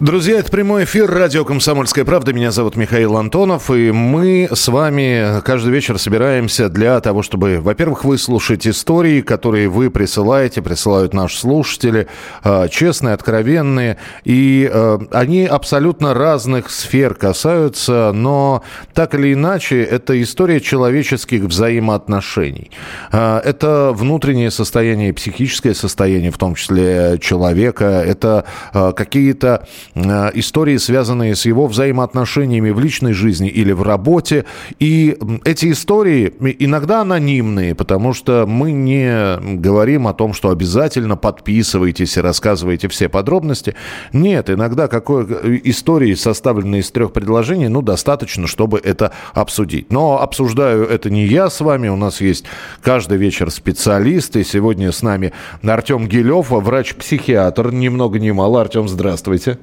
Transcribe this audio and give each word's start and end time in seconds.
Друзья, 0.00 0.38
это 0.38 0.50
прямой 0.50 0.84
эфир 0.84 1.10
радио 1.10 1.44
«Комсомольская 1.44 2.06
правда». 2.06 2.32
Меня 2.32 2.52
зовут 2.52 2.74
Михаил 2.74 3.18
Антонов, 3.18 3.70
и 3.70 3.92
мы 3.92 4.48
с 4.50 4.68
вами 4.68 5.42
каждый 5.42 5.74
вечер 5.74 5.98
собираемся 5.98 6.70
для 6.70 6.98
того, 7.00 7.20
чтобы, 7.20 7.60
во-первых, 7.60 8.06
выслушать 8.06 8.66
истории, 8.66 9.20
которые 9.20 9.68
вы 9.68 9.90
присылаете, 9.90 10.62
присылают 10.62 11.12
наши 11.12 11.38
слушатели, 11.38 12.06
а, 12.42 12.68
честные, 12.68 13.12
откровенные, 13.12 13.98
и 14.24 14.70
а, 14.72 15.00
они 15.10 15.44
абсолютно 15.44 16.14
разных 16.14 16.70
сфер 16.70 17.12
касаются, 17.12 18.12
но 18.14 18.62
так 18.94 19.14
или 19.14 19.34
иначе, 19.34 19.82
это 19.82 20.20
история 20.22 20.62
человеческих 20.62 21.42
взаимоотношений. 21.42 22.70
А, 23.12 23.38
это 23.44 23.92
внутреннее 23.92 24.50
состояние, 24.50 25.12
психическое 25.12 25.74
состояние, 25.74 26.30
в 26.30 26.38
том 26.38 26.54
числе 26.54 27.18
человека, 27.20 27.84
это 27.84 28.46
какие-то 28.72 29.66
истории, 29.94 30.76
связанные 30.76 31.34
с 31.34 31.46
его 31.46 31.66
взаимоотношениями 31.66 32.70
в 32.70 32.80
личной 32.80 33.12
жизни 33.12 33.48
или 33.48 33.72
в 33.72 33.82
работе. 33.82 34.44
И 34.78 35.16
эти 35.44 35.72
истории 35.72 36.32
иногда 36.58 37.00
анонимные, 37.00 37.74
потому 37.74 38.12
что 38.12 38.46
мы 38.46 38.72
не 38.72 39.38
говорим 39.56 40.06
о 40.06 40.14
том, 40.14 40.32
что 40.32 40.50
обязательно 40.50 41.16
подписывайтесь 41.16 42.16
и 42.16 42.20
рассказывайте 42.20 42.88
все 42.88 43.08
подробности. 43.08 43.74
Нет, 44.12 44.50
иногда 44.50 44.88
какой 44.88 45.60
истории, 45.64 46.14
составленные 46.14 46.82
из 46.82 46.90
трех 46.90 47.12
предложений, 47.12 47.68
ну, 47.68 47.82
достаточно, 47.82 48.46
чтобы 48.46 48.80
это 48.82 49.12
обсудить. 49.34 49.90
Но 49.90 50.20
обсуждаю 50.20 50.86
это 50.86 51.10
не 51.10 51.26
я 51.26 51.50
с 51.50 51.60
вами, 51.60 51.88
у 51.88 51.96
нас 51.96 52.20
есть 52.20 52.44
каждый 52.82 53.18
вечер 53.18 53.50
специалисты. 53.50 54.44
Сегодня 54.44 54.92
с 54.92 55.02
нами 55.02 55.32
Артем 55.62 56.06
Гилев, 56.06 56.50
врач-психиатр, 56.50 57.72
ни 57.72 57.88
много 57.88 58.18
ни 58.18 58.30
мало. 58.30 58.60
Артем, 58.60 58.88
здравствуйте. 58.88 59.58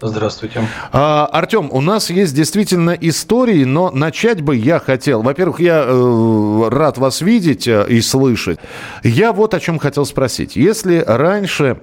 Здравствуйте. 0.00 0.62
А, 0.92 1.26
Артем, 1.26 1.68
у 1.70 1.80
нас 1.80 2.10
есть 2.10 2.34
действительно 2.34 2.90
истории, 2.90 3.64
но 3.64 3.90
начать 3.90 4.42
бы 4.42 4.56
я 4.56 4.78
хотел. 4.78 5.22
Во-первых, 5.22 5.60
я 5.60 5.84
э, 5.86 6.68
рад 6.70 6.98
вас 6.98 7.20
видеть 7.20 7.66
э, 7.68 7.86
и 7.88 8.00
слышать. 8.00 8.58
Я 9.02 9.32
вот 9.32 9.54
о 9.54 9.60
чем 9.60 9.78
хотел 9.78 10.04
спросить. 10.04 10.56
Если 10.56 10.98
раньше 11.06 11.78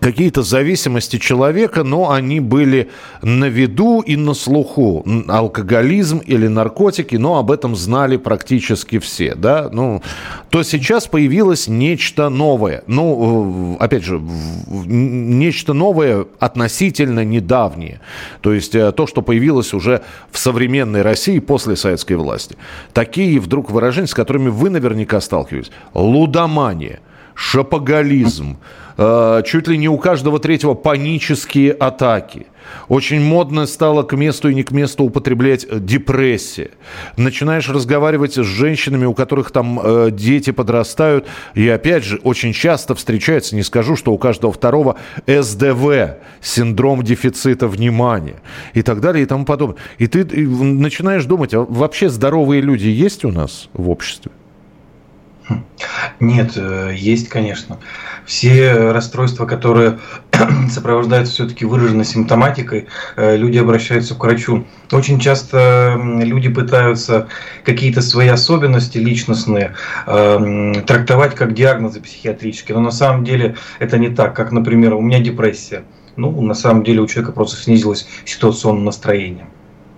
какие-то 0.00 0.42
зависимости 0.42 1.18
человека, 1.18 1.84
но 1.84 2.10
они 2.10 2.40
были 2.40 2.90
на 3.22 3.46
виду 3.46 4.00
и 4.00 4.16
на 4.16 4.34
слуху. 4.34 5.04
Алкоголизм 5.28 6.18
или 6.18 6.46
наркотики, 6.46 7.16
но 7.16 7.38
об 7.38 7.50
этом 7.50 7.76
знали 7.76 8.16
практически 8.16 8.98
все, 8.98 9.34
да, 9.34 9.68
ну, 9.72 10.02
то 10.50 10.62
сейчас 10.62 11.06
появилось 11.06 11.68
нечто 11.68 12.28
новое. 12.28 12.82
Ну, 12.86 13.76
опять 13.80 14.04
же, 14.04 14.20
нечто 14.70 15.72
новое 15.72 16.26
относительно 16.38 17.24
недавнее. 17.24 18.00
То 18.40 18.52
есть 18.52 18.74
э, 18.74 18.92
то, 18.92 19.06
что 19.06 19.22
появилось 19.22 19.74
уже 19.74 20.02
в 20.30 20.38
современной 20.38 21.02
России 21.02 21.38
после 21.38 21.76
советской 21.76 22.14
власти. 22.14 22.56
Такие 22.92 23.40
вдруг 23.40 23.70
выражения, 23.70 24.06
с 24.06 24.14
которыми 24.14 24.48
вы 24.48 24.70
наверняка 24.70 25.20
сталкивались. 25.20 25.70
Лудомания, 25.94 27.00
шапоголизм, 27.34 28.58
Э, 28.96 29.42
чуть 29.44 29.68
ли 29.68 29.78
не 29.78 29.88
у 29.88 29.98
каждого 29.98 30.38
третьего 30.38 30.74
панические 30.74 31.72
атаки. 31.72 32.46
Очень 32.88 33.20
модно 33.20 33.66
стало 33.66 34.02
к 34.02 34.16
месту 34.16 34.48
и 34.48 34.54
не 34.54 34.62
к 34.62 34.70
месту 34.70 35.04
употреблять 35.04 35.66
э, 35.68 35.78
депрессия. 35.78 36.70
Начинаешь 37.16 37.68
разговаривать 37.68 38.34
с 38.34 38.44
женщинами, 38.44 39.04
у 39.04 39.14
которых 39.14 39.50
там 39.50 39.80
э, 39.82 40.10
дети 40.10 40.50
подрастают, 40.50 41.26
и 41.54 41.68
опять 41.68 42.04
же, 42.04 42.20
очень 42.22 42.52
часто 42.52 42.94
встречается, 42.94 43.56
не 43.56 43.62
скажу, 43.62 43.96
что 43.96 44.12
у 44.12 44.18
каждого 44.18 44.52
второго 44.52 44.96
СДВ, 45.26 46.18
синдром 46.40 47.02
дефицита 47.02 47.66
внимания, 47.68 48.36
и 48.74 48.82
так 48.82 49.00
далее, 49.00 49.22
и 49.22 49.26
тому 49.26 49.44
подобное. 49.44 49.78
И 49.98 50.06
ты 50.06 50.24
начинаешь 50.46 51.24
думать, 51.24 51.54
а 51.54 51.60
вообще 51.60 52.08
здоровые 52.08 52.60
люди 52.60 52.88
есть 52.88 53.24
у 53.24 53.30
нас 53.30 53.68
в 53.72 53.88
обществе? 53.90 54.30
Нет, 56.20 56.52
э, 56.56 56.92
есть, 56.96 57.28
конечно. 57.28 57.78
Все 58.26 58.92
расстройства, 58.92 59.46
которые 59.46 59.98
сопровождаются 60.70 61.34
все-таки 61.34 61.64
выраженной 61.64 62.04
симптоматикой, 62.04 62.86
э, 63.16 63.36
люди 63.36 63.58
обращаются 63.58 64.14
к 64.14 64.22
врачу. 64.22 64.64
Очень 64.92 65.18
часто 65.18 66.00
люди 66.22 66.48
пытаются 66.48 67.28
какие-то 67.64 68.02
свои 68.02 68.28
особенности 68.28 68.98
личностные 68.98 69.74
э, 70.06 70.82
трактовать 70.86 71.34
как 71.34 71.54
диагнозы 71.54 72.00
психиатрические, 72.00 72.76
но 72.76 72.84
на 72.84 72.92
самом 72.92 73.24
деле 73.24 73.56
это 73.78 73.98
не 73.98 74.08
так. 74.08 74.36
Как, 74.36 74.52
например, 74.52 74.94
у 74.94 75.00
меня 75.00 75.18
депрессия. 75.18 75.82
Ну, 76.16 76.40
на 76.42 76.54
самом 76.54 76.84
деле 76.84 77.00
у 77.00 77.06
человека 77.06 77.32
просто 77.32 77.60
снизилось 77.60 78.06
ситуационное 78.24 78.84
настроение. 78.84 79.46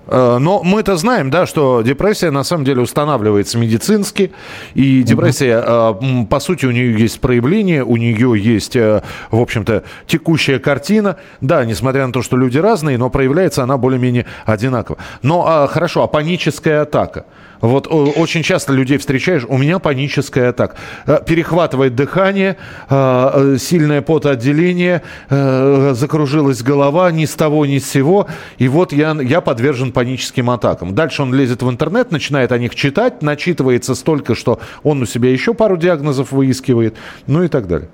Э, 0.07 0.39
но 0.39 0.63
мы-то 0.63 0.97
знаем, 0.97 1.31
да, 1.31 1.47
что 1.47 1.83
депрессия 1.83 2.31
на 2.31 2.45
самом 2.45 2.65
деле 2.65 2.83
устанавливается 2.83 3.59
медицински, 3.59 4.33
и 4.75 5.03
депрессия, 5.03 5.61
угу. 5.91 6.27
по 6.27 6.41
сути, 6.41 6.67
у 6.67 6.71
нее 6.71 6.99
есть 6.99 7.21
проявление, 7.21 7.85
у 7.85 7.97
нее 7.97 8.35
есть, 8.37 8.77
э, 8.77 9.03
в 9.31 9.41
общем-то, 9.41 9.85
текущая 10.07 10.59
картина. 10.59 11.17
Да, 11.41 11.65
несмотря 11.65 12.07
на 12.07 12.13
то, 12.13 12.23
что 12.23 12.37
люди 12.37 12.59
разные, 12.59 12.99
но 12.99 13.11
проявляется 13.11 13.63
она 13.63 13.77
более-менее 13.77 14.27
одинаково. 14.45 14.99
Но 15.23 15.45
а, 15.47 15.67
хорошо, 15.67 16.03
а 16.03 16.07
паническая 16.07 16.83
атака– 16.83 17.27
вот 17.67 17.87
очень 17.89 18.43
часто 18.43 18.73
людей 18.73 18.99
встречаешь, 18.99 19.45
у 19.49 19.57
меня 19.57 19.79
паническая 19.79 20.51
атака. 20.51 20.77
Э, 21.07 21.19
перехватывает 21.25 21.95
дыхание, 21.95 22.57
э, 22.91 23.31
э, 23.55 23.57
сильное 23.59 24.03
потоотделение, 24.03 25.03
закружилась 25.31 26.63
голова 26.63 27.11
ни 27.11 27.25
с 27.25 27.35
того, 27.35 27.65
ни 27.67 27.79
с 27.79 27.89
сего. 27.89 28.27
И 28.59 28.69
вот 28.69 28.93
я, 28.93 29.17
я 29.21 29.41
подвержен 29.41 29.93
паническим 29.93 30.51
атакам. 30.51 30.95
Дальше 30.95 31.23
он 31.23 31.33
лезет 31.33 31.63
в 31.63 31.71
интернет, 31.71 32.13
начинает 32.13 32.53
о 32.53 32.59
них 32.59 32.75
читать, 32.75 33.23
начитывается 33.23 33.95
столько, 33.95 34.35
что 34.35 34.61
он 34.83 35.03
у 35.03 35.07
себя 35.07 35.31
еще 35.31 35.55
пару 35.55 35.77
диагнозов 35.77 36.33
выискивает, 36.33 36.97
ну 37.27 37.43
и 37.43 37.49
так 37.49 37.67
далее. 37.67 37.89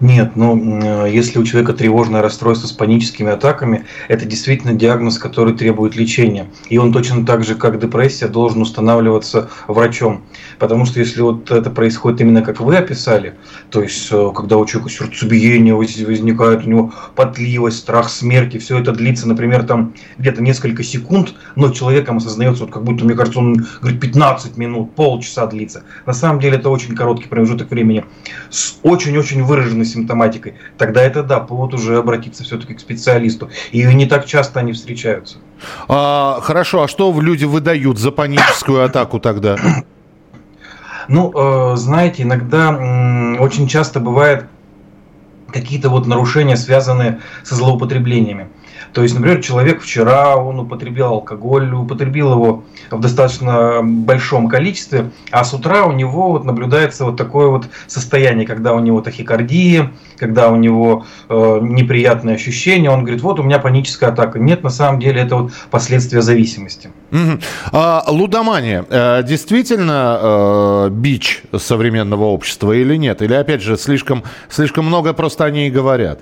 Нет, 0.00 0.36
ну 0.36 1.06
если 1.06 1.38
у 1.38 1.44
человека 1.44 1.72
тревожное 1.72 2.22
расстройство 2.22 2.68
с 2.68 2.72
паническими 2.72 3.32
атаками, 3.32 3.84
это 4.06 4.26
действительно 4.26 4.74
диагноз, 4.74 5.18
который 5.18 5.54
требует 5.54 5.96
лечения. 5.96 6.46
И 6.68 6.78
он 6.78 6.92
точно 6.92 7.26
так 7.26 7.44
же, 7.44 7.56
как 7.56 7.80
депрессия, 7.80 8.28
должен 8.28 8.62
устанавливаться 8.62 9.50
врачом. 9.66 10.22
Потому 10.58 10.84
что 10.84 11.00
если 11.00 11.20
вот 11.20 11.50
это 11.50 11.70
происходит 11.70 12.20
именно 12.20 12.42
как 12.42 12.60
вы 12.60 12.76
описали, 12.76 13.34
то 13.70 13.82
есть 13.82 14.08
э, 14.12 14.30
когда 14.34 14.56
у 14.56 14.66
человека 14.66 14.92
сердцебиение 14.92 15.74
возникает, 15.74 16.64
у 16.64 16.70
него 16.70 16.92
потливость, 17.16 17.78
страх 17.78 18.08
смерти, 18.08 18.58
все 18.58 18.78
это 18.78 18.92
длится, 18.92 19.26
например, 19.26 19.64
там 19.64 19.94
где-то 20.18 20.42
несколько 20.42 20.84
секунд, 20.84 21.34
но 21.56 21.70
человеком 21.70 22.18
осознается, 22.18 22.64
вот 22.64 22.72
как 22.72 22.84
будто, 22.84 23.04
мне 23.04 23.14
кажется, 23.14 23.40
он 23.40 23.66
говорит 23.80 24.00
15 24.00 24.56
минут, 24.56 24.94
полчаса 24.94 25.46
длится. 25.46 25.82
На 26.06 26.12
самом 26.12 26.40
деле 26.40 26.56
это 26.56 26.70
очень 26.70 26.94
короткий 26.94 27.28
промежуток 27.28 27.70
времени 27.70 28.04
с 28.50 28.78
очень-очень 28.82 29.42
выраженной 29.42 29.87
симптоматикой, 29.88 30.54
тогда 30.76 31.02
это 31.02 31.22
да, 31.22 31.40
повод 31.40 31.74
уже 31.74 31.98
обратиться 31.98 32.44
все-таки 32.44 32.74
к 32.74 32.80
специалисту. 32.80 33.50
И 33.72 33.82
не 33.82 34.06
так 34.06 34.26
часто 34.26 34.60
они 34.60 34.72
встречаются. 34.72 35.38
А, 35.88 36.40
хорошо, 36.42 36.82
а 36.82 36.88
что 36.88 37.18
люди 37.20 37.44
выдают 37.44 37.98
за 37.98 38.10
паническую 38.10 38.84
атаку 38.84 39.18
тогда? 39.18 39.56
Ну, 41.08 41.32
э, 41.34 41.76
знаете, 41.76 42.22
иногда 42.22 42.68
очень 43.40 43.66
часто 43.66 43.98
бывает 43.98 44.44
какие-то 45.50 45.88
вот 45.88 46.06
нарушения, 46.06 46.56
связанные 46.56 47.20
со 47.42 47.54
злоупотреблениями. 47.54 48.48
То 48.92 49.02
есть, 49.02 49.14
например, 49.14 49.42
человек 49.42 49.82
вчера, 49.82 50.36
он 50.36 50.60
употребил 50.60 51.06
алкоголь, 51.06 51.72
употребил 51.72 52.32
его 52.32 52.64
в 52.90 53.00
достаточно 53.00 53.80
большом 53.82 54.48
количестве, 54.48 55.10
а 55.30 55.44
с 55.44 55.52
утра 55.52 55.84
у 55.84 55.92
него 55.92 56.30
вот 56.30 56.44
наблюдается 56.44 57.04
вот 57.04 57.16
такое 57.16 57.48
вот 57.48 57.68
состояние, 57.86 58.46
когда 58.46 58.74
у 58.74 58.80
него 58.80 59.00
тахикардия, 59.00 59.92
когда 60.16 60.50
у 60.50 60.56
него 60.56 61.06
э, 61.28 61.58
неприятные 61.62 62.36
ощущения, 62.36 62.90
он 62.90 63.00
говорит, 63.00 63.22
вот 63.22 63.40
у 63.40 63.42
меня 63.42 63.58
паническая 63.58 64.10
атака. 64.10 64.38
Нет, 64.38 64.62
на 64.62 64.70
самом 64.70 65.00
деле 65.00 65.20
это 65.20 65.36
вот 65.36 65.52
последствия 65.70 66.22
зависимости. 66.22 66.90
Угу. 67.12 67.40
А, 67.72 68.04
лудомания 68.08 68.84
э, 68.88 69.22
действительно 69.22 70.18
э, 70.20 70.88
бич 70.90 71.42
современного 71.56 72.24
общества 72.24 72.72
или 72.72 72.96
нет? 72.96 73.22
Или 73.22 73.34
опять 73.34 73.62
же 73.62 73.76
слишком, 73.76 74.24
слишком 74.48 74.86
много 74.86 75.12
просто 75.12 75.44
о 75.44 75.50
ней 75.50 75.70
говорят? 75.70 76.20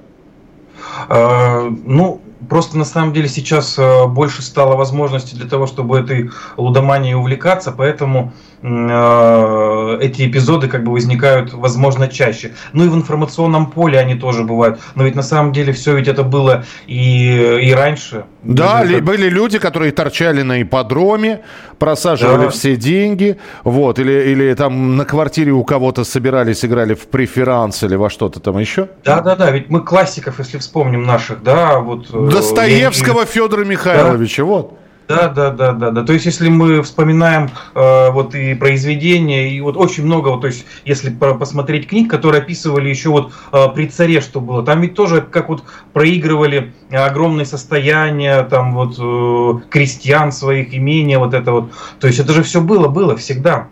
Э, 1.08 1.70
ну, 1.84 2.20
Просто 2.48 2.76
на 2.76 2.84
самом 2.84 3.12
деле 3.12 3.28
сейчас 3.28 3.78
э, 3.78 4.06
больше 4.06 4.42
стало 4.42 4.76
возможностей 4.76 5.36
для 5.36 5.48
того, 5.48 5.66
чтобы 5.66 5.98
этой 5.98 6.30
лудоманией 6.56 7.14
увлекаться, 7.14 7.72
поэтому 7.72 8.32
эти 8.66 10.26
эпизоды 10.28 10.68
как 10.68 10.82
бы 10.82 10.92
возникают, 10.92 11.52
возможно, 11.52 12.08
чаще. 12.08 12.52
Ну 12.72 12.84
и 12.84 12.88
в 12.88 12.96
информационном 12.96 13.70
поле 13.70 13.98
они 13.98 14.16
тоже 14.16 14.42
бывают. 14.42 14.80
Но 14.94 15.04
ведь 15.04 15.14
на 15.14 15.22
самом 15.22 15.52
деле 15.52 15.72
все 15.72 15.94
ведь 15.94 16.08
это 16.08 16.24
было 16.24 16.64
и, 16.86 17.60
и 17.62 17.72
раньше. 17.72 18.24
Да, 18.42 18.82
ли, 18.82 19.00
были 19.00 19.28
люди, 19.28 19.58
которые 19.58 19.92
торчали 19.92 20.42
на 20.42 20.62
ипподроме, 20.62 21.42
просаживали 21.78 22.44
да. 22.44 22.50
все 22.50 22.76
деньги, 22.76 23.38
вот, 23.64 23.98
или, 23.98 24.30
или 24.30 24.54
там 24.54 24.96
на 24.96 25.04
квартире 25.04 25.52
у 25.52 25.64
кого-то 25.64 26.04
собирались, 26.04 26.64
играли 26.64 26.94
в 26.94 27.06
преферанс 27.06 27.82
или 27.82 27.94
во 27.96 28.10
что-то 28.10 28.40
там 28.40 28.58
еще. 28.58 28.88
Да, 29.04 29.20
да, 29.20 29.36
да, 29.36 29.50
ведь 29.50 29.68
мы 29.68 29.80
классиков, 29.80 30.38
если 30.38 30.58
вспомним 30.58 31.04
наших, 31.04 31.42
да, 31.42 31.78
вот. 31.80 32.08
Э, 32.12 32.28
Достоевского 32.30 33.22
и... 33.22 33.26
Федора 33.26 33.64
Михайловича, 33.64 34.42
да. 34.42 34.48
вот. 34.48 34.78
Да, 35.08 35.28
да, 35.28 35.50
да, 35.50 35.72
да, 35.72 35.90
да. 35.90 36.04
То 36.04 36.12
есть, 36.12 36.26
если 36.26 36.48
мы 36.48 36.82
вспоминаем 36.82 37.50
э, 37.74 38.10
вот 38.10 38.34
и 38.34 38.54
произведения, 38.54 39.50
и 39.50 39.60
вот 39.60 39.76
очень 39.76 40.04
много, 40.04 40.28
вот, 40.28 40.40
то 40.40 40.48
есть, 40.48 40.66
если 40.84 41.10
посмотреть 41.10 41.88
книг, 41.88 42.10
которые 42.10 42.42
описывали 42.42 42.88
еще 42.88 43.10
вот 43.10 43.32
э, 43.52 43.66
при 43.74 43.86
царе, 43.86 44.20
что 44.20 44.40
было, 44.40 44.64
там 44.64 44.80
ведь 44.80 44.94
тоже 44.94 45.20
как 45.20 45.48
вот 45.48 45.62
проигрывали 45.92 46.72
огромные 46.90 47.46
состояния, 47.46 48.42
там 48.42 48.74
вот 48.74 48.96
э, 48.98 49.68
крестьян 49.70 50.32
своих, 50.32 50.74
имения, 50.74 51.18
вот 51.18 51.34
это 51.34 51.52
вот. 51.52 51.70
То 52.00 52.08
есть, 52.08 52.18
это 52.18 52.32
же 52.32 52.42
все 52.42 52.60
было, 52.60 52.88
было 52.88 53.16
всегда. 53.16 53.68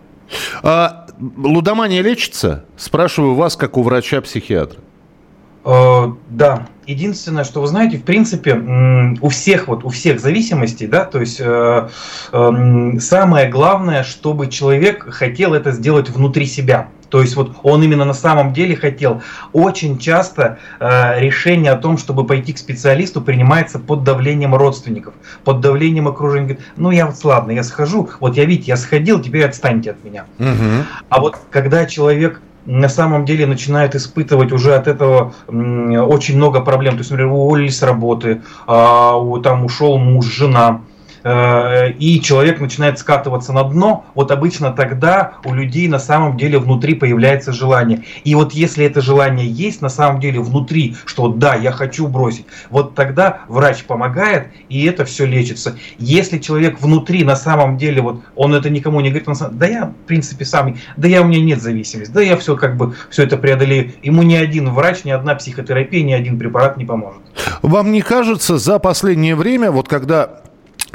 А, 0.62 1.06
лудомания 1.19 2.00
лечится? 2.00 2.64
Спрашиваю 2.76 3.34
вас, 3.34 3.56
как 3.56 3.76
у 3.76 3.82
врача-психиатра. 3.82 4.81
Э, 5.64 6.12
да, 6.28 6.66
единственное, 6.87 7.44
что 7.44 7.61
вы 7.61 7.66
знаете, 7.66 7.99
в 7.99 8.05
принципе, 8.05 8.55
у 9.20 9.28
всех 9.28 9.69
вот 9.69 9.84
у 9.84 9.88
всех 9.88 10.20
зависимостей, 10.20 10.87
да, 10.87 11.05
то 11.05 11.20
есть 11.20 11.40
э, 11.40 11.88
э, 12.32 12.99
самое 13.00 13.49
главное, 13.49 14.02
чтобы 14.02 14.49
человек 14.49 15.06
хотел 15.12 15.55
это 15.55 15.72
сделать 15.72 16.11
внутри 16.11 16.46
себя. 16.46 16.88
То 17.14 17.20
есть 17.20 17.37
вот 17.37 17.52
он 17.62 17.81
именно 17.81 18.05
на 18.05 18.12
самом 18.12 18.52
деле 18.52 18.75
хотел. 18.75 19.22
Очень 19.52 19.99
часто 19.99 20.58
э, 20.81 21.20
решение 21.20 21.70
о 21.70 21.76
том, 21.76 21.96
чтобы 21.96 22.26
пойти 22.26 22.52
к 22.52 22.58
специалисту, 22.58 23.20
принимается 23.20 23.78
под 23.78 24.02
давлением 24.02 24.55
родственников, 24.55 25.14
под 25.44 25.60
давлением 25.60 26.08
окружения. 26.08 26.46
Говорит, 26.46 26.64
ну 26.76 26.90
я 26.90 27.06
вот 27.06 27.22
ладно, 27.22 27.52
я 27.52 27.62
схожу, 27.62 28.08
вот 28.19 28.37
я 28.37 28.44
видите, 28.44 28.72
я 28.72 28.76
сходил, 28.76 29.20
теперь 29.20 29.44
отстаньте 29.44 29.93
от 29.93 30.02
меня. 30.02 30.25
Угу. 30.40 30.84
А 31.08 31.20
вот 31.20 31.38
когда 31.50 31.87
человек 31.87 32.40
на 32.66 32.88
самом 32.88 33.25
деле 33.25 33.46
начинает 33.46 33.94
испытывать 33.94 34.52
уже 34.52 34.75
от 34.75 34.88
этого 34.88 35.34
очень 35.49 36.37
много 36.37 36.61
проблем. 36.61 36.94
То 36.94 37.00
есть, 37.00 37.11
например, 37.11 37.32
уволились 37.32 37.78
с 37.78 37.82
работы, 37.82 38.43
а, 38.66 39.14
там 39.43 39.64
ушел 39.64 39.99
муж, 39.99 40.26
жена, 40.26 40.81
и 41.24 42.20
человек 42.22 42.60
начинает 42.60 42.98
скатываться 42.98 43.52
на 43.52 43.64
дно, 43.64 44.04
вот 44.14 44.30
обычно 44.30 44.72
тогда 44.72 45.34
у 45.44 45.54
людей 45.54 45.88
на 45.88 45.98
самом 45.98 46.36
деле 46.36 46.58
внутри 46.58 46.94
появляется 46.94 47.52
желание. 47.52 48.04
И 48.24 48.34
вот 48.34 48.52
если 48.52 48.84
это 48.84 49.00
желание 49.00 49.48
есть 49.48 49.80
на 49.80 49.88
самом 49.88 50.20
деле 50.20 50.40
внутри, 50.40 50.96
что 51.06 51.28
да, 51.28 51.54
я 51.54 51.72
хочу 51.72 52.08
бросить, 52.08 52.46
вот 52.68 52.94
тогда 52.94 53.40
врач 53.48 53.84
помогает, 53.84 54.48
и 54.68 54.84
это 54.84 55.04
все 55.04 55.24
лечится. 55.24 55.76
Если 55.98 56.38
человек 56.38 56.80
внутри 56.80 57.24
на 57.24 57.36
самом 57.36 57.78
деле, 57.78 58.02
вот 58.02 58.22
он 58.36 58.54
это 58.54 58.68
никому 58.68 59.00
не 59.00 59.08
говорит, 59.08 59.28
он 59.28 59.34
сам, 59.34 59.56
да 59.56 59.66
я 59.66 59.86
в 59.86 60.06
принципе 60.06 60.44
сам, 60.44 60.76
да 60.96 61.08
я 61.08 61.22
у 61.22 61.24
меня 61.24 61.40
нет 61.40 61.62
зависимости, 61.62 62.12
да 62.12 62.20
я 62.20 62.36
все 62.36 62.56
как 62.56 62.76
бы 62.76 62.94
все 63.08 63.22
это 63.22 63.38
преодолею. 63.38 63.92
Ему 64.02 64.22
ни 64.22 64.34
один 64.34 64.70
врач, 64.70 65.04
ни 65.04 65.10
одна 65.10 65.34
психотерапия, 65.34 66.02
ни 66.02 66.12
один 66.12 66.38
препарат 66.38 66.76
не 66.76 66.84
поможет. 66.84 67.22
Вам 67.62 67.92
не 67.92 68.02
кажется 68.02 68.58
за 68.58 68.78
последнее 68.78 69.36
время, 69.36 69.70
вот 69.70 69.88
когда 69.88 70.42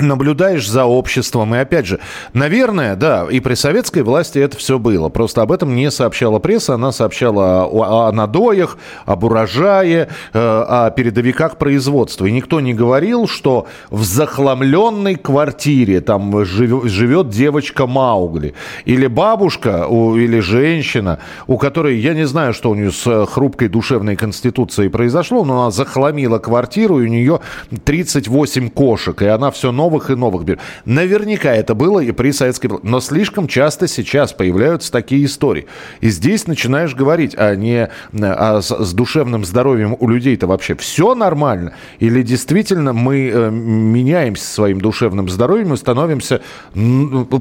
наблюдаешь 0.02 0.68
за 0.68 0.86
обществом. 0.86 1.56
И 1.56 1.58
опять 1.58 1.86
же, 1.86 2.00
наверное, 2.34 2.96
да, 2.96 3.28
и 3.30 3.40
при 3.40 3.54
советской 3.54 4.04
власти 4.04 4.40
это 4.40 4.58
все 4.58 4.80
было. 4.80 5.10
Просто 5.10 5.42
об 5.42 5.52
этом 5.52 5.76
не 5.76 5.92
сообщала 5.92 6.40
пресса. 6.40 6.76
Она 6.76 6.92
сообщала 6.92 7.66
о, 7.66 8.08
о 8.08 8.12
надоях, 8.12 8.78
об 9.06 9.24
урожае, 9.24 10.10
э, 10.34 10.40
о 10.40 10.90
передовиках 10.92 11.58
производства. 11.58 12.26
И 12.26 12.32
никто 12.32 12.60
не 12.60 12.74
говорил, 12.74 13.28
что 13.28 13.68
в 13.90 14.04
захламленной 14.04 15.16
квартире 15.16 16.02
там 16.02 16.46
жив, 16.46 16.86
живет 16.86 17.30
девочка 17.30 17.88
Маугли. 17.88 18.54
Или 18.86 19.08
бабушка, 19.08 19.88
у, 19.88 20.16
или 20.16 20.40
женщина, 20.40 21.20
у 21.48 21.58
которой, 21.58 22.00
я 22.00 22.14
не 22.14 22.26
знаю, 22.26 22.54
что 22.54 22.72
у 22.72 22.76
нее 22.76 22.92
с 22.92 23.26
хрупкой 23.26 23.68
душевной 23.68 24.16
конституцией 24.16 24.90
произошло, 24.90 25.46
но 25.46 25.62
она 25.62 25.72
захламила 25.72 26.40
квартиру, 26.40 27.00
и 27.02 27.06
у 27.06 27.10
нее 27.10 27.40
38 27.84 28.70
кошек, 28.70 29.22
и 29.22 29.26
она 29.26 29.52
все 29.52 29.72
новое 29.72 29.89
новых 29.90 30.10
и 30.12 30.16
новых 30.16 30.44
берет. 30.44 30.60
Наверняка 30.86 31.52
это 31.54 31.74
было 31.74 32.00
и 32.00 32.12
при 32.12 32.32
советской... 32.32 32.70
Но 32.84 33.00
слишком 33.00 33.48
часто 33.48 33.88
сейчас 33.88 34.34
появляются 34.34 34.92
такие 34.92 35.26
истории. 35.26 35.66
И 36.02 36.10
здесь 36.10 36.46
начинаешь 36.46 36.94
говорить, 36.96 37.34
а 37.36 37.56
не 37.56 37.90
а 38.22 38.62
с, 38.62 38.70
с 38.70 38.94
душевным 38.94 39.46
здоровьем 39.46 39.96
у 40.00 40.08
людей-то 40.08 40.46
вообще 40.46 40.76
все 40.76 41.16
нормально? 41.16 41.74
Или 42.00 42.22
действительно 42.22 42.94
мы 42.94 43.32
э, 43.34 43.50
меняемся 43.50 44.46
своим 44.46 44.80
душевным 44.80 45.28
здоровьем 45.28 45.74
и 45.74 45.78
становимся 45.78 46.42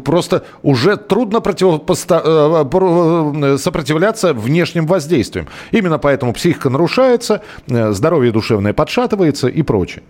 просто 0.05 0.45
уже 0.63 0.97
трудно 0.97 1.41
противопоста... 1.41 2.23
Э, 2.25 2.65
э, 2.73 3.59
сопротивляться 3.59 4.33
внешним 4.33 4.87
воздействиям. 4.87 5.49
Именно 5.71 5.99
поэтому 5.99 6.33
психика 6.33 6.71
нарушается, 6.71 7.43
э, 7.67 7.93
здоровье 7.93 8.33
душевное 8.33 8.73
подшатывается 8.73 9.49
и 9.49 9.63
прочее. 9.63 10.03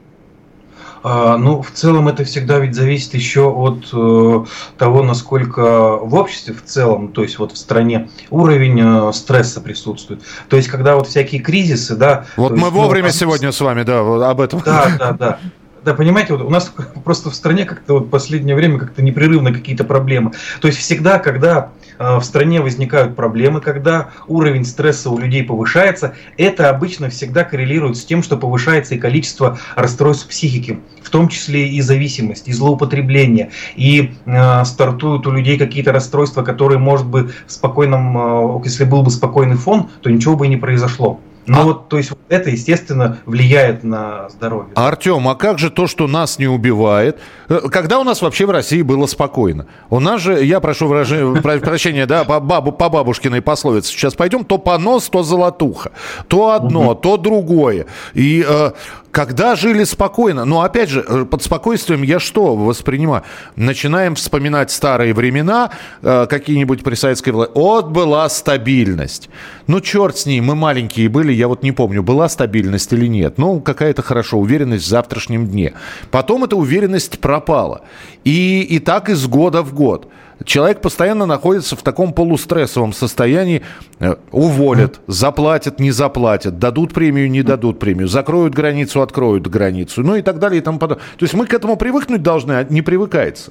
А, 1.03 1.37
ну, 1.37 1.62
в 1.62 1.71
целом 1.71 2.09
это 2.09 2.25
всегда 2.25 2.59
ведь 2.59 2.75
зависит 2.75 3.15
еще 3.15 3.50
от 3.50 3.89
э, 3.93 4.45
того, 4.77 5.03
насколько 5.03 5.97
в 5.97 6.15
обществе 6.15 6.55
в 6.55 6.65
целом, 6.65 7.09
то 7.09 7.23
есть 7.23 7.39
вот 7.39 7.53
в 7.53 7.56
стране 7.56 8.09
уровень 8.31 8.81
э, 8.81 9.12
стресса 9.12 9.61
присутствует. 9.61 10.23
То 10.49 10.56
есть 10.56 10.69
когда 10.69 10.97
вот 10.97 11.06
всякие 11.06 11.41
кризисы, 11.41 11.97
да. 11.97 12.27
Вот 12.37 12.53
мы 12.53 12.59
есть, 12.59 12.73
ну, 12.73 12.83
вовремя 12.83 13.06
ну, 13.09 13.12
сегодня 13.12 13.53
с 13.53 13.61
вами, 13.61 13.83
да, 13.83 14.00
об 14.31 14.41
этом. 14.41 14.61
Да, 14.65 14.97
да, 14.99 15.12
да. 15.12 15.39
Да, 15.88 15.94
понимаете, 15.94 16.35
вот 16.35 16.43
у 16.43 16.50
нас 16.50 16.70
просто 17.05 17.31
в 17.31 17.35
стране 17.35 17.64
как-то 17.64 17.94
вот 17.94 18.11
последнее 18.11 18.55
время 18.55 18.79
как-то 18.79 19.00
непрерывно 19.00 19.55
какие-то 19.55 19.85
проблемы. 19.85 20.32
То 20.61 20.69
есть 20.69 20.79
всегда, 20.79 21.19
когда 21.19 21.70
э, 21.99 22.17
в 22.19 22.23
стране 22.23 22.61
возникают 22.61 23.17
проблемы, 23.17 23.62
когда 23.62 24.11
уровень 24.26 24.67
стресса 24.67 25.08
у 25.08 25.17
людей 25.17 25.44
повышается, 25.44 26.14
это 26.37 26.69
обычно 26.69 27.08
всегда 27.08 27.43
коррелирует 27.43 27.96
с 27.96 28.05
тем, 28.05 28.23
что 28.23 28.37
повышается 28.37 28.96
и 28.96 28.99
количество 28.99 29.58
расстройств 29.76 30.29
психики, 30.29 30.79
в 31.02 31.08
том 31.08 31.29
числе 31.29 31.67
и 31.67 31.81
зависимость, 31.81 32.49
и 32.49 32.52
злоупотребление, 32.52 33.50
и 33.75 34.12
э, 34.26 34.64
стартуют 34.66 35.26
у 35.26 35.30
людей 35.30 35.57
какие-то 35.57 35.90
расстройства, 35.90 36.42
которые, 36.42 36.78
может 36.78 37.07
быть, 37.07 37.30
в 37.47 37.50
спокойном, 37.50 38.59
э, 38.59 38.61
если 38.64 38.85
был 38.85 39.02
бы 39.02 39.11
спокойный 39.11 39.57
фон, 39.57 39.88
то 40.02 40.11
ничего 40.11 40.37
бы 40.37 40.45
и 40.45 40.50
не 40.50 40.59
произошло. 40.59 41.18
Ну 41.49 41.61
а... 41.61 41.64
вот, 41.64 41.88
то 41.88 41.97
есть 41.97 42.12
это, 42.28 42.50
естественно, 42.50 43.19
влияет 43.25 43.83
на 43.83 44.28
здоровье. 44.28 44.73
Артем, 44.75 45.26
а 45.28 45.35
как 45.35 45.59
же 45.59 45.71
то, 45.71 45.87
что 45.87 46.07
нас 46.07 46.38
не 46.38 46.47
убивает? 46.47 47.19
Э, 47.49 47.61
когда 47.71 47.99
у 47.99 48.05
нас 48.05 48.21
вообще 48.23 48.47
в 48.47 48.50
России 48.50 48.83
было 48.83 49.07
спокойно? 49.07 49.67
У 49.88 49.99
нас 49.99 50.21
же, 50.21 50.45
я 50.45 50.61
прошу 50.61 50.87
выражения, 50.87 51.40
прощения, 51.61 52.07
да, 52.07 52.25
по, 52.25 52.38
бабу, 52.38 52.73
по 52.73 52.88
бабушкиной 52.90 53.40
пословице, 53.40 53.90
сейчас 53.90 54.14
пойдем, 54.14 54.45
то 54.45 54.59
понос, 54.59 55.09
то 55.09 55.23
золотуха. 55.23 55.93
То 56.28 56.50
одно, 56.50 56.95
то 56.95 57.17
другое. 57.17 57.87
И 58.12 58.45
э, 58.47 58.73
когда 59.18 59.56
жили 59.56 59.82
спокойно, 59.82 60.44
но 60.44 60.60
опять 60.60 60.90
же, 60.90 61.04
э, 61.04 61.25
под 61.25 61.42
спокойствием 61.42 62.02
я 62.02 62.20
что 62.20 62.54
воспринимаю? 62.54 63.25
Начинаем 63.56 64.14
вспоминать 64.14 64.70
старые 64.70 65.12
времена, 65.12 65.70
э, 66.02 66.26
какие-нибудь 66.30 66.84
при 66.84 66.94
советской 66.94 67.30
власти. 67.30 67.50
Вот 67.56 67.88
была 67.88 68.28
стабильность. 68.28 69.28
Ну, 69.66 69.80
черт 69.80 70.18
с 70.18 70.26
ней, 70.26 70.40
мы 70.40 70.54
маленькие 70.54 71.08
были, 71.08 71.32
я 71.32 71.48
вот 71.48 71.64
не 71.64 71.72
помню, 71.72 72.04
была 72.04 72.28
стабильность 72.28 72.92
или 72.92 73.08
нет. 73.08 73.38
Ну, 73.38 73.60
какая-то 73.60 74.02
хорошо, 74.02 74.38
уверенность 74.38 74.84
в 74.84 74.88
завтрашнем 74.88 75.48
дне. 75.48 75.72
Потом 76.12 76.44
эта 76.44 76.54
уверенность 76.54 77.18
пропала. 77.18 77.80
И, 78.22 78.62
и 78.62 78.78
так 78.78 79.08
из 79.08 79.26
года 79.26 79.62
в 79.62 79.75
год. 79.75 80.08
Человек 80.45 80.80
постоянно 80.80 81.26
находится 81.26 81.76
в 81.76 81.83
таком 81.83 82.12
полустрессовом 82.12 82.92
состоянии. 82.92 83.62
Э, 83.99 84.16
уволят, 84.30 85.00
заплатят, 85.07 85.80
не 85.80 85.90
заплатят, 85.90 86.59
дадут 86.59 86.92
премию, 86.92 87.30
не 87.30 87.42
дадут 87.42 87.78
премию, 87.78 88.09
закроют 88.09 88.54
границу, 88.54 89.02
откроют 89.02 89.47
границу, 89.47 90.02
ну 90.02 90.14
и 90.14 90.23
так 90.23 90.38
далее 90.38 90.61
и 90.61 90.62
тому 90.62 90.78
подобное. 90.78 91.04
То 91.16 91.25
есть 91.25 91.35
мы 91.35 91.47
к 91.47 91.54
этому 91.54 91.76
привыкнуть 91.76 92.23
должны, 92.23 92.52
а 92.52 92.64
не 92.64 92.83
привыкается. 92.83 93.50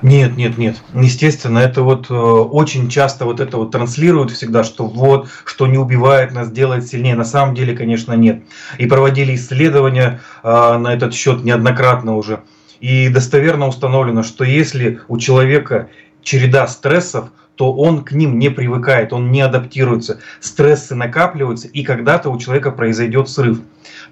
Нет, 0.00 0.36
нет, 0.36 0.56
нет. 0.58 0.76
Естественно, 0.94 1.58
это 1.58 1.82
вот 1.82 2.08
э, 2.08 2.14
очень 2.14 2.88
часто 2.88 3.24
вот 3.24 3.40
это 3.40 3.56
вот 3.56 3.72
транслируют 3.72 4.30
всегда, 4.30 4.64
что 4.64 4.86
вот, 4.86 5.28
что 5.44 5.66
не 5.66 5.76
убивает 5.76 6.32
нас, 6.32 6.50
делает 6.50 6.86
сильнее. 6.86 7.16
На 7.16 7.24
самом 7.24 7.54
деле, 7.54 7.76
конечно, 7.76 8.12
нет. 8.12 8.42
И 8.78 8.86
проводили 8.86 9.34
исследования 9.34 10.20
э, 10.42 10.78
на 10.78 10.94
этот 10.94 11.14
счет 11.14 11.44
неоднократно 11.44 12.16
уже. 12.16 12.40
И 12.80 13.08
достоверно 13.08 13.68
установлено, 13.68 14.22
что 14.22 14.44
если 14.44 15.00
у 15.08 15.18
человека 15.18 15.88
череда 16.22 16.66
стрессов, 16.66 17.30
то 17.58 17.72
он 17.72 18.04
к 18.04 18.12
ним 18.12 18.38
не 18.38 18.50
привыкает, 18.50 19.12
он 19.12 19.32
не 19.32 19.40
адаптируется, 19.40 20.20
стрессы 20.38 20.94
накапливаются, 20.94 21.66
и 21.66 21.82
когда-то 21.82 22.30
у 22.30 22.38
человека 22.38 22.70
произойдет 22.70 23.28
срыв. 23.28 23.58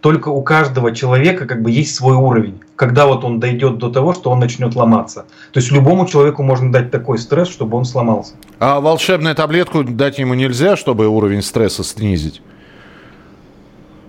Только 0.01 0.31
у 0.31 0.43
каждого 0.43 0.93
человека 0.93 1.47
как 1.47 1.63
бы 1.63 1.71
есть 1.71 1.95
свой 1.95 2.17
уровень, 2.17 2.61
когда 2.75 3.07
вот 3.07 3.23
он 3.23 3.39
дойдет 3.39 3.79
до 3.79 3.89
того, 3.89 4.15
что 4.15 4.31
он 4.31 4.41
начнет 4.41 4.75
ломаться. 4.75 5.27
То 5.53 5.61
есть 5.61 5.71
любому 5.71 6.07
человеку 6.07 6.43
можно 6.43 6.73
дать 6.73 6.91
такой 6.91 7.19
стресс, 7.19 7.49
чтобы 7.49 7.79
он 7.79 7.85
сломался. 7.85 8.35
А 8.59 8.81
волшебную 8.81 9.37
таблетку 9.37 9.85
дать 9.85 10.19
ему 10.19 10.35
нельзя, 10.35 10.77
чтобы 10.77 11.07
уровень 11.07 11.43
стресса 11.43 11.85
снизить? 11.85 12.43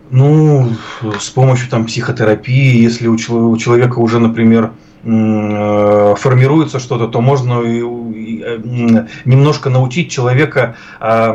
Ну, 0.09 0.71
с 1.19 1.29
помощью 1.29 1.69
там 1.69 1.85
психотерапии, 1.85 2.81
если 2.81 3.07
у 3.07 3.17
человека 3.17 3.99
уже, 3.99 4.19
например, 4.19 4.71
формируется 5.03 6.79
что-то, 6.79 7.07
то 7.07 7.21
можно 7.21 7.61
э, 7.61 8.59
немножко 9.25 9.69
научить 9.69 10.11
человека 10.11 10.75
а, 10.99 11.31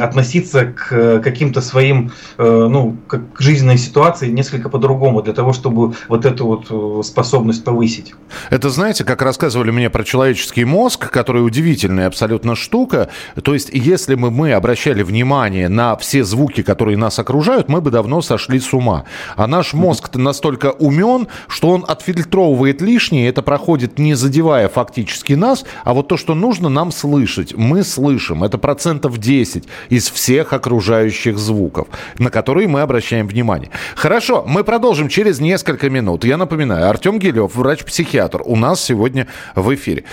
относиться 0.00 0.66
к 0.66 1.20
каким-то 1.20 1.60
своим, 1.60 2.12
э, 2.38 2.68
ну, 2.70 2.96
к 3.06 3.40
жизненной 3.40 3.78
ситуации 3.78 4.30
несколько 4.30 4.68
по-другому, 4.68 5.22
для 5.22 5.32
того, 5.32 5.52
чтобы 5.52 5.94
вот 6.08 6.24
эту 6.24 6.46
вот 6.46 7.06
способность 7.06 7.64
повысить. 7.64 8.14
Это, 8.50 8.70
знаете, 8.70 9.04
как 9.04 9.22
рассказывали 9.22 9.70
мне 9.70 9.90
про 9.90 10.04
человеческий 10.04 10.64
мозг, 10.64 11.10
который 11.10 11.44
удивительная 11.44 12.06
абсолютно 12.06 12.54
штука. 12.56 13.08
То 13.42 13.54
есть, 13.54 13.70
если 13.72 14.14
бы 14.14 14.30
мы 14.30 14.52
обращали 14.52 15.02
внимание 15.02 15.68
на 15.68 15.96
все 15.96 16.24
звуки, 16.24 16.62
которые 16.62 16.96
нас 16.96 17.18
окружают, 17.18 17.68
мы 17.68 17.80
бы 17.80 17.90
давно 17.90 18.22
сошли 18.22 18.60
с 18.60 18.72
ума. 18.72 19.04
А 19.36 19.46
наш 19.46 19.72
мозг 19.72 20.14
настолько 20.14 20.70
умен, 20.70 21.28
что 21.48 21.70
он 21.70 21.84
отфильтровывает 21.86 22.80
лишнее, 22.80 23.09
лишнее, 23.10 23.28
это 23.28 23.42
проходит 23.42 23.98
не 23.98 24.14
задевая 24.14 24.68
фактически 24.68 25.34
нас, 25.34 25.64
а 25.84 25.94
вот 25.94 26.08
то, 26.08 26.16
что 26.16 26.34
нужно 26.34 26.68
нам 26.68 26.92
слышать, 26.92 27.54
мы 27.54 27.82
слышим. 27.82 28.44
Это 28.44 28.58
процентов 28.58 29.18
10 29.18 29.64
из 29.88 30.10
всех 30.10 30.52
окружающих 30.52 31.38
звуков, 31.38 31.88
на 32.18 32.30
которые 32.30 32.68
мы 32.68 32.80
обращаем 32.80 33.26
внимание. 33.26 33.70
Хорошо, 33.96 34.44
мы 34.46 34.64
продолжим 34.64 35.08
через 35.08 35.40
несколько 35.40 35.90
минут. 35.90 36.24
Я 36.24 36.36
напоминаю, 36.36 36.88
Артем 36.88 37.18
Гелев, 37.18 37.54
врач-психиатр, 37.54 38.42
у 38.44 38.56
нас 38.56 38.82
сегодня 38.82 39.26
в 39.54 39.74
эфире. 39.74 40.04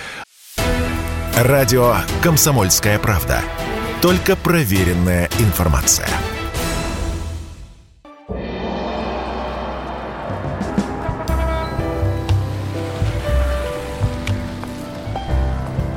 Радио 1.36 1.96
«Комсомольская 2.24 2.98
правда». 2.98 3.42
Только 4.02 4.36
проверенная 4.36 5.30
информация. 5.40 6.10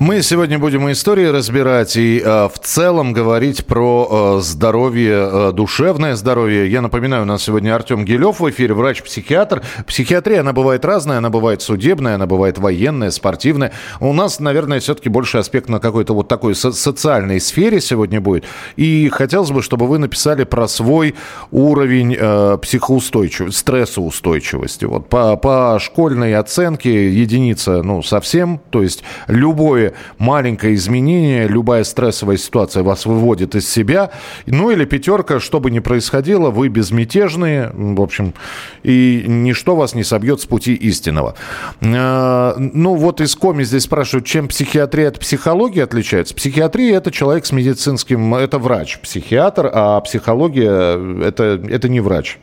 Мы 0.00 0.22
сегодня 0.22 0.58
будем 0.58 0.90
истории 0.90 1.26
разбирать 1.26 1.94
и 1.94 2.22
э, 2.24 2.48
в 2.48 2.58
целом 2.62 3.12
говорить 3.12 3.66
про 3.66 4.38
э, 4.38 4.40
здоровье, 4.40 5.28
э, 5.30 5.52
душевное 5.52 6.16
здоровье. 6.16 6.72
Я 6.72 6.80
напоминаю, 6.80 7.24
у 7.24 7.26
нас 7.26 7.42
сегодня 7.42 7.74
Артем 7.74 8.06
Гелев 8.06 8.40
в 8.40 8.48
эфире, 8.48 8.72
врач-психиатр. 8.72 9.60
Психиатрия, 9.86 10.40
она 10.40 10.54
бывает 10.54 10.86
разная, 10.86 11.18
она 11.18 11.28
бывает 11.28 11.60
судебная, 11.60 12.14
она 12.14 12.26
бывает 12.26 12.56
военная, 12.56 13.10
спортивная. 13.10 13.72
У 14.00 14.14
нас, 14.14 14.40
наверное, 14.40 14.80
все-таки 14.80 15.10
больше 15.10 15.36
аспект 15.36 15.68
на 15.68 15.80
какой-то 15.80 16.14
вот 16.14 16.28
такой 16.28 16.54
со- 16.54 16.72
социальной 16.72 17.38
сфере 17.38 17.82
сегодня 17.82 18.22
будет. 18.22 18.46
И 18.76 19.10
хотелось 19.10 19.50
бы, 19.50 19.60
чтобы 19.60 19.86
вы 19.86 19.98
написали 19.98 20.44
про 20.44 20.66
свой 20.66 21.14
уровень 21.50 22.16
э, 22.18 22.56
психоустойчивости, 22.62 23.58
стрессоустойчивости. 23.58 24.86
Вот 24.86 25.10
по, 25.10 25.36
по 25.36 25.76
школьной 25.78 26.36
оценке 26.36 27.10
единица, 27.12 27.82
ну, 27.82 28.02
совсем, 28.02 28.62
то 28.70 28.82
есть 28.82 29.04
любое 29.26 29.89
маленькое 30.18 30.74
изменение, 30.74 31.46
любая 31.48 31.84
стрессовая 31.84 32.36
ситуация 32.36 32.82
вас 32.82 33.06
выводит 33.06 33.54
из 33.54 33.68
себя. 33.68 34.10
Ну 34.46 34.70
или 34.70 34.84
пятерка, 34.84 35.40
что 35.40 35.60
бы 35.60 35.70
ни 35.70 35.78
происходило, 35.78 36.50
вы 36.50 36.68
безмятежные, 36.68 37.70
в 37.74 38.00
общем, 38.00 38.34
и 38.82 39.24
ничто 39.26 39.76
вас 39.76 39.94
не 39.94 40.04
собьет 40.04 40.40
с 40.40 40.46
пути 40.46 40.74
истинного. 40.74 41.34
Э, 41.80 42.54
ну 42.58 42.94
вот 42.94 43.20
из 43.20 43.34
коми 43.34 43.62
здесь 43.64 43.84
спрашивают, 43.84 44.26
чем 44.26 44.48
психиатрия 44.48 45.08
от 45.08 45.18
психологии 45.18 45.80
отличается. 45.80 46.34
Психиатрия– 46.34 46.96
это 46.98 47.10
человек 47.10 47.46
с 47.46 47.52
медицинским, 47.52 48.34
это 48.34 48.58
врач, 48.58 48.98
психиатр, 49.00 49.70
а 49.72 50.00
психология– 50.00 51.24
это, 51.26 51.60
это 51.68 51.88
не 51.88 52.00
врач. 52.00 52.38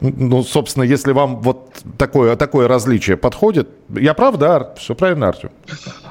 Ну, 0.00 0.42
собственно, 0.42 0.84
если 0.84 1.12
вам 1.12 1.40
вот 1.40 1.74
такое, 1.98 2.34
такое 2.36 2.68
различие 2.68 3.18
подходит, 3.18 3.68
я 3.90 4.14
прав, 4.14 4.38
да? 4.38 4.72
Все 4.78 4.94
правильно, 4.94 5.28
Артем? 5.28 5.50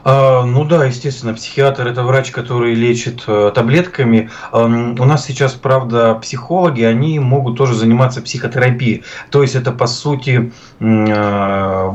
А, 0.03 0.43
ну 0.43 0.63
да, 0.63 0.85
естественно, 0.85 1.33
психиатр 1.33 1.87
это 1.87 2.03
врач, 2.03 2.29
который 2.29 2.75
лечит 2.75 3.23
э, 3.25 3.51
таблетками. 3.53 4.29
Э, 4.53 4.65
у 4.65 5.05
нас 5.05 5.25
сейчас, 5.25 5.53
правда, 5.53 6.13
психологи, 6.15 6.83
они 6.83 7.17
могут 7.19 7.57
тоже 7.57 7.73
заниматься 7.73 8.21
психотерапией. 8.21 9.03
То 9.31 9.41
есть 9.41 9.55
это, 9.55 9.71
по 9.71 9.87
сути, 9.87 10.51
э, 10.79 11.91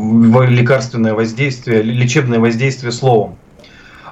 лекарственное 0.48 1.14
воздействие, 1.14 1.82
лечебное 1.82 2.40
воздействие 2.40 2.90
словом. 2.90 3.36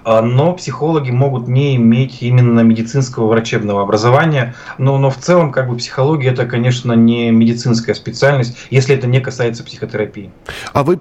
А, 0.05 0.23
но 0.23 0.53
психологи 0.55 1.11
могут 1.11 1.49
не 1.49 1.77
иметь 1.77 2.23
именно 2.23 2.61
медицинского 2.61 3.29
врачебного 3.29 3.83
образования, 3.83 4.55
но, 4.79 4.99
но 4.99 5.11
в 5.11 5.17
целом 5.17 5.53
как 5.53 5.69
бы 5.69 5.77
психология 5.77 6.31
это, 6.31 6.47
конечно, 6.47 6.93
не 6.93 7.31
медицинская 7.31 7.95
специальность, 7.95 8.57
если 8.71 8.95
это 8.95 9.07
не 9.07 9.21
касается 9.21 9.65
психотерапии. 9.65 10.31
А 10.73 10.83
вы 10.83 10.99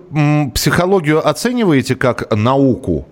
психологию 0.54 1.28
оцениваете 1.28 1.96
как 1.96 2.34
науку? 2.36 3.08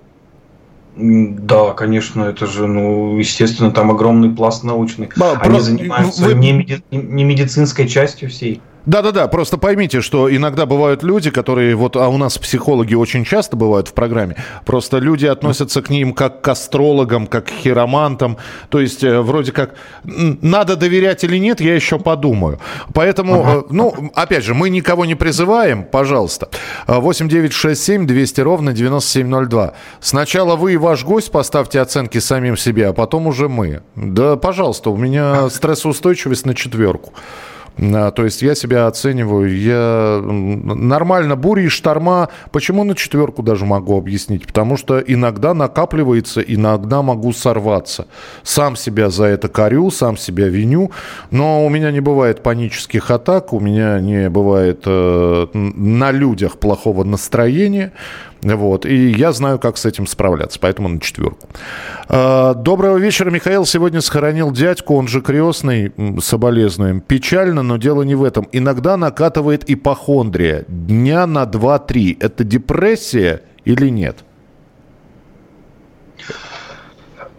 Да, 0.95 1.71
конечно, 1.73 2.23
это 2.23 2.45
же, 2.45 2.67
ну, 2.67 3.17
естественно, 3.17 3.71
там 3.71 3.89
огромный 3.89 4.29
пласт 4.29 4.63
научный. 4.63 5.09
Да, 5.15 5.31
Они 5.39 5.55
про... 5.55 5.63
занимаются 5.63 6.23
вы... 6.25 6.33
не, 6.33 6.51
меди... 6.51 6.83
не 6.91 7.23
медицинской 7.23 7.87
частью 7.87 8.29
всей. 8.29 8.61
Да-да-да, 8.85 9.27
просто 9.27 9.57
поймите, 9.57 10.01
что 10.01 10.33
иногда 10.33 10.65
бывают 10.65 11.03
люди, 11.03 11.29
которые, 11.29 11.75
вот, 11.75 11.95
а 11.95 12.07
у 12.07 12.17
нас 12.17 12.37
психологи 12.37 12.93
очень 12.93 13.25
часто 13.25 13.55
бывают 13.55 13.87
в 13.89 13.93
программе, 13.93 14.35
просто 14.65 14.97
люди 14.97 15.25
относятся 15.25 15.81
к 15.81 15.89
ним 15.89 16.13
как 16.13 16.41
к 16.41 16.47
астрологам, 16.47 17.27
как 17.27 17.45
к 17.45 17.49
хиромантам, 17.49 18.37
то 18.69 18.79
есть 18.79 19.03
э, 19.03 19.19
вроде 19.21 19.51
как 19.51 19.75
надо 20.03 20.75
доверять 20.75 21.23
или 21.23 21.37
нет, 21.37 21.61
я 21.61 21.75
еще 21.75 21.99
подумаю. 21.99 22.59
Поэтому, 22.93 23.41
ага. 23.41 23.59
Э, 23.59 23.63
ну, 23.69 24.11
опять 24.15 24.43
же, 24.43 24.53
мы 24.53 24.69
никого 24.69 25.05
не 25.05 25.15
призываем, 25.15 25.83
пожалуйста. 25.83 26.49
8 26.87 27.27
9 27.29 27.53
6 27.53 27.83
7 27.83 28.07
200 28.07 28.41
ровно 28.41 28.73
9702. 28.73 29.73
Сначала 29.99 30.55
вы 30.55 30.73
и 30.73 30.77
ваш 30.77 31.03
гость 31.03 31.31
поставьте 31.31 31.79
оценки 31.81 32.17
самим 32.19 32.57
себе, 32.57 32.87
а 32.87 32.93
потом 32.93 33.27
уже 33.27 33.49
мы. 33.49 33.81
Да, 33.95 34.35
пожалуйста, 34.35 34.89
у 34.89 34.97
меня 34.97 35.49
стрессоустойчивость 35.49 36.45
на 36.45 36.55
четверку. 36.55 37.13
А, 37.81 38.11
то 38.11 38.25
есть 38.25 38.41
я 38.41 38.55
себя 38.55 38.87
оцениваю, 38.87 39.57
я 39.57 40.21
нормально, 40.23 41.35
бури 41.35 41.63
и 41.63 41.69
шторма, 41.69 42.29
почему 42.51 42.83
на 42.83 42.95
четверку 42.95 43.43
даже 43.43 43.65
могу 43.65 43.97
объяснить? 43.97 44.45
Потому 44.45 44.77
что 44.77 44.99
иногда 44.99 45.53
накапливается, 45.53 46.41
иногда 46.41 47.01
могу 47.01 47.31
сорваться. 47.31 48.07
Сам 48.43 48.75
себя 48.75 49.09
за 49.09 49.25
это 49.25 49.47
корю, 49.47 49.91
сам 49.91 50.17
себя 50.17 50.47
виню, 50.47 50.91
но 51.31 51.65
у 51.65 51.69
меня 51.69 51.91
не 51.91 52.01
бывает 52.01 52.43
панических 52.43 53.11
атак, 53.11 53.53
у 53.53 53.59
меня 53.59 53.99
не 53.99 54.29
бывает 54.29 54.83
э, 54.85 55.47
на 55.53 56.11
людях 56.11 56.57
плохого 56.59 57.03
настроения, 57.03 57.93
вот. 58.41 58.85
И 58.85 59.11
я 59.11 59.31
знаю, 59.31 59.59
как 59.59 59.77
с 59.77 59.85
этим 59.85 60.07
справляться, 60.07 60.59
поэтому 60.59 60.89
на 60.89 60.99
четверку. 60.99 61.47
А, 62.07 62.53
доброго 62.53 62.97
вечера, 62.97 63.29
Михаил. 63.29 63.65
Сегодня 63.65 64.01
сохранил 64.01 64.51
дядьку, 64.51 64.95
он 64.95 65.07
же 65.07 65.21
крестный, 65.21 65.91
соболезнуем. 66.21 67.01
Печально, 67.01 67.63
но 67.63 67.77
дело 67.77 68.03
не 68.03 68.15
в 68.15 68.23
этом. 68.23 68.47
Иногда 68.51 68.97
накатывает 68.97 69.69
ипохондрия. 69.69 70.65
Дня 70.67 71.25
на 71.25 71.43
2-3. 71.43 72.17
Это 72.19 72.43
депрессия 72.43 73.41
или 73.65 73.89
нет? 73.89 74.23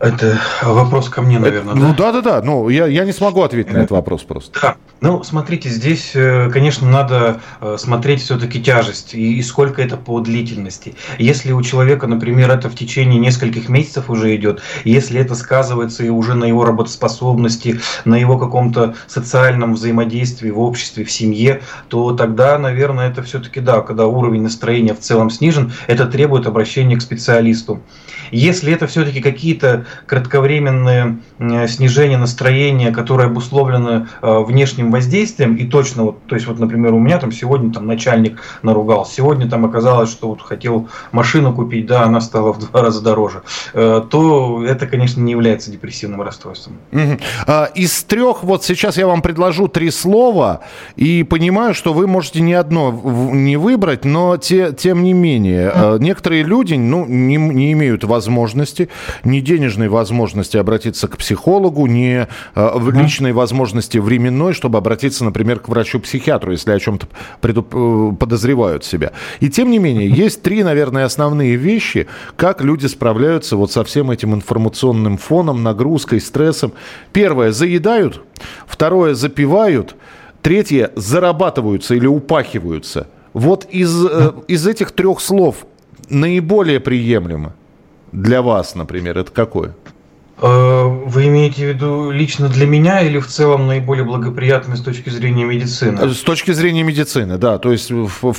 Это 0.01 0.41
вопрос 0.63 1.11
ко 1.11 1.21
мне, 1.21 1.39
наверное, 1.39 1.75
это, 1.75 1.81
да? 1.81 1.89
Ну 1.89 1.95
да, 1.95 2.13
да, 2.13 2.21
да. 2.23 2.43
Ну, 2.43 2.71
я, 2.71 2.87
я 2.87 3.05
не 3.05 3.13
смогу 3.13 3.43
ответить 3.43 3.71
на 3.73 3.79
этот 3.79 3.91
вопрос 3.91 4.23
просто. 4.23 4.59
Да. 4.61 4.77
Ну, 5.03 5.23
смотрите, 5.23 5.69
здесь, 5.69 6.13
э, 6.15 6.49
конечно, 6.51 6.89
надо 6.89 7.41
э, 7.61 7.77
смотреть 7.79 8.23
все-таки 8.23 8.63
тяжесть 8.63 9.15
и, 9.15 9.39
и 9.39 9.43
сколько 9.43 9.83
это 9.83 9.99
по 9.99 10.21
длительности. 10.21 10.95
Если 11.19 11.53
у 11.53 11.61
человека, 11.63 12.07
например, 12.07 12.51
это 12.51 12.71
в 12.71 12.75
течение 12.75 13.19
нескольких 13.19 13.69
месяцев 13.69 14.09
уже 14.09 14.35
идет, 14.37 14.63
если 14.85 15.21
это 15.21 15.35
сказывается 15.35 16.03
и 16.03 16.09
уже 16.09 16.35
на 16.35 16.45
его 16.45 16.65
работоспособности, 16.65 17.81
на 18.07 18.17
его 18.17 18.39
каком-то 18.39 18.95
социальном 19.07 19.75
взаимодействии 19.75 20.51
в 20.51 20.61
обществе, 20.61 21.05
в 21.05 21.11
семье, 21.11 21.61
то 21.89 22.13
тогда, 22.13 22.59
наверное, 22.59 23.11
это 23.11 23.23
все-таки 23.23 23.61
да, 23.61 23.83
когда 23.83 24.07
уровень 24.07 24.43
настроения 24.43 24.95
в 24.95 25.01
целом 25.01 25.29
снижен, 25.29 25.73
это 25.89 26.07
требует 26.07 26.47
обращения 26.47 26.97
к 26.97 27.03
специалисту. 27.03 27.83
Если 28.31 28.73
это 28.73 28.87
все-таки 28.87 29.21
какие-то 29.21 29.87
кратковременные 30.07 31.19
снижения 31.69 32.19
настроения, 32.19 32.91
которые 32.91 33.27
обусловлены 33.27 34.09
внешним 34.23 34.91
воздействием, 34.91 35.57
и 35.57 35.67
точно 35.67 36.05
вот, 36.05 36.27
то 36.27 36.35
есть 36.35 36.47
вот, 36.47 36.59
например, 36.59 36.95
у 36.95 36.99
меня 36.99 37.19
там 37.19 37.33
сегодня 37.33 37.73
там 37.73 37.87
начальник 37.87 38.41
наругал, 38.63 39.07
сегодня 39.07 39.49
там 39.49 39.65
оказалось, 39.65 40.11
что 40.11 40.29
вот 40.29 40.43
хотел 40.43 40.89
машину 41.13 41.55
купить, 41.55 41.87
да, 41.87 42.03
она 42.05 42.21
стала 42.21 42.53
в 42.53 42.59
два 42.59 42.83
раза 42.83 43.03
дороже, 43.03 43.43
то 43.73 44.65
это, 44.67 44.87
конечно, 44.87 45.21
не 45.21 45.33
является 45.33 45.71
депрессивным 45.71 46.23
расстройством. 46.23 46.79
А, 47.47 47.67
из 47.75 48.05
трех, 48.05 48.43
вот 48.43 48.65
сейчас 48.65 48.97
я 48.97 49.07
вам 49.07 49.23
предложу 49.23 49.69
три 49.69 49.91
слова, 49.91 50.61
и 50.97 51.23
понимаю, 51.23 51.75
что 51.75 51.93
вы 51.93 52.07
можете 52.07 52.41
ни 52.41 52.53
одно 52.53 52.91
не 53.33 53.57
выбрать, 53.57 54.05
но 54.05 54.37
те, 54.37 54.73
тем 54.73 55.03
не 55.03 55.13
менее, 55.13 55.73
некоторые 55.99 56.43
люди 56.43 56.75
ну, 56.75 57.07
не, 57.07 57.37
не 57.37 57.73
имеют 57.73 58.05
возможности, 58.05 58.89
ни 59.25 59.41
денежной 59.81 59.89
возможности 59.89 60.57
обратиться 60.59 61.09
к 61.09 61.17
психологу, 61.17 61.87
ни 61.87 62.27
mm. 62.55 63.03
личной 63.03 63.33
возможности 63.33 63.99
временной, 63.99 64.53
чтобы 64.53 64.79
обратиться, 64.79 65.25
например, 65.25 65.61
к 65.61 65.69
врачу-психиатру, 65.69 66.53
если 66.53 66.73
о 66.73 66.79
чем-то 66.79 67.07
предуп... 67.41 67.75
Э, 67.75 68.13
подозревают 68.19 68.85
себя. 68.85 69.13
И 69.41 69.49
тем 69.49 69.71
не 69.71 69.79
менее, 69.79 70.09
есть 70.09 70.43
три, 70.43 70.63
наверное, 70.63 71.05
основные 71.05 71.57
вещи, 71.57 72.07
как 72.37 72.63
люди 72.63 72.87
справляются 72.89 73.57
вот 73.57 73.73
со 73.73 73.83
всем 73.85 74.11
этим 74.11 74.35
информационным 74.35 75.17
фоном, 75.17 75.63
нагрузкой, 75.63 76.21
стрессом. 76.21 76.73
Первое, 77.13 77.53
заедают. 77.53 78.23
Второе, 78.67 79.15
запивают. 79.15 79.97
Третье, 80.43 80.91
зарабатываются 80.97 81.95
или 81.95 82.07
упахиваются. 82.07 83.07
Вот 83.33 83.67
из, 83.71 84.05
э, 84.05 84.33
из 84.49 84.67
этих 84.67 84.91
трех 84.93 85.21
слов 85.21 85.67
наиболее 86.11 86.81
приемлемо 86.81 87.55
для 88.13 88.43
вас, 88.43 88.75
например, 88.75 89.19
это 89.19 89.31
какое? 89.31 89.75
Э, 90.43 90.85
вы 90.85 91.29
имеете 91.29 91.67
в 91.67 91.75
виду 91.75 92.11
лично 92.11 92.49
для 92.49 92.67
меня 92.67 93.03
или 93.03 93.19
в 93.19 93.27
целом 93.27 93.67
наиболее 93.67 94.05
благоприятный 94.05 94.77
с 94.77 94.81
точки 94.81 95.11
зрения 95.11 95.45
медицины? 95.45 96.13
С 96.13 96.23
точки 96.23 96.53
зрения 96.53 96.83
медицины, 96.83 97.37
да. 97.37 97.59
То 97.59 97.73
есть 97.73 97.91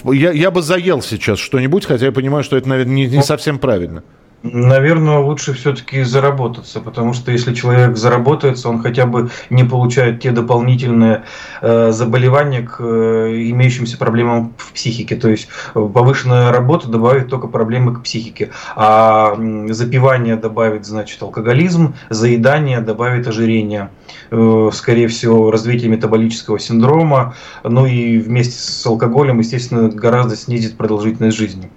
я, 0.06 0.32
я 0.32 0.52
бы 0.52 0.62
заел 0.62 1.02
сейчас 1.02 1.38
что-нибудь, 1.40 1.86
хотя 1.86 2.08
я 2.08 2.12
понимаю, 2.12 2.44
что 2.44 2.58
это, 2.58 2.68
наверное, 2.68 2.94
не, 2.94 3.08
не 3.08 3.24
совсем 3.24 3.60
правильно. 3.60 4.04
Наверное, 4.44 5.20
лучше 5.20 5.54
все-таки 5.54 6.02
заработаться, 6.02 6.80
потому 6.80 7.14
что 7.14 7.32
если 7.32 7.54
человек 7.54 7.96
заработается, 7.96 8.70
он 8.70 8.82
хотя 8.82 9.06
бы 9.06 9.30
не 9.52 9.64
получает 9.64 10.20
те 10.20 10.32
дополнительные 10.32 11.26
э, 11.62 11.92
заболевания 11.92 12.64
к 12.64 12.78
э, 12.80 13.50
имеющимся 13.52 14.00
проблемам 14.00 14.54
в 14.58 14.74
психике. 14.74 15.16
То 15.16 15.30
есть 15.30 15.48
повышенная 15.74 16.52
работа 16.52 16.88
добавит 16.88 17.30
только 17.30 17.48
проблемы 17.48 17.94
к 17.94 18.02
психике, 18.02 18.50
а 18.76 19.38
запивание 19.70 20.38
добавит, 20.38 20.88
значит, 20.88 21.22
алкоголизм, 21.22 21.94
заедание 22.10 22.82
добавит 22.82 23.28
ожирение, 23.28 23.92
э, 24.32 24.70
скорее 24.74 25.08
всего, 25.08 25.52
развитие 25.52 25.92
метаболического 25.92 26.58
синдрома, 26.58 27.36
ну 27.64 27.86
и 27.86 28.18
вместе 28.18 28.58
с 28.58 28.84
алкоголем, 28.88 29.38
естественно, 29.38 29.88
гораздо 29.90 30.36
снизит 30.36 30.78
продолжительность 30.78 31.38
жизни. 31.38 31.70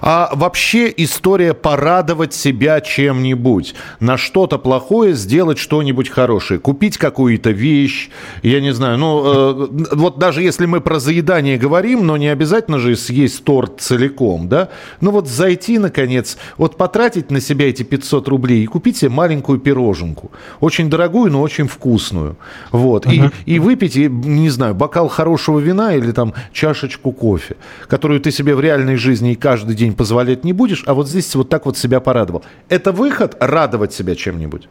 А 0.00 0.30
вообще 0.34 0.92
история 0.96 1.54
порадовать 1.54 2.34
себя 2.34 2.80
чем-нибудь, 2.80 3.74
на 4.00 4.16
что-то 4.16 4.58
плохое 4.58 5.14
сделать 5.14 5.58
что-нибудь 5.58 6.08
хорошее, 6.08 6.60
купить 6.60 6.98
какую-то 6.98 7.50
вещь, 7.50 8.10
я 8.42 8.60
не 8.60 8.72
знаю, 8.72 8.98
ну 8.98 9.22
э, 9.24 9.68
вот 9.92 10.18
даже 10.18 10.42
если 10.42 10.66
мы 10.66 10.80
про 10.80 10.98
заедание 11.00 11.58
говорим, 11.58 12.06
но 12.06 12.16
не 12.16 12.28
обязательно 12.28 12.78
же 12.78 12.96
съесть 12.96 13.44
торт 13.44 13.80
целиком, 13.80 14.48
да, 14.48 14.68
ну 15.00 15.10
вот 15.10 15.28
зайти 15.28 15.78
наконец, 15.78 16.38
вот 16.56 16.76
потратить 16.76 17.30
на 17.30 17.40
себя 17.40 17.68
эти 17.68 17.82
500 17.82 18.28
рублей 18.28 18.62
и 18.62 18.66
купить 18.66 18.98
себе 18.98 19.10
маленькую 19.10 19.58
пироженку, 19.58 20.30
очень 20.60 20.90
дорогую, 20.90 21.32
но 21.32 21.40
очень 21.40 21.68
вкусную, 21.68 22.36
вот, 22.70 23.06
uh-huh. 23.06 23.32
и, 23.46 23.54
и 23.54 23.58
выпить, 23.58 23.96
и, 23.96 24.08
не 24.08 24.50
знаю, 24.50 24.74
бокал 24.74 25.08
хорошего 25.08 25.58
вина 25.58 25.94
или 25.94 26.12
там 26.12 26.34
чашечку 26.52 27.12
кофе, 27.12 27.56
которую 27.88 28.20
ты 28.20 28.30
себе 28.30 28.54
в 28.54 28.60
реальной 28.60 28.96
жизни 28.96 29.32
и 29.32 29.36
каждый 29.36 29.69
каждый 29.70 29.76
день 29.76 29.94
позволять 29.94 30.44
не 30.44 30.52
будешь, 30.52 30.82
а 30.86 30.94
вот 30.94 31.08
здесь 31.08 31.34
вот 31.34 31.48
так 31.48 31.66
вот 31.66 31.78
себя 31.78 32.00
порадовал. 32.00 32.42
Это 32.68 32.92
выход 32.92 33.36
радовать 33.40 33.92
себя 33.92 34.16
чем-нибудь? 34.16 34.68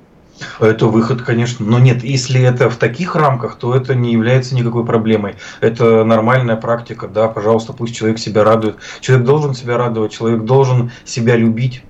Это 0.59 0.87
выход, 0.87 1.21
конечно. 1.21 1.65
Но 1.65 1.79
нет, 1.79 2.03
если 2.03 2.41
это 2.41 2.69
в 2.69 2.75
таких 2.75 3.15
рамках, 3.15 3.55
то 3.57 3.75
это 3.75 3.95
не 3.95 4.11
является 4.11 4.55
никакой 4.55 4.85
проблемой. 4.85 5.35
Это 5.61 6.03
нормальная 6.03 6.55
практика, 6.55 7.07
да, 7.07 7.27
пожалуйста, 7.27 7.73
пусть 7.73 7.95
человек 7.95 8.19
себя 8.19 8.43
радует. 8.43 8.75
Человек 9.01 9.25
должен 9.25 9.53
себя 9.53 9.77
радовать, 9.77 10.11
человек 10.11 10.43
должен 10.43 10.91
себя 11.05 11.37
любить. 11.37 11.83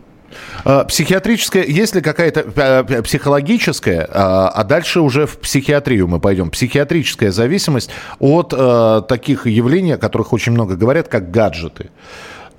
А, 0.64 0.84
психиатрическая, 0.84 1.64
есть 1.64 1.96
ли 1.96 2.02
какая-то 2.02 2.46
а, 2.56 3.02
психологическая, 3.02 4.08
а, 4.12 4.50
а 4.50 4.64
дальше 4.64 5.02
уже 5.02 5.26
в 5.26 5.38
психиатрию 5.38 6.08
мы 6.08 6.20
пойдем, 6.20 6.50
психиатрическая 6.50 7.32
зависимость 7.32 7.90
от 8.20 9.08
таких 9.08 9.48
явлений, 9.48 9.94
о 9.94 9.98
которых 9.98 10.34
очень 10.34 10.52
много 10.52 10.76
говорят, 10.76 11.08
как 11.08 11.32
гаджеты. 11.32 11.90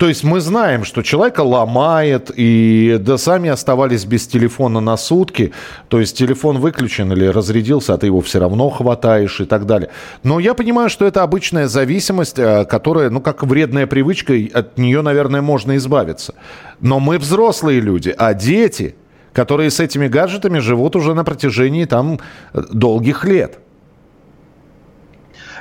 То 0.01 0.07
есть 0.07 0.23
мы 0.23 0.41
знаем, 0.41 0.83
что 0.83 1.03
человека 1.03 1.41
ломает, 1.41 2.31
и 2.35 2.97
да 2.99 3.19
сами 3.19 3.51
оставались 3.51 4.03
без 4.03 4.25
телефона 4.25 4.79
на 4.79 4.97
сутки. 4.97 5.51
То 5.89 5.99
есть 5.99 6.17
телефон 6.17 6.57
выключен 6.57 7.13
или 7.13 7.27
разрядился, 7.27 7.93
а 7.93 7.99
ты 7.99 8.07
его 8.07 8.19
все 8.21 8.39
равно 8.39 8.71
хватаешь 8.71 9.39
и 9.41 9.45
так 9.45 9.67
далее. 9.67 9.91
Но 10.23 10.39
я 10.39 10.55
понимаю, 10.55 10.89
что 10.89 11.05
это 11.05 11.21
обычная 11.21 11.67
зависимость, 11.67 12.39
э, 12.39 12.65
которая, 12.65 13.11
ну, 13.11 13.21
как 13.21 13.43
вредная 13.43 13.85
привычка, 13.85 14.33
от 14.51 14.79
нее, 14.79 15.03
наверное, 15.03 15.43
можно 15.43 15.75
избавиться. 15.75 16.33
Но 16.79 16.99
мы 16.99 17.19
взрослые 17.19 17.79
люди, 17.79 18.11
а 18.17 18.33
дети, 18.33 18.95
которые 19.33 19.69
с 19.69 19.79
этими 19.79 20.07
гаджетами 20.07 20.57
живут 20.57 20.95
уже 20.95 21.13
на 21.13 21.23
протяжении 21.23 21.85
там 21.85 22.19
долгих 22.55 23.23
лет. 23.23 23.59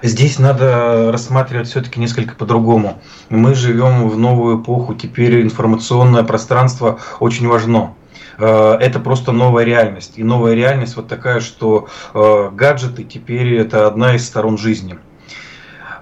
Здесь 0.02 0.38
надо 0.38 1.12
рассматривать 1.12 1.68
все-таки 1.68 2.00
несколько 2.00 2.34
по-другому. 2.34 3.00
Мы 3.28 3.54
живем 3.54 4.08
в 4.08 4.18
новую 4.18 4.62
эпоху, 4.62 4.94
теперь 4.94 5.42
информационное 5.42 6.22
пространство 6.22 6.98
очень 7.18 7.46
важно 7.46 7.94
э, 8.38 8.76
это 8.80 8.98
просто 8.98 9.32
новая 9.32 9.64
реальность. 9.64 10.14
И 10.16 10.24
новая 10.24 10.54
реальность 10.54 10.96
вот 10.96 11.08
такая, 11.08 11.40
что 11.40 11.88
э, 12.14 12.50
гаджеты 12.52 13.04
теперь 13.04 13.54
это 13.56 13.86
одна 13.86 14.14
из 14.14 14.26
сторон 14.26 14.56
жизни. 14.56 14.98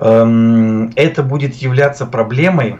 Эм, 0.01 0.93
это 0.95 1.25
будет 1.25 1.55
являться 1.57 2.07
проблемой 2.07 2.77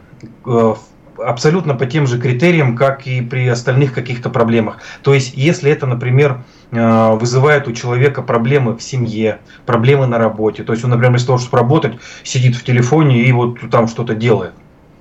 э, 0.47 0.75
абсолютно 1.19 1.75
по 1.75 1.87
тем 1.87 2.07
же 2.07 2.21
критериям, 2.21 2.77
как 2.77 3.07
и 3.09 3.23
при 3.23 3.49
остальных 3.49 3.93
каких-то 3.93 4.31
проблемах. 4.31 4.79
То 5.03 5.15
есть, 5.15 5.35
если 5.35 5.71
это, 5.71 5.87
например, 5.87 6.45
вызывает 6.71 7.67
у 7.67 7.73
человека 7.73 8.23
проблемы 8.23 8.77
в 8.77 8.83
семье, 8.83 9.41
проблемы 9.65 10.07
на 10.07 10.19
работе. 10.19 10.65
То 10.65 10.73
есть 10.73 10.85
он, 10.85 10.91
например, 10.91 11.13
вместо 11.13 11.29
того, 11.29 11.39
чтобы 11.39 11.59
работать, 11.59 11.99
сидит 12.25 12.57
в 12.57 12.65
телефоне 12.65 13.23
и 13.23 13.33
вот 13.33 13.59
там 13.71 13.89
что-то 13.89 14.15
делает. 14.15 14.53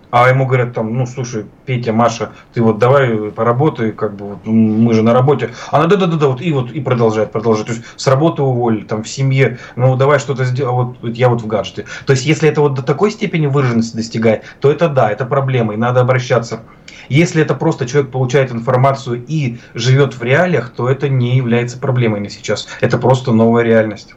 А 0.10 0.30
ему 0.30 0.46
говорят 0.46 0.74
там, 0.74 0.94
ну 0.94 1.06
слушай, 1.06 1.46
Петя, 1.66 1.92
Маша, 1.92 2.32
ты 2.54 2.62
вот 2.62 2.80
давай 2.80 3.32
поработай, 3.32 3.92
как 3.92 4.16
бы 4.16 4.30
вот, 4.30 4.46
мы 4.46 4.94
же 4.94 5.04
на 5.04 5.14
работе. 5.14 5.52
Она 5.70 5.88
да-да-да, 5.88 6.28
вот 6.28 6.42
и 6.42 6.52
вот 6.54 6.72
и 6.72 6.80
продолжает, 6.80 7.32
продолжает. 7.32 7.68
То 7.68 7.74
есть 7.74 7.86
с 7.96 8.08
работы 8.08 8.42
уволили, 8.42 8.84
там 8.84 9.04
в 9.04 9.10
семье, 9.10 9.60
ну 9.76 9.96
давай 9.98 10.20
что-то 10.20 10.46
сделай, 10.46 10.72
вот 10.72 10.98
я 11.04 11.28
вот 11.30 11.42
в 11.42 11.48
гаджете. 11.48 11.86
То 12.06 12.12
есть 12.12 12.26
если 12.26 12.48
это 12.48 12.62
вот 12.62 12.74
до 12.74 12.84
такой 12.84 13.12
степени 13.12 13.48
выраженности 13.48 13.98
достигает, 13.98 14.44
то 14.62 14.72
это 14.72 14.88
да, 14.88 15.12
это 15.12 15.26
проблема, 15.26 15.74
и 15.74 15.78
надо 15.78 16.02
обращаться 16.02 16.62
если 17.10 17.42
это 17.42 17.54
просто 17.56 17.86
человек 17.86 18.12
получает 18.12 18.52
информацию 18.52 19.24
и 19.28 19.58
живет 19.74 20.16
в 20.16 20.24
реалиях, 20.24 20.74
то 20.76 20.90
это 20.90 21.10
не 21.10 21.38
является 21.38 21.78
проблемой 21.78 22.20
на 22.20 22.30
сейчас. 22.30 22.68
Это 22.82 22.98
просто 22.98 23.32
новая 23.32 23.64
реальность. 23.64 24.14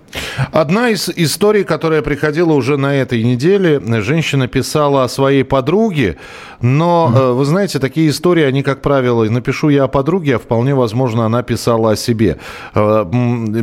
Одна 0.52 0.88
из 0.88 1.08
историй, 1.08 1.64
которая 1.64 2.02
приходила 2.02 2.52
уже 2.52 2.76
на 2.76 2.94
этой 2.94 3.22
неделе, 3.22 3.80
женщина 4.00 4.48
писала 4.48 5.04
о 5.04 5.08
своей 5.08 5.44
подруге, 5.44 5.79
но, 6.60 7.12
mm-hmm. 7.12 7.32
вы 7.32 7.44
знаете, 7.44 7.78
такие 7.78 8.10
истории, 8.10 8.44
они, 8.44 8.62
как 8.62 8.82
правило, 8.82 9.24
напишу 9.24 9.70
я 9.70 9.84
о 9.84 9.88
подруге, 9.88 10.36
а 10.36 10.38
вполне 10.38 10.74
возможно, 10.74 11.24
она 11.24 11.42
писала 11.42 11.92
о 11.92 11.96
себе. 11.96 12.38
Э, 12.74 13.04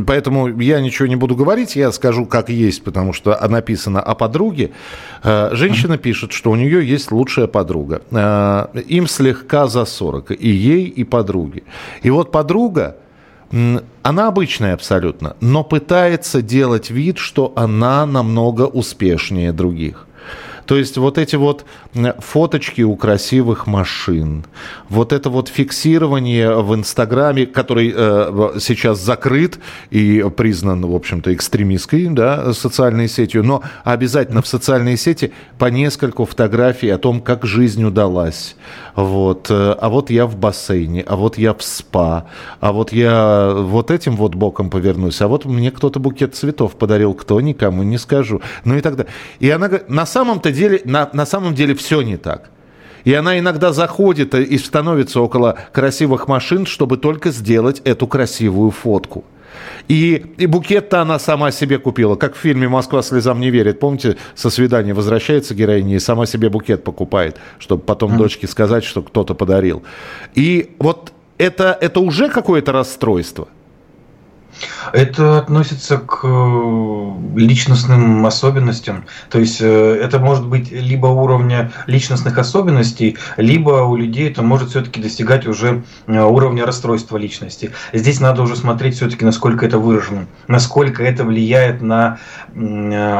поэтому 0.06 0.48
я 0.60 0.80
ничего 0.80 1.06
не 1.06 1.16
буду 1.16 1.36
говорить, 1.36 1.76
я 1.76 1.92
скажу, 1.92 2.26
как 2.26 2.48
есть, 2.48 2.82
потому 2.82 3.12
что 3.12 3.38
написано 3.48 4.00
о 4.00 4.14
подруге. 4.14 4.70
Э, 5.22 5.50
женщина 5.52 5.94
mm-hmm. 5.94 5.98
пишет, 5.98 6.32
что 6.32 6.50
у 6.50 6.56
нее 6.56 6.86
есть 6.86 7.12
лучшая 7.12 7.46
подруга. 7.46 8.02
Им 8.88 9.06
слегка 9.06 9.66
за 9.66 9.84
40, 9.84 10.32
и 10.32 10.48
ей, 10.48 10.84
и 10.84 11.04
подруге. 11.04 11.62
И 12.02 12.10
вот 12.10 12.32
подруга, 12.32 12.96
она 14.02 14.28
обычная 14.28 14.74
абсолютно, 14.74 15.36
но 15.40 15.64
пытается 15.64 16.42
делать 16.42 16.90
вид, 16.90 17.18
что 17.18 17.52
она 17.56 18.04
намного 18.06 18.62
успешнее 18.62 19.52
других. 19.52 20.06
То 20.68 20.76
есть 20.76 20.98
вот 20.98 21.16
эти 21.16 21.34
вот 21.34 21.64
фоточки 22.18 22.82
у 22.82 22.94
красивых 22.94 23.66
машин, 23.66 24.44
вот 24.90 25.14
это 25.14 25.30
вот 25.30 25.48
фиксирование 25.48 26.60
в 26.60 26.74
Инстаграме, 26.74 27.46
который 27.46 27.90
э, 27.96 28.50
сейчас 28.60 28.98
закрыт 28.98 29.60
и 29.88 30.22
признан, 30.36 30.84
в 30.84 30.94
общем-то, 30.94 31.32
экстремистской 31.32 32.08
да, 32.08 32.52
социальной 32.52 33.08
сетью, 33.08 33.44
но 33.44 33.62
обязательно 33.82 34.42
в 34.42 34.46
социальные 34.46 34.98
сети 34.98 35.32
по 35.56 35.66
нескольку 35.70 36.26
фотографий 36.26 36.90
о 36.90 36.98
том, 36.98 37.22
как 37.22 37.46
жизнь 37.46 37.82
удалась. 37.82 38.54
Вот. 38.94 39.46
Э, 39.48 39.74
а 39.80 39.88
вот 39.88 40.10
я 40.10 40.26
в 40.26 40.36
бассейне, 40.36 41.00
а 41.00 41.16
вот 41.16 41.38
я 41.38 41.54
в 41.54 41.62
спа, 41.62 42.26
а 42.60 42.72
вот 42.72 42.92
я 42.92 43.54
вот 43.54 43.90
этим 43.90 44.16
вот 44.16 44.34
боком 44.34 44.68
повернусь, 44.68 45.22
а 45.22 45.28
вот 45.28 45.46
мне 45.46 45.70
кто-то 45.70 45.98
букет 45.98 46.34
цветов 46.34 46.76
подарил, 46.76 47.14
кто 47.14 47.40
никому 47.40 47.84
не 47.84 47.96
скажу. 47.96 48.42
Ну 48.64 48.76
и 48.76 48.82
так 48.82 48.96
далее. 48.96 49.12
И 49.40 49.48
она 49.48 49.70
на 49.88 50.04
самом-то 50.04 50.57
деле, 50.58 50.82
на, 50.84 51.08
на 51.12 51.26
самом 51.26 51.54
деле 51.54 51.74
все 51.74 52.02
не 52.02 52.16
так. 52.16 52.50
И 53.04 53.14
она 53.14 53.38
иногда 53.38 53.72
заходит 53.72 54.34
и 54.34 54.58
становится 54.58 55.20
около 55.20 55.56
красивых 55.72 56.28
машин, 56.28 56.66
чтобы 56.66 56.98
только 56.98 57.30
сделать 57.30 57.80
эту 57.84 58.06
красивую 58.06 58.70
фотку. 58.70 59.24
И, 59.88 60.34
и 60.36 60.46
букет-то 60.46 61.00
она 61.00 61.18
сама 61.18 61.50
себе 61.50 61.78
купила, 61.78 62.16
как 62.16 62.34
в 62.34 62.38
фильме 62.38 62.68
«Москва 62.68 63.02
слезам 63.02 63.40
не 63.40 63.50
верит». 63.50 63.80
Помните, 63.80 64.16
со 64.34 64.50
свидания 64.50 64.92
возвращается 64.92 65.54
героиня 65.54 65.96
и 65.96 65.98
сама 65.98 66.26
себе 66.26 66.50
букет 66.50 66.84
покупает, 66.84 67.38
чтобы 67.58 67.82
потом 67.82 68.12
mm. 68.12 68.18
дочке 68.18 68.46
сказать, 68.46 68.84
что 68.84 69.02
кто-то 69.02 69.34
подарил. 69.34 69.82
И 70.34 70.74
вот 70.78 71.12
это, 71.38 71.76
это 71.80 72.00
уже 72.00 72.28
какое-то 72.28 72.72
расстройство. 72.72 73.48
Это 74.92 75.38
относится 75.38 75.98
к 75.98 76.20
э, 76.24 77.12
личностным 77.36 78.24
особенностям. 78.26 79.04
То 79.30 79.38
есть 79.38 79.60
э, 79.60 80.00
это 80.02 80.18
может 80.18 80.46
быть 80.46 80.70
либо 80.70 81.06
уровня 81.06 81.72
личностных 81.86 82.38
особенностей, 82.38 83.16
либо 83.36 83.82
у 83.84 83.96
людей 83.96 84.30
это 84.30 84.42
может 84.42 84.70
все-таки 84.70 85.00
достигать 85.00 85.46
уже 85.46 85.84
э, 86.06 86.22
уровня 86.22 86.64
расстройства 86.66 87.16
личности. 87.16 87.72
Здесь 87.92 88.20
надо 88.20 88.42
уже 88.42 88.56
смотреть 88.56 88.96
все-таки, 88.96 89.24
насколько 89.24 89.66
это 89.66 89.78
выражено, 89.78 90.26
насколько 90.46 91.02
это 91.02 91.24
влияет 91.24 91.82
на 91.82 92.18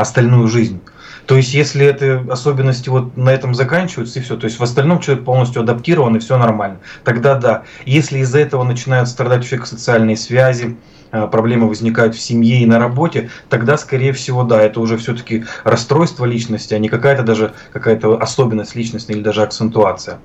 остальную 0.00 0.48
жизнь. 0.48 0.80
То 1.28 1.36
есть, 1.36 1.52
если 1.52 1.84
это 1.84 2.24
особенности 2.30 2.88
вот 2.88 3.18
на 3.18 3.28
этом 3.28 3.54
заканчиваются 3.54 4.18
и 4.18 4.22
все, 4.22 4.38
то 4.38 4.46
есть 4.46 4.58
в 4.58 4.62
остальном 4.62 4.98
человек 5.00 5.26
полностью 5.26 5.60
адаптирован 5.60 6.16
и 6.16 6.20
все 6.20 6.38
нормально, 6.38 6.78
тогда 7.04 7.34
да. 7.34 7.64
Если 7.84 8.20
из-за 8.20 8.38
этого 8.38 8.64
начинают 8.64 9.10
страдать 9.10 9.52
у 9.52 9.66
социальные 9.66 10.16
связи, 10.16 10.78
проблемы 11.10 11.68
возникают 11.68 12.14
в 12.14 12.20
семье 12.20 12.60
и 12.62 12.66
на 12.66 12.78
работе, 12.78 13.30
тогда, 13.48 13.76
скорее 13.78 14.12
всего, 14.12 14.44
да, 14.44 14.62
это 14.62 14.80
уже 14.80 14.96
все-таки 14.98 15.44
расстройство 15.64 16.24
личности, 16.24 16.74
а 16.74 16.78
не 16.78 16.88
какая-то 16.88 17.22
даже 17.22 17.54
какая-то 17.72 18.18
особенность 18.18 18.74
личности 18.74 19.12
или 19.12 19.22
даже 19.22 19.42
акцентуация. 19.42 20.22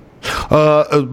А, 0.49 0.87
э, 0.89 1.05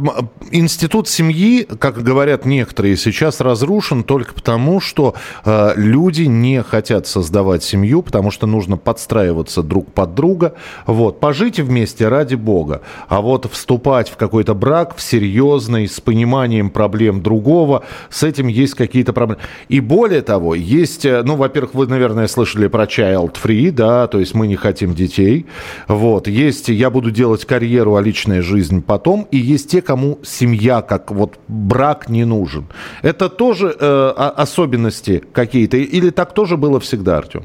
институт 0.50 1.08
семьи, 1.08 1.66
как 1.78 2.02
говорят 2.02 2.44
некоторые, 2.44 2.96
сейчас 2.96 3.40
разрушен 3.40 4.04
только 4.04 4.34
потому, 4.34 4.80
что 4.80 5.14
э, 5.44 5.72
люди 5.76 6.22
не 6.22 6.62
хотят 6.62 7.06
создавать 7.06 7.62
семью, 7.62 8.02
потому 8.02 8.30
что 8.30 8.46
нужно 8.46 8.76
подстраиваться 8.76 9.62
друг 9.62 9.92
под 9.92 10.14
друга. 10.14 10.54
Вот. 10.86 11.20
Пожить 11.20 11.58
вместе 11.58 12.08
ради 12.08 12.34
бога. 12.34 12.82
А 13.08 13.20
вот 13.20 13.50
вступать 13.50 14.08
в 14.08 14.16
какой-то 14.16 14.54
брак, 14.54 14.96
в 14.96 15.02
серьезный, 15.02 15.88
с 15.88 16.00
пониманием 16.00 16.70
проблем 16.70 17.22
другого, 17.22 17.84
с 18.08 18.22
этим 18.22 18.46
есть 18.48 18.74
какие-то 18.74 19.12
проблемы. 19.12 19.40
И 19.68 19.80
более 19.80 20.22
того, 20.22 20.54
есть, 20.54 21.04
э, 21.04 21.22
ну, 21.22 21.36
во-первых, 21.36 21.74
вы, 21.74 21.86
наверное, 21.86 22.26
слышали 22.26 22.66
про 22.68 22.84
child 22.84 23.36
free, 23.42 23.70
да, 23.70 24.06
то 24.06 24.18
есть 24.18 24.34
мы 24.34 24.46
не 24.46 24.56
хотим 24.56 24.94
детей. 24.94 25.46
Вот. 25.88 26.28
Есть, 26.28 26.68
я 26.68 26.90
буду 26.90 27.10
делать 27.10 27.44
карьеру, 27.44 27.96
а 27.96 28.02
личная 28.02 28.42
жизнь 28.42 28.82
потом 28.82 28.99
потом, 29.00 29.26
и 29.32 29.38
есть 29.38 29.70
те, 29.70 29.80
кому 29.80 30.18
семья, 30.22 30.82
как 30.82 31.10
вот 31.10 31.38
брак 31.48 32.10
не 32.10 32.26
нужен. 32.26 32.64
Это 33.02 33.28
тоже 33.28 33.74
э, 33.80 34.12
особенности 34.36 35.22
какие-то, 35.32 35.76
или 35.76 36.10
так 36.10 36.34
тоже 36.34 36.56
было 36.56 36.78
всегда, 36.80 37.16
Артем? 37.16 37.44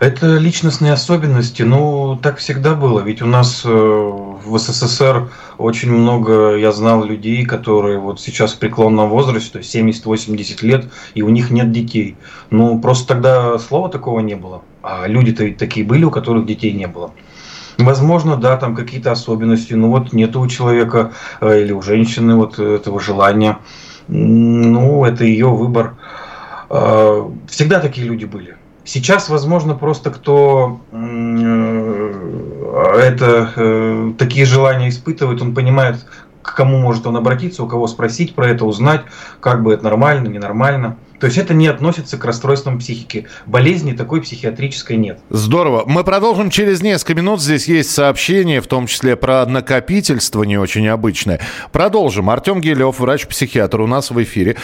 Это 0.00 0.38
личностные 0.38 0.92
особенности, 0.92 1.62
ну, 1.62 2.18
так 2.22 2.38
всегда 2.38 2.74
было. 2.74 3.00
Ведь 3.00 3.22
у 3.22 3.26
нас 3.26 3.64
э, 3.66 3.68
в 3.68 4.58
СССР 4.58 5.28
очень 5.58 5.92
много, 5.92 6.56
я 6.56 6.72
знал 6.72 7.04
людей, 7.04 7.44
которые 7.44 7.98
вот 7.98 8.18
сейчас 8.20 8.54
в 8.54 8.58
преклонном 8.58 9.10
возрасте, 9.10 9.50
то 9.52 9.58
есть 9.58 9.74
70-80 9.74 10.66
лет, 10.66 10.84
и 11.14 11.22
у 11.22 11.28
них 11.28 11.50
нет 11.50 11.70
детей. 11.70 12.16
Ну, 12.50 12.80
просто 12.80 13.08
тогда 13.08 13.58
слова 13.58 13.88
такого 13.88 14.20
не 14.20 14.36
было. 14.36 14.62
А 14.82 15.06
люди-то 15.06 15.50
такие 15.58 15.84
были, 15.84 16.04
у 16.04 16.10
которых 16.10 16.46
детей 16.46 16.72
не 16.72 16.86
было. 16.86 17.10
Возможно, 17.78 18.36
да, 18.36 18.56
там 18.56 18.74
какие-то 18.74 19.12
особенности, 19.12 19.74
но 19.74 19.90
вот 19.90 20.12
нет 20.12 20.34
у 20.36 20.46
человека 20.46 21.12
э, 21.40 21.62
или 21.62 21.72
у 21.72 21.82
женщины 21.82 22.34
вот 22.34 22.58
этого 22.58 23.00
желания. 23.00 23.58
Ну, 24.08 25.04
это 25.04 25.24
ее 25.24 25.48
выбор. 25.48 25.96
Э, 26.70 27.28
всегда 27.48 27.80
такие 27.80 28.06
люди 28.06 28.24
были. 28.24 28.56
Сейчас, 28.84 29.28
возможно, 29.28 29.74
просто 29.74 30.10
кто 30.10 30.80
э, 30.90 32.06
это 32.98 34.14
такие 34.18 34.46
желания 34.46 34.88
испытывает, 34.88 35.42
он 35.42 35.54
понимает, 35.54 36.06
к 36.40 36.54
кому 36.54 36.78
может 36.78 37.06
он 37.06 37.16
обратиться, 37.16 37.62
у 37.62 37.66
кого 37.66 37.88
спросить 37.88 38.34
про 38.34 38.48
это, 38.48 38.64
узнать, 38.64 39.02
как 39.40 39.62
бы 39.62 39.74
это 39.74 39.84
нормально, 39.84 40.28
ненормально. 40.28 40.96
То 41.20 41.26
есть 41.26 41.38
это 41.38 41.54
не 41.54 41.66
относится 41.66 42.18
к 42.18 42.24
расстройствам 42.24 42.78
психики. 42.78 43.26
Болезни 43.46 43.92
такой 43.92 44.22
психиатрической 44.22 44.96
нет. 44.96 45.20
Здорово. 45.30 45.84
Мы 45.86 46.04
продолжим 46.04 46.50
через 46.50 46.82
несколько 46.82 47.14
минут. 47.14 47.40
Здесь 47.40 47.66
есть 47.68 47.90
сообщение, 47.90 48.60
в 48.60 48.66
том 48.66 48.86
числе 48.86 49.16
про 49.16 49.46
накопительство 49.46 50.42
не 50.42 50.58
очень 50.58 50.86
обычное. 50.88 51.40
Продолжим. 51.72 52.30
Артем 52.30 52.60
Гелев, 52.60 52.98
врач-психиатр, 52.98 53.80
у 53.80 53.86
нас 53.86 54.10
в 54.10 54.22
эфире. 54.22 54.56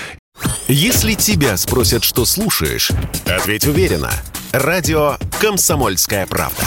Если 0.69 1.15
тебя 1.15 1.57
спросят, 1.57 2.05
что 2.05 2.25
слушаешь, 2.25 2.91
ответь 3.27 3.67
уверенно. 3.67 4.11
Радио 4.53 5.17
«Комсомольская 5.41 6.27
правда». 6.27 6.63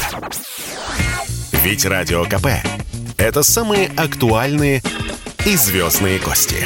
Ведь 1.63 1.85
Радио 1.85 2.25
КП– 2.25 2.47
это 3.17 3.41
самые 3.41 3.89
актуальные 3.97 4.83
и 5.45 5.55
звездные 5.55 6.19
гости. 6.19 6.65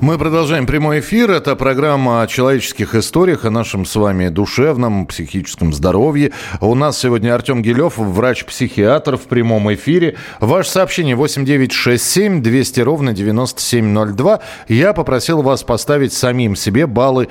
Мы 0.00 0.16
продолжаем 0.16 0.66
прямой 0.66 1.00
эфир. 1.00 1.30
Это 1.30 1.54
программа 1.56 2.22
о 2.22 2.26
человеческих 2.26 2.94
историях, 2.94 3.44
о 3.44 3.50
нашем 3.50 3.84
с 3.84 3.94
вами 3.96 4.30
душевном, 4.30 5.04
психическом 5.04 5.74
здоровье. 5.74 6.32
У 6.62 6.74
нас 6.74 6.98
сегодня 6.98 7.34
Артем 7.34 7.60
Гелев, 7.60 7.98
врач-психиатр 7.98 9.18
в 9.18 9.24
прямом 9.24 9.70
эфире. 9.74 10.16
Ваше 10.40 10.70
сообщение 10.70 11.16
8967 11.16 12.42
200 12.42 12.80
ровно 12.80 13.12
9702. 13.12 14.40
Я 14.68 14.94
попросил 14.94 15.42
вас 15.42 15.64
поставить 15.64 16.14
самим 16.14 16.56
себе 16.56 16.86
баллы, 16.86 17.28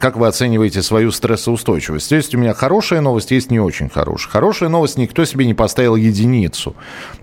как 0.00 0.16
вы 0.16 0.28
оцениваете 0.28 0.80
свою 0.80 1.10
стрессоустойчивость. 1.10 2.10
Есть 2.10 2.34
у 2.34 2.38
меня 2.38 2.54
хорошая 2.54 3.02
новость, 3.02 3.32
есть 3.32 3.50
не 3.50 3.60
очень 3.60 3.90
хорошая. 3.90 4.32
Хорошая 4.32 4.70
новость, 4.70 4.96
никто 4.96 5.26
себе 5.26 5.44
не 5.44 5.52
поставил 5.52 5.94
единицу. 5.94 6.74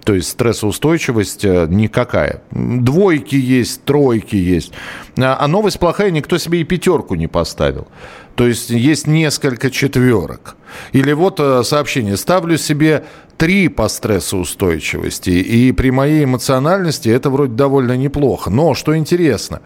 То 0.04 0.14
есть 0.14 0.30
стрессоустойчивость 0.30 1.44
э, 1.44 1.66
никакая. 1.72 2.44
Двойки 2.52 3.36
есть, 3.36 3.84
тройки 3.84 4.36
есть. 4.36 4.75
А, 5.18 5.38
а 5.40 5.48
новость 5.48 5.80
плохая, 5.80 6.12
никто 6.12 6.38
себе 6.38 6.62
и 6.62 6.64
пятерку 6.64 7.16
не 7.16 7.28
поставил. 7.28 7.88
То 8.36 8.48
есть 8.48 8.70
есть 8.70 9.08
несколько 9.08 9.72
четверок. 9.72 10.56
Или 10.92 11.14
вот 11.14 11.40
э, 11.40 11.64
сообщение. 11.64 12.18
Ставлю 12.18 12.58
себе 12.58 13.06
три 13.38 13.70
по 13.70 13.88
стрессоустойчивости. 13.88 15.30
И 15.30 15.72
при 15.72 15.90
моей 15.92 16.26
эмоциональности 16.26 17.10
это 17.10 17.30
вроде 17.30 17.54
довольно 17.54 17.96
неплохо. 17.96 18.50
Но 18.50 18.74
что 18.74 18.96
интересно, 18.98 19.62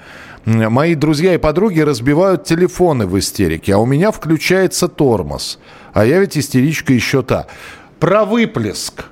мои 0.45 0.95
друзья 0.95 1.33
и 1.33 1.37
подруги 1.37 1.79
разбивают 1.79 2.43
телефоны 2.43 3.07
в 3.07 3.17
истерике, 3.17 3.73
а 3.73 3.77
у 3.79 3.85
меня 3.85 4.11
включается 4.11 4.87
тормоз. 4.87 5.59
А 5.93 6.05
я 6.05 6.19
ведь 6.19 6.37
истеричка 6.37 6.93
еще 6.93 7.23
та. 7.23 7.47
Про 7.99 8.25
выплеск 8.25 9.05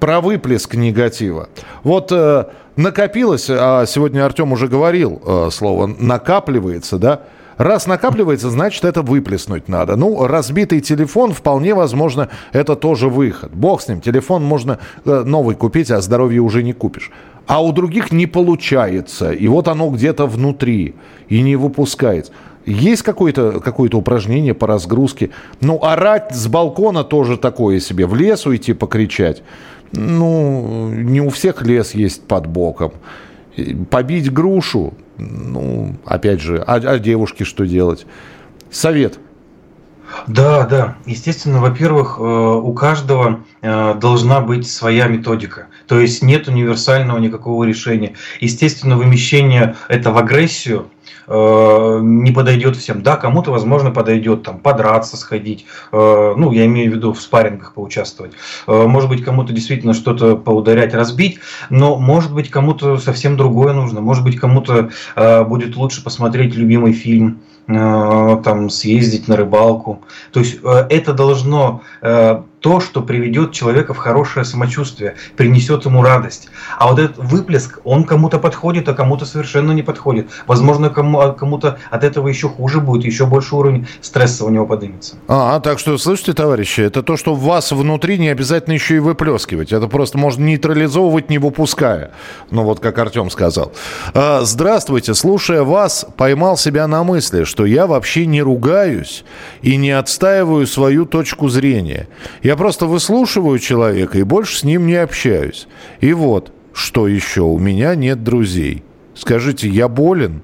про 0.00 0.20
выплеск 0.20 0.74
негатива. 0.74 1.48
Вот 1.82 2.12
э, 2.12 2.46
накопилось, 2.76 3.48
а 3.50 3.86
сегодня 3.86 4.24
Артем 4.24 4.52
уже 4.52 4.68
говорил 4.68 5.20
э, 5.24 5.48
слово 5.50 5.86
накапливается, 5.86 6.98
да? 6.98 7.22
Раз 7.56 7.86
накапливается, 7.86 8.50
значит, 8.50 8.84
это 8.84 9.00
выплеснуть 9.00 9.68
надо. 9.68 9.96
Ну, 9.96 10.26
разбитый 10.26 10.80
телефон, 10.80 11.32
вполне 11.32 11.74
возможно, 11.74 12.28
это 12.52 12.76
тоже 12.76 13.08
выход. 13.08 13.50
Бог 13.54 13.80
с 13.80 13.88
ним, 13.88 14.02
телефон 14.02 14.44
можно 14.44 14.78
э, 15.04 15.22
новый 15.24 15.56
купить, 15.56 15.90
а 15.90 16.00
здоровье 16.02 16.40
уже 16.42 16.62
не 16.62 16.74
купишь. 16.74 17.10
А 17.46 17.64
у 17.64 17.72
других 17.72 18.12
не 18.12 18.26
получается. 18.26 19.32
И 19.32 19.48
вот 19.48 19.68
оно 19.68 19.88
где-то 19.88 20.26
внутри 20.26 20.96
и 21.28 21.40
не 21.40 21.56
выпускается. 21.56 22.32
Есть 22.66 23.02
какое-то 23.02 23.60
какое 23.60 23.88
упражнение 23.90 24.52
по 24.52 24.66
разгрузке? 24.66 25.30
Ну, 25.60 25.82
орать 25.82 26.34
с 26.34 26.48
балкона 26.48 27.04
тоже 27.04 27.36
такое 27.36 27.78
себе. 27.78 28.06
В 28.06 28.16
лес 28.16 28.44
уйти 28.44 28.72
покричать. 28.72 29.42
Ну, 29.92 30.90
не 30.90 31.20
у 31.20 31.30
всех 31.30 31.62
лес 31.62 31.94
есть 31.94 32.22
под 32.26 32.46
боком. 32.46 32.92
Побить 33.90 34.32
грушу, 34.32 34.94
ну, 35.18 35.96
опять 36.04 36.40
же, 36.40 36.62
а, 36.66 36.74
а 36.74 36.98
девушке 36.98 37.44
что 37.44 37.64
делать? 37.64 38.06
Совет. 38.70 39.18
Да, 40.26 40.66
да. 40.66 40.96
Естественно, 41.04 41.60
во-первых, 41.60 42.16
э, 42.18 42.22
у 42.22 42.72
каждого 42.72 43.40
э, 43.60 43.94
должна 43.94 44.40
быть 44.40 44.68
своя 44.68 45.06
методика. 45.06 45.66
То 45.86 46.00
есть 46.00 46.22
нет 46.22 46.48
универсального 46.48 47.18
никакого 47.18 47.64
решения. 47.64 48.14
Естественно, 48.40 48.96
вымещение 48.96 49.76
это 49.88 50.12
в 50.12 50.18
агрессию 50.18 50.88
Э, 51.26 51.98
не 52.02 52.32
подойдет 52.32 52.76
всем. 52.76 53.02
Да, 53.02 53.16
кому-то, 53.16 53.50
возможно, 53.50 53.90
подойдет 53.90 54.42
там 54.42 54.58
подраться, 54.58 55.16
сходить. 55.16 55.66
Э, 55.92 56.34
ну, 56.36 56.52
я 56.52 56.66
имею 56.66 56.92
в 56.92 56.94
виду 56.94 57.12
в 57.12 57.20
спаррингах 57.20 57.74
поучаствовать. 57.74 58.32
Э, 58.66 58.86
может 58.86 59.08
быть, 59.08 59.24
кому-то 59.24 59.52
действительно 59.52 59.94
что-то 59.94 60.36
поударять, 60.36 60.94
разбить, 60.94 61.40
но 61.70 61.96
может 61.96 62.32
быть, 62.32 62.50
кому-то 62.50 62.98
совсем 62.98 63.36
другое 63.36 63.72
нужно. 63.72 64.00
Может 64.00 64.24
быть, 64.24 64.36
кому-то 64.36 64.90
будет 65.46 65.76
лучше 65.76 66.02
посмотреть 66.02 66.54
любимый 66.54 66.92
фильм 66.92 67.40
там 67.66 68.70
съездить 68.70 69.26
на 69.28 69.36
рыбалку. 69.36 70.02
То 70.32 70.40
есть 70.40 70.60
это 70.62 71.12
должно 71.12 71.82
то, 72.66 72.80
что 72.80 73.00
приведет 73.00 73.52
человека 73.52 73.94
в 73.94 73.96
хорошее 73.96 74.44
самочувствие, 74.44 75.14
принесет 75.36 75.84
ему 75.84 76.02
радость. 76.02 76.48
А 76.76 76.88
вот 76.88 76.98
этот 76.98 77.16
выплеск, 77.16 77.78
он 77.84 78.02
кому-то 78.02 78.40
подходит, 78.40 78.88
а 78.88 78.92
кому-то 78.92 79.24
совершенно 79.24 79.70
не 79.70 79.84
подходит. 79.84 80.30
Возможно, 80.48 80.88
а 80.88 81.32
кому-то 81.32 81.78
от 81.92 82.02
этого 82.02 82.26
еще 82.26 82.48
хуже 82.48 82.80
будет, 82.80 83.04
еще 83.04 83.24
больше 83.24 83.54
уровень 83.54 83.86
стресса 84.00 84.44
у 84.44 84.48
него 84.48 84.66
поднимется. 84.66 85.14
А, 85.28 85.60
так 85.60 85.78
что, 85.78 85.96
слышите, 85.96 86.32
товарищи, 86.32 86.80
это 86.80 87.04
то, 87.04 87.16
что 87.16 87.36
в 87.36 87.42
вас 87.44 87.70
внутри 87.70 88.18
не 88.18 88.30
обязательно 88.30 88.74
еще 88.74 88.96
и 88.96 88.98
выплескивать. 88.98 89.70
Это 89.70 89.86
просто 89.86 90.18
можно 90.18 90.42
нейтрализовывать, 90.42 91.30
не 91.30 91.38
выпуская. 91.38 92.10
Ну, 92.50 92.64
вот 92.64 92.80
как 92.80 92.98
Артем 92.98 93.30
сказал. 93.30 93.70
А, 94.12 94.40
здравствуйте, 94.42 95.14
слушая 95.14 95.62
вас, 95.62 96.04
поймал 96.16 96.56
себя 96.56 96.88
на 96.88 97.04
мысли, 97.04 97.44
что 97.44 97.64
я 97.64 97.86
вообще 97.86 98.26
не 98.26 98.42
ругаюсь 98.42 99.24
и 99.62 99.76
не 99.76 99.92
отстаиваю 99.92 100.66
свою 100.66 101.06
точку 101.06 101.48
зрения. 101.48 102.08
Я 102.42 102.55
просто 102.56 102.86
выслушиваю 102.86 103.58
человека 103.58 104.18
и 104.18 104.22
больше 104.22 104.58
с 104.58 104.64
ним 104.64 104.86
не 104.86 104.96
общаюсь. 104.96 105.68
И 106.00 106.12
вот, 106.12 106.52
что 106.72 107.06
еще, 107.06 107.42
у 107.42 107.58
меня 107.58 107.94
нет 107.94 108.24
друзей. 108.24 108.82
Скажите, 109.14 109.68
я 109.68 109.88
болен? 109.88 110.42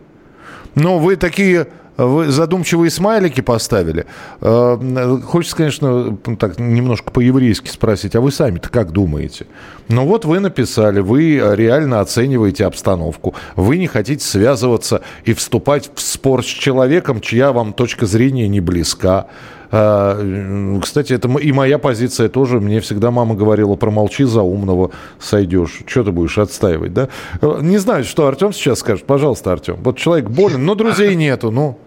Но 0.75 0.99
вы 0.99 1.17
такие 1.17 1.67
вы 1.97 2.29
задумчивые 2.29 2.91
смайлики 2.91 3.41
поставили. 3.41 4.07
Э, 4.41 5.19
хочется, 5.25 5.57
конечно, 5.57 6.17
так 6.39 6.59
немножко 6.59 7.11
по-еврейски 7.11 7.69
спросить, 7.69 8.17
а 8.17 8.21
вы 8.21 8.33
сами-то 8.33 8.71
как 8.71 8.93
думаете? 8.93 9.47
Ну 9.89 10.07
вот 10.07 10.25
вы 10.25 10.41
написали, 10.41 11.01
вы 11.01 11.43
реально 11.55 12.01
оцениваете 12.01 12.65
обстановку, 12.65 13.35
вы 13.57 13.79
не 13.79 13.87
хотите 13.87 14.25
связываться 14.25 15.03
и 15.25 15.35
вступать 15.35 15.91
в 15.95 16.01
спор 16.01 16.43
с 16.43 16.49
человеком, 16.49 17.21
чья 17.21 17.53
вам 17.53 17.73
точка 17.73 18.07
зрения 18.07 18.49
не 18.49 18.61
близка. 18.61 19.27
А, 19.75 20.79
кстати, 20.83 21.15
это 21.15 21.29
и 21.39 21.51
моя 21.51 21.79
позиция 21.79 22.29
тоже. 22.29 22.61
Мне 22.61 22.81
всегда 22.81 23.11
мама 23.11 23.35
говорила, 23.35 23.75
промолчи 23.75 24.25
за 24.25 24.43
умного, 24.43 24.91
сойдешь. 25.19 25.81
Что 25.87 26.05
ты 26.05 26.13
будешь 26.13 26.37
отстаивать, 26.37 26.93
да? 26.93 27.09
Не 27.41 27.79
знаю, 27.79 28.05
что 28.05 28.27
Артем 28.27 28.53
сейчас 28.53 28.81
скажет. 28.81 29.07
Пожалуйста, 29.07 29.51
Артем. 29.51 29.79
Вот 29.83 29.97
человек 29.97 30.29
болен, 30.29 30.65
но 30.65 30.75
друзей 30.75 31.15
нету, 31.15 31.51
ну... 31.51 31.79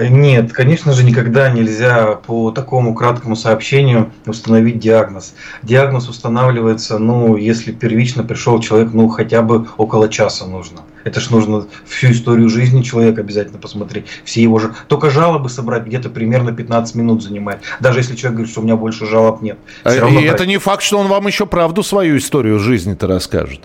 Нет, 0.00 0.52
конечно 0.52 0.92
же, 0.92 1.04
никогда 1.04 1.50
нельзя 1.50 2.20
по 2.24 2.52
такому 2.52 2.94
краткому 2.94 3.34
сообщению 3.34 4.12
установить 4.26 4.78
диагноз. 4.78 5.34
Диагноз 5.64 6.08
устанавливается, 6.08 7.00
ну, 7.00 7.36
если 7.36 7.72
первично 7.72 8.22
пришел 8.22 8.60
человек, 8.60 8.90
ну, 8.92 9.08
хотя 9.08 9.42
бы 9.42 9.66
около 9.76 10.08
часа 10.08 10.46
нужно. 10.46 10.82
Это 11.04 11.20
ж 11.20 11.30
нужно 11.30 11.66
всю 11.86 12.10
историю 12.10 12.48
жизни 12.48 12.82
человека 12.82 13.20
обязательно 13.20 13.58
посмотреть. 13.58 14.06
Все 14.24 14.42
его 14.42 14.58
же... 14.58 14.74
Только 14.88 15.10
жалобы 15.10 15.48
собрать 15.48 15.84
где-то 15.84 16.10
примерно 16.10 16.52
15 16.52 16.94
минут 16.94 17.22
занимает. 17.22 17.60
Даже 17.80 18.00
если 18.00 18.16
человек 18.16 18.36
говорит, 18.36 18.52
что 18.52 18.60
у 18.60 18.64
меня 18.64 18.76
больше 18.76 19.06
жалоб 19.06 19.42
нет. 19.42 19.58
А, 19.84 19.94
и 19.94 20.22
это 20.24 20.46
не 20.46 20.58
факт, 20.58 20.82
что 20.82 20.98
он 20.98 21.08
вам 21.08 21.26
еще 21.26 21.46
правду 21.46 21.82
свою 21.82 22.18
историю 22.18 22.58
жизни-то 22.58 23.06
расскажет. 23.06 23.60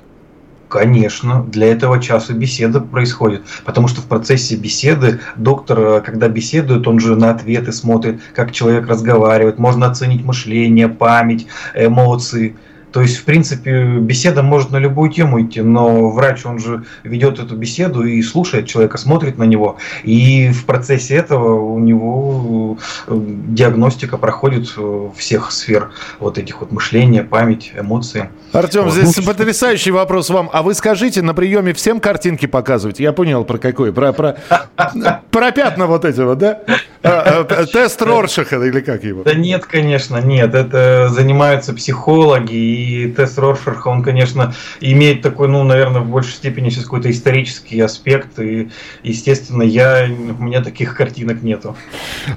Конечно, 0.74 1.44
для 1.44 1.68
этого 1.68 2.02
часа 2.02 2.34
беседа 2.34 2.82
происходит, 2.82 3.44
потому 3.64 3.88
что 3.88 4.02
в 4.02 4.06
процессе 4.06 4.56
беседы 4.56 5.20
доктор, 5.36 5.80
э, 5.80 6.02
когда 6.02 6.28
беседует, 6.28 6.88
он 6.88 7.00
же 7.00 7.16
на 7.16 7.30
ответы 7.30 7.72
смотрит, 7.72 8.20
как 8.34 8.52
человек 8.52 8.88
разговаривает, 8.88 9.60
можно 9.60 9.86
оценить 9.86 10.26
мышление, 10.26 10.90
память, 10.90 11.46
эмоции. 11.76 12.56
То 12.94 13.02
есть, 13.02 13.18
в 13.18 13.24
принципе, 13.26 13.86
беседа 14.00 14.44
может 14.44 14.70
на 14.70 14.78
любую 14.78 15.10
тему 15.10 15.42
идти, 15.42 15.62
но 15.62 16.12
врач, 16.12 16.46
он 16.46 16.60
же 16.60 16.86
ведет 17.04 17.40
эту 17.40 17.56
беседу 17.56 18.04
и 18.04 18.22
слушает 18.22 18.68
человека, 18.68 19.00
смотрит 19.00 19.40
на 19.40 19.46
него. 19.46 19.78
И 20.04 20.50
в 20.52 20.66
процессе 20.66 21.16
этого 21.16 21.60
у 21.60 21.80
него 21.80 22.78
э, 23.08 23.20
диагностика 23.48 24.18
проходит 24.18 24.72
э, 24.78 25.10
всех 25.18 25.52
сфер 25.52 25.90
вот 26.20 26.38
этих 26.38 26.62
вот 26.62 26.72
мышления, 26.72 27.24
память, 27.24 27.74
эмоции. 27.76 28.30
Артем, 28.52 28.84
вот. 28.84 28.94
здесь 28.94 29.18
ну, 29.18 29.24
потрясающий 29.24 29.90
вопрос 29.90 30.30
вам. 30.30 30.52
А 30.54 30.62
вы 30.62 30.76
скажите, 30.76 31.24
на 31.24 31.34
приеме 31.34 31.74
всем 31.74 32.00
картинки 32.00 32.46
показывать? 32.46 33.00
Я 33.00 33.12
понял, 33.12 33.44
про 33.44 33.58
какой. 33.58 33.92
Про, 33.92 34.14
про, 34.14 34.38
про 35.32 35.52
пятна 35.52 35.88
вот 35.88 36.06
эти 36.06 36.22
вот, 36.22 36.38
да? 36.38 36.60
А, 37.04 37.46
а, 37.50 37.66
тест 37.66 38.02
Роршаха 38.02 38.56
или 38.64 38.80
как 38.80 39.04
его? 39.04 39.24
Да 39.24 39.34
нет, 39.34 39.66
конечно, 39.66 40.22
нет. 40.22 40.56
Это 40.56 41.10
занимаются 41.10 41.74
психологи 41.74 42.56
и 42.56 43.12
тест 43.12 43.38
Роршаха, 43.38 43.90
он, 43.90 44.04
конечно, 44.04 44.54
имеет 44.80 45.22
такой, 45.22 45.50
ну, 45.50 45.64
наверное, 45.64 46.02
в 46.02 46.08
большей 46.08 46.34
степени 46.34 46.70
сейчас 46.70 46.86
какой-то 46.86 47.12
исторический 47.12 47.80
аспект, 47.82 48.40
и, 48.40 48.70
естественно, 49.04 49.64
я, 49.64 50.08
у 50.08 50.44
меня 50.44 50.64
таких 50.64 50.96
картинок 50.96 51.44
нету. 51.44 51.76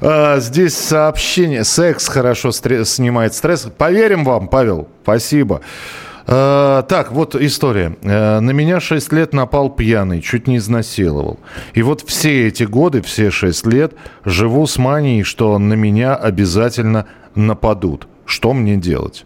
А, 0.00 0.40
здесь 0.40 0.74
сообщение. 0.74 1.64
Секс 1.64 2.08
хорошо 2.08 2.50
снимает 2.50 3.34
стресс. 3.34 3.68
Поверим 3.76 4.24
вам, 4.24 4.48
Павел. 4.48 4.88
Спасибо. 5.02 5.60
Uh, 6.26 6.82
так, 6.88 7.12
вот 7.12 7.36
история. 7.36 7.96
Uh, 8.02 8.40
на 8.40 8.50
меня 8.50 8.80
6 8.80 9.12
лет 9.12 9.32
напал 9.32 9.70
пьяный, 9.70 10.20
чуть 10.20 10.48
не 10.48 10.56
изнасиловал. 10.56 11.38
И 11.74 11.82
вот 11.82 12.02
все 12.02 12.48
эти 12.48 12.64
годы, 12.64 13.00
все 13.00 13.30
6 13.30 13.66
лет, 13.66 13.94
живу 14.24 14.66
с 14.66 14.76
манией, 14.76 15.22
что 15.22 15.56
на 15.58 15.74
меня 15.74 16.16
обязательно 16.16 17.06
нападут. 17.36 18.08
Что 18.24 18.52
мне 18.52 18.76
делать? 18.76 19.24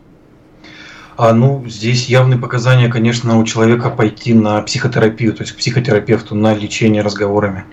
А, 1.16 1.32
ну, 1.32 1.64
здесь 1.66 2.06
явные 2.06 2.38
показания, 2.38 2.88
конечно, 2.88 3.38
у 3.38 3.44
человека 3.44 3.88
пойти 3.88 4.34
на 4.34 4.60
психотерапию, 4.60 5.32
то 5.32 5.42
есть 5.42 5.52
к 5.52 5.56
психотерапевту 5.56 6.34
на 6.34 6.54
лечение 6.54 7.02
разговорами. 7.02 7.64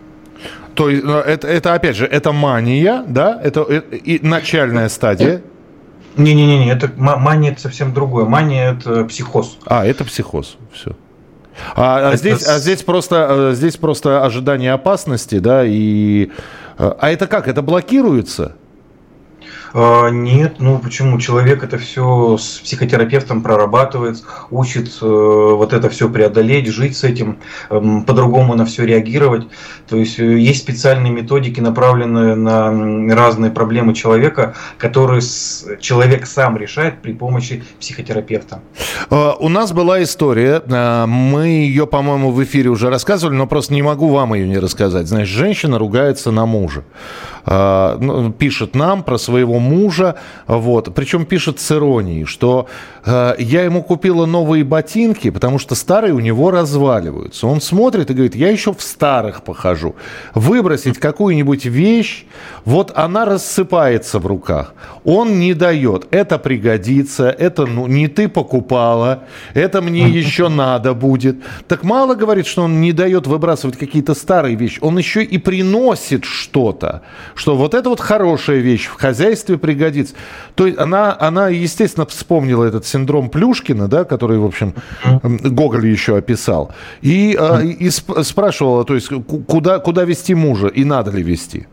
То 0.74 0.90
есть 0.90 1.04
это, 1.04 1.48
это 1.48 1.74
опять 1.74 1.96
же, 1.96 2.06
это 2.06 2.32
мания, 2.32 3.04
да? 3.08 3.40
Это 3.44 3.64
и 3.64 4.20
начальная 4.26 4.90
стадия. 4.90 5.42
Не-не-не, 6.18 6.70
это 6.70 6.92
мания 6.98 7.52
это 7.52 7.62
совсем 7.62 7.94
другое. 7.94 8.26
Мания 8.26 8.74
это 8.74 9.06
психоз. 9.06 9.58
А, 9.66 9.86
это 9.86 10.04
психоз. 10.04 10.58
Все. 10.74 10.92
А, 11.76 12.12
а, 12.12 12.16
здесь, 12.16 12.48
а 12.48 12.60
здесь, 12.60 12.84
просто, 12.84 13.52
здесь 13.54 13.78
просто 13.78 14.24
ожидание 14.24 14.74
опасности, 14.74 15.40
да, 15.40 15.64
и... 15.66 16.30
А 16.78 17.10
это 17.10 17.26
как? 17.26 17.48
Это 17.48 17.62
блокируется? 17.64 18.56
А, 19.80 20.10
нет, 20.10 20.56
ну 20.58 20.80
почему? 20.80 21.20
Человек 21.20 21.64
это 21.64 21.78
все 21.78 22.36
с 22.40 22.60
психотерапевтом 22.64 23.44
прорабатывает, 23.44 24.24
учит 24.50 24.88
э, 25.04 25.06
вот 25.06 25.72
это 25.72 25.88
все 25.92 26.10
преодолеть, 26.10 26.66
жить 26.66 26.98
с 26.98 27.04
этим, 27.04 27.38
эм, 27.70 28.04
по-другому 28.04 28.56
на 28.56 28.66
все 28.66 28.86
реагировать. 28.88 29.48
То 29.88 29.96
есть 29.96 30.18
э, 30.18 30.40
есть 30.40 30.62
специальные 30.62 31.12
методики, 31.12 31.60
направленные 31.60 32.34
на 32.34 33.16
разные 33.16 33.52
проблемы 33.52 33.94
человека, 33.94 34.56
которые 34.80 35.22
человек 35.80 36.26
сам 36.26 36.58
решает 36.58 37.04
при 37.04 37.14
помощи 37.14 37.64
психотерапевта. 37.80 38.64
А, 39.12 39.36
у 39.36 39.48
нас 39.48 39.74
была 39.74 40.02
история, 40.02 40.60
а, 40.72 41.06
мы 41.06 41.50
ее, 41.50 41.86
по-моему, 41.86 42.32
в 42.32 42.44
эфире 42.44 42.72
уже 42.72 42.90
рассказывали, 42.90 43.36
но 43.36 43.46
просто 43.46 43.76
не 43.76 43.84
могу 43.84 44.10
вам 44.10 44.34
ее 44.34 44.48
не 44.48 44.58
рассказать. 44.58 45.06
Значит, 45.06 45.30
женщина 45.30 45.78
ругается 45.78 46.32
на 46.32 46.48
мужа. 46.48 46.84
Ну, 47.48 48.34
пишет 48.38 48.76
нам 48.76 49.04
про 49.04 49.18
своего 49.18 49.60
мужа, 49.60 50.16
вот, 50.48 50.94
причем 50.94 51.26
пишет 51.26 51.60
с 51.60 51.72
иронией, 51.72 52.26
что 52.26 52.68
э, 53.06 53.36
я 53.40 53.64
ему 53.64 53.84
купила 53.84 54.26
новые 54.26 54.66
ботинки, 54.66 55.30
потому 55.30 55.58
что 55.58 55.74
старые 55.76 56.14
у 56.14 56.20
него 56.20 56.52
разваливаются. 56.52 57.48
Он 57.48 57.62
смотрит 57.62 58.12
и 58.12 58.14
говорит, 58.14 58.36
я 58.36 58.50
еще 58.50 58.74
в 58.74 58.82
старых 58.82 59.44
похожу. 59.44 59.96
Выбросить 60.34 60.98
какую-нибудь 60.98 61.66
вещь, 61.66 62.26
вот 62.66 62.92
она 62.96 63.24
рассыпается 63.24 64.20
в 64.20 64.26
руках. 64.26 64.74
Он 65.06 65.40
не 65.40 65.54
дает. 65.54 66.08
Это 66.12 66.38
пригодится, 66.40 67.30
это 67.30 67.66
ну, 67.66 67.88
не 67.88 68.08
ты 68.10 68.28
покупала, 68.28 69.24
это 69.54 69.82
мне 69.82 70.10
еще 70.20 70.50
надо 70.50 70.94
будет. 70.94 71.38
Так 71.68 71.84
мало 71.84 72.16
говорит, 72.16 72.46
что 72.46 72.64
он 72.64 72.82
не 72.82 72.92
дает 72.92 73.26
выбрасывать 73.26 73.78
какие-то 73.78 74.14
старые 74.16 74.56
вещи. 74.56 74.80
Он 74.82 74.98
еще 74.98 75.24
и 75.24 75.38
приносит 75.38 76.26
что-то, 76.26 77.04
что 77.38 77.56
вот 77.56 77.74
это 77.74 77.90
вот 77.90 78.00
хорошая 78.00 78.58
вещь, 78.58 78.88
в 78.88 79.00
хозяйстве 79.00 79.58
пригодится. 79.58 80.16
То 80.56 80.66
есть 80.66 80.80
она, 80.80 81.16
она 81.20 81.50
естественно, 81.50 82.06
вспомнила 82.06 82.66
этот 82.66 82.86
синдром 82.86 83.30
Плюшкина, 83.30 83.88
да, 83.88 84.04
который, 84.04 84.40
в 84.40 84.46
общем, 84.46 84.74
Гоголь 85.24 85.88
еще 85.88 86.18
описал, 86.18 86.72
и, 87.02 87.38
э, 87.40 87.66
и 87.66 87.90
спрашивала, 87.90 88.84
то 88.84 88.96
есть 88.96 89.10
куда, 89.48 89.80
куда 89.80 90.04
вести 90.04 90.34
мужа 90.34 90.68
и 90.68 90.84
надо 90.84 91.12
ли 91.12 91.22
вести? 91.22 91.68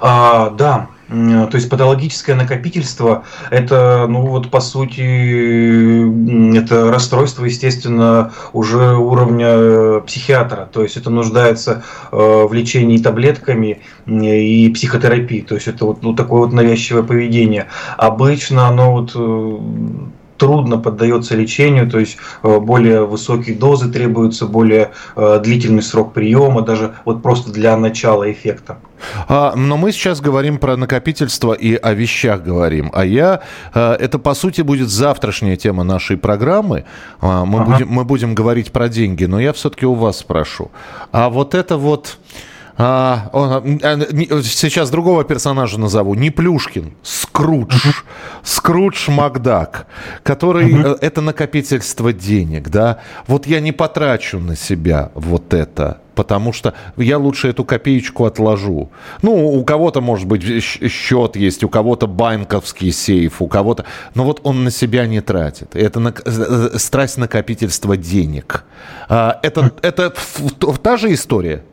А, 0.00 0.50
да, 0.50 0.88
то 1.08 1.50
есть 1.54 1.70
патологическое 1.70 2.36
накопительство– 2.36 3.24
это, 3.50 4.06
ну 4.08 4.26
вот 4.26 4.50
по 4.50 4.60
сути, 4.60 6.56
это 6.58 6.90
расстройство, 6.90 7.46
естественно, 7.46 8.32
уже 8.52 8.94
уровня 8.96 9.46
э, 9.48 10.00
психиатра. 10.06 10.68
То 10.70 10.82
есть 10.82 10.98
это 10.98 11.08
нуждается 11.08 11.82
э, 12.12 12.16
в 12.16 12.52
лечении 12.52 12.98
таблетками 12.98 13.80
и 14.06 14.68
психотерапии. 14.70 15.40
То 15.40 15.54
есть 15.54 15.68
это 15.68 15.86
вот 15.86 16.02
ну, 16.02 16.14
такое 16.14 16.40
вот 16.40 16.52
навязчивое 16.52 17.02
поведение. 17.02 17.68
Обычно 17.96 18.68
оно 18.68 18.92
вот 18.92 19.12
э, 19.14 19.58
трудно 20.38 20.78
поддается 20.78 21.36
лечению, 21.36 21.90
то 21.90 21.98
есть 21.98 22.16
э, 22.42 22.58
более 22.58 23.04
высокие 23.04 23.56
дозы 23.56 23.90
требуются, 23.90 24.46
более 24.46 24.92
э, 25.16 25.40
длительный 25.42 25.82
срок 25.82 26.12
приема, 26.12 26.62
даже 26.62 26.94
вот 27.04 27.22
просто 27.22 27.52
для 27.52 27.76
начала 27.76 28.30
эффекта. 28.30 28.78
А, 29.28 29.54
но 29.54 29.76
мы 29.76 29.92
сейчас 29.92 30.20
говорим 30.20 30.58
про 30.58 30.76
накопительство 30.76 31.52
и 31.52 31.74
о 31.74 31.92
вещах 31.92 32.42
говорим. 32.42 32.90
А 32.94 33.04
я, 33.04 33.40
э, 33.74 33.92
это 34.00 34.18
по 34.18 34.34
сути 34.34 34.62
будет 34.62 34.88
завтрашняя 34.88 35.56
тема 35.56 35.84
нашей 35.84 36.16
программы. 36.16 36.84
А, 37.20 37.44
мы, 37.44 37.60
ага. 37.60 37.72
будем, 37.72 37.88
мы 37.88 38.04
будем 38.04 38.34
говорить 38.34 38.72
про 38.72 38.88
деньги, 38.88 39.24
но 39.24 39.40
я 39.40 39.52
все-таки 39.52 39.86
у 39.86 39.94
вас 39.94 40.18
спрошу. 40.18 40.70
А 41.12 41.28
вот 41.28 41.54
это 41.54 41.76
вот... 41.76 42.18
А, 42.80 43.28
он, 43.32 43.80
а, 43.82 44.42
сейчас 44.42 44.90
другого 44.90 45.24
персонажа 45.24 45.80
назову. 45.80 46.14
Не 46.14 46.30
Плюшкин, 46.30 46.92
Скрудж. 47.02 47.74
Скрудж 48.44 49.10
Макдак, 49.10 49.86
который 50.22 50.72
uh 50.72 50.98
это 51.00 51.20
накопительство 51.20 52.12
денег, 52.12 52.68
да. 52.68 53.00
Вот 53.26 53.48
я 53.48 53.58
не 53.58 53.72
потрачу 53.72 54.38
на 54.38 54.54
себя 54.54 55.10
вот 55.14 55.54
это, 55.54 56.00
потому 56.14 56.52
что 56.52 56.74
я 56.96 57.18
лучше 57.18 57.48
эту 57.48 57.64
копеечку 57.64 58.26
отложу. 58.26 58.90
Ну, 59.22 59.32
у 59.48 59.64
кого-то, 59.64 60.00
может 60.00 60.28
быть, 60.28 60.42
счет 60.62 61.34
есть, 61.34 61.64
у 61.64 61.68
кого-то 61.68 62.06
банковский 62.06 62.92
сейф, 62.92 63.42
у 63.42 63.48
кого-то... 63.48 63.86
Но 64.14 64.24
вот 64.24 64.40
он 64.44 64.62
на 64.62 64.70
себя 64.70 65.06
не 65.06 65.20
тратит. 65.20 65.74
Это 65.74 65.98
на... 65.98 66.10
Э, 66.10 66.70
э, 66.74 66.78
страсть 66.78 67.18
накопительства 67.18 67.96
денег. 67.96 68.64
А, 69.08 69.40
это, 69.42 69.72
это 69.82 70.14
та 70.82 70.96
же 70.96 71.12
история? 71.12 71.64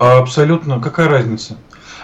Абсолютно. 0.00 0.80
Какая 0.80 1.08
разница? 1.08 1.58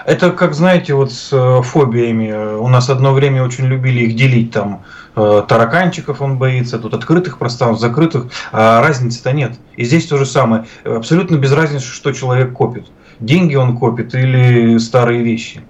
Это, 0.05 0.31
как 0.31 0.53
знаете, 0.53 0.93
вот 0.93 1.11
с 1.13 1.33
э, 1.33 1.63
фобиями. 1.63 2.57
У 2.59 2.69
нас 2.69 2.91
одно 2.91 3.15
время 3.15 3.43
очень 3.43 3.65
любили 3.65 4.01
их 4.05 4.15
делить 4.15 4.53
там. 4.53 4.83
Э, 5.17 5.43
тараканчиков 5.49 6.21
он 6.21 6.37
боится, 6.37 6.79
тут 6.79 6.93
открытых 6.93 7.39
пространств, 7.39 7.81
закрытых. 7.81 8.27
А 8.53 8.83
разницы-то 8.83 9.33
нет. 9.33 9.55
И 9.77 9.85
здесь 9.85 10.07
то 10.07 10.19
же 10.19 10.27
самое. 10.27 10.67
Абсолютно 10.85 11.37
без 11.37 11.53
разницы, 11.53 11.87
что 11.87 12.13
человек 12.13 12.53
копит. 12.53 12.87
Деньги 13.19 13.55
он 13.55 13.79
копит 13.79 14.15
или 14.15 14.77
старые 14.77 15.23
вещи. 15.23 15.63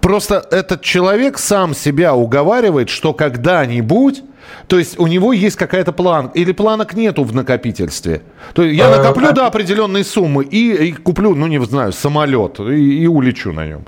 Просто 0.00 0.46
этот 0.52 0.82
человек 0.82 1.38
сам 1.38 1.74
себя 1.74 2.14
уговаривает, 2.14 2.88
что 2.88 3.12
когда-нибудь 3.12 4.22
то 4.66 4.78
есть 4.78 4.98
у 4.98 5.06
него 5.06 5.32
есть 5.32 5.56
какая-то 5.56 5.92
план, 5.92 6.30
или 6.34 6.52
планок 6.52 6.94
нету 6.94 7.24
в 7.24 7.34
накопительстве. 7.34 8.22
То 8.54 8.62
есть 8.62 8.78
я 8.78 8.88
э, 8.88 8.96
накоплю 8.96 9.32
до 9.32 9.46
определенной 9.46 10.04
суммы 10.04 10.44
и, 10.44 10.88
и 10.88 10.92
куплю, 10.92 11.34
ну 11.34 11.46
не 11.46 11.60
знаю, 11.64 11.92
самолет 11.92 12.60
и, 12.60 13.02
и 13.02 13.06
улечу 13.06 13.52
на 13.52 13.66
нем. 13.66 13.84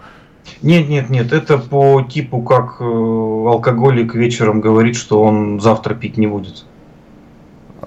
Нет, 0.62 0.88
нет, 0.88 1.11
нет, 1.11 1.33
это 1.33 1.59
по 1.59 2.03
типу, 2.03 2.42
как 2.42 2.77
э, 2.81 2.85
алкоголик 2.85 4.14
вечером 4.14 4.61
говорит, 4.61 4.96
что 4.96 5.23
он 5.23 5.61
завтра 5.61 5.94
пить 5.94 6.18
не 6.18 6.27
будет. 6.27 6.64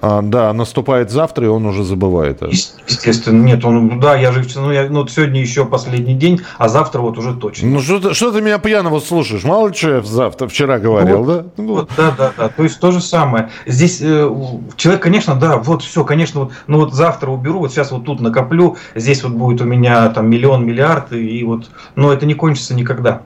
А, 0.06 0.20
да, 0.20 0.52
наступает 0.52 1.10
завтра, 1.10 1.46
и 1.46 1.48
он 1.48 1.64
уже 1.64 1.82
забывает. 1.82 2.42
Естественно, 2.42 3.42
нет, 3.42 3.64
он, 3.64 4.00
да, 4.00 4.14
я 4.14 4.32
же, 4.32 4.44
ну, 4.56 4.70
я, 4.70 4.86
ну, 4.90 5.06
сегодня 5.06 5.40
еще 5.40 5.64
последний 5.64 6.12
день, 6.12 6.42
а 6.58 6.68
завтра 6.68 7.00
вот 7.00 7.16
уже 7.16 7.32
точно. 7.32 7.68
Ну, 7.70 7.80
что, 7.80 8.12
что 8.12 8.30
ты 8.30 8.42
меня 8.42 8.58
пьяного 8.58 9.00
слушаешь? 9.00 9.44
Мало 9.44 9.68
ли 9.68 9.74
что 9.74 9.94
я 9.94 10.02
завтра, 10.02 10.46
вчера 10.46 10.78
говорил, 10.78 11.24
вот, 11.24 11.26
да? 11.26 11.44
Ну, 11.56 11.74
вот, 11.76 11.90
да, 11.96 12.14
да, 12.18 12.32
да, 12.36 12.48
то 12.50 12.62
есть 12.62 12.78
то 12.80 12.90
же 12.90 13.00
самое. 13.00 13.48
Здесь 13.64 14.02
э, 14.02 14.30
человек, 14.76 15.02
конечно, 15.02 15.36
да, 15.36 15.56
вот 15.56 15.80
все, 15.82 16.04
конечно, 16.04 16.40
вот, 16.40 16.52
ну 16.66 16.80
вот 16.80 16.92
завтра 16.92 17.30
уберу, 17.30 17.60
вот 17.60 17.72
сейчас 17.72 17.90
вот 17.90 18.04
тут 18.04 18.20
накоплю, 18.20 18.76
здесь 18.94 19.24
вот 19.24 19.32
будет 19.32 19.62
у 19.62 19.64
меня 19.64 20.10
там 20.10 20.28
миллион, 20.28 20.66
миллиард, 20.66 21.14
и, 21.14 21.38
и 21.38 21.44
вот, 21.44 21.70
но 21.94 22.12
это 22.12 22.26
не 22.26 22.34
кончится 22.34 22.74
никогда. 22.74 23.22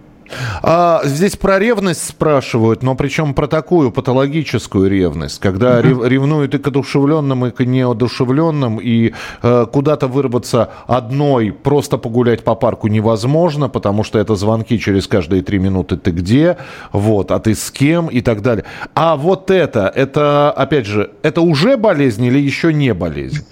А, 0.63 1.01
здесь 1.05 1.37
про 1.37 1.59
ревность 1.59 2.07
спрашивают, 2.07 2.83
но 2.83 2.95
причем 2.95 3.35
про 3.35 3.47
такую 3.47 3.91
патологическую 3.91 4.91
ревность, 4.91 5.41
когда 5.41 5.81
uh 5.81 6.09
ревнуют 6.09 6.55
и 6.55 6.59
к 6.59 6.67
одушевленным, 6.69 7.47
и 7.47 7.51
к 7.51 7.65
неодушевленным, 7.65 8.79
и 8.79 9.13
э, 9.43 9.67
куда-то 9.73 10.07
вырваться 10.07 10.71
одной, 10.87 11.53
просто 11.53 11.99
погулять 11.99 12.45
по 12.45 12.55
парку 12.55 12.89
невозможно, 12.89 13.69
потому 13.69 14.05
что 14.05 14.19
это 14.19 14.35
звонки 14.35 14.79
через 14.79 15.07
каждые 15.07 15.43
три 15.43 15.59
минуты 15.59 15.97
«ты 15.97 16.11
где?», 16.11 16.57
вот, 16.93 17.31
а 17.31 17.39
ты 17.39 17.55
с 17.55 17.71
кем 17.71 18.07
и 18.09 18.21
так 18.21 18.43
далее. 18.43 18.65
А 18.95 19.17
вот 19.17 19.51
это, 19.51 19.93
это, 19.95 20.51
опять 20.51 20.87
же, 20.87 21.11
это 21.23 21.41
уже 21.41 21.77
болезнь 21.77 22.25
или 22.25 22.39
еще 22.39 22.73
не 22.73 22.95
болезнь? 22.95 23.45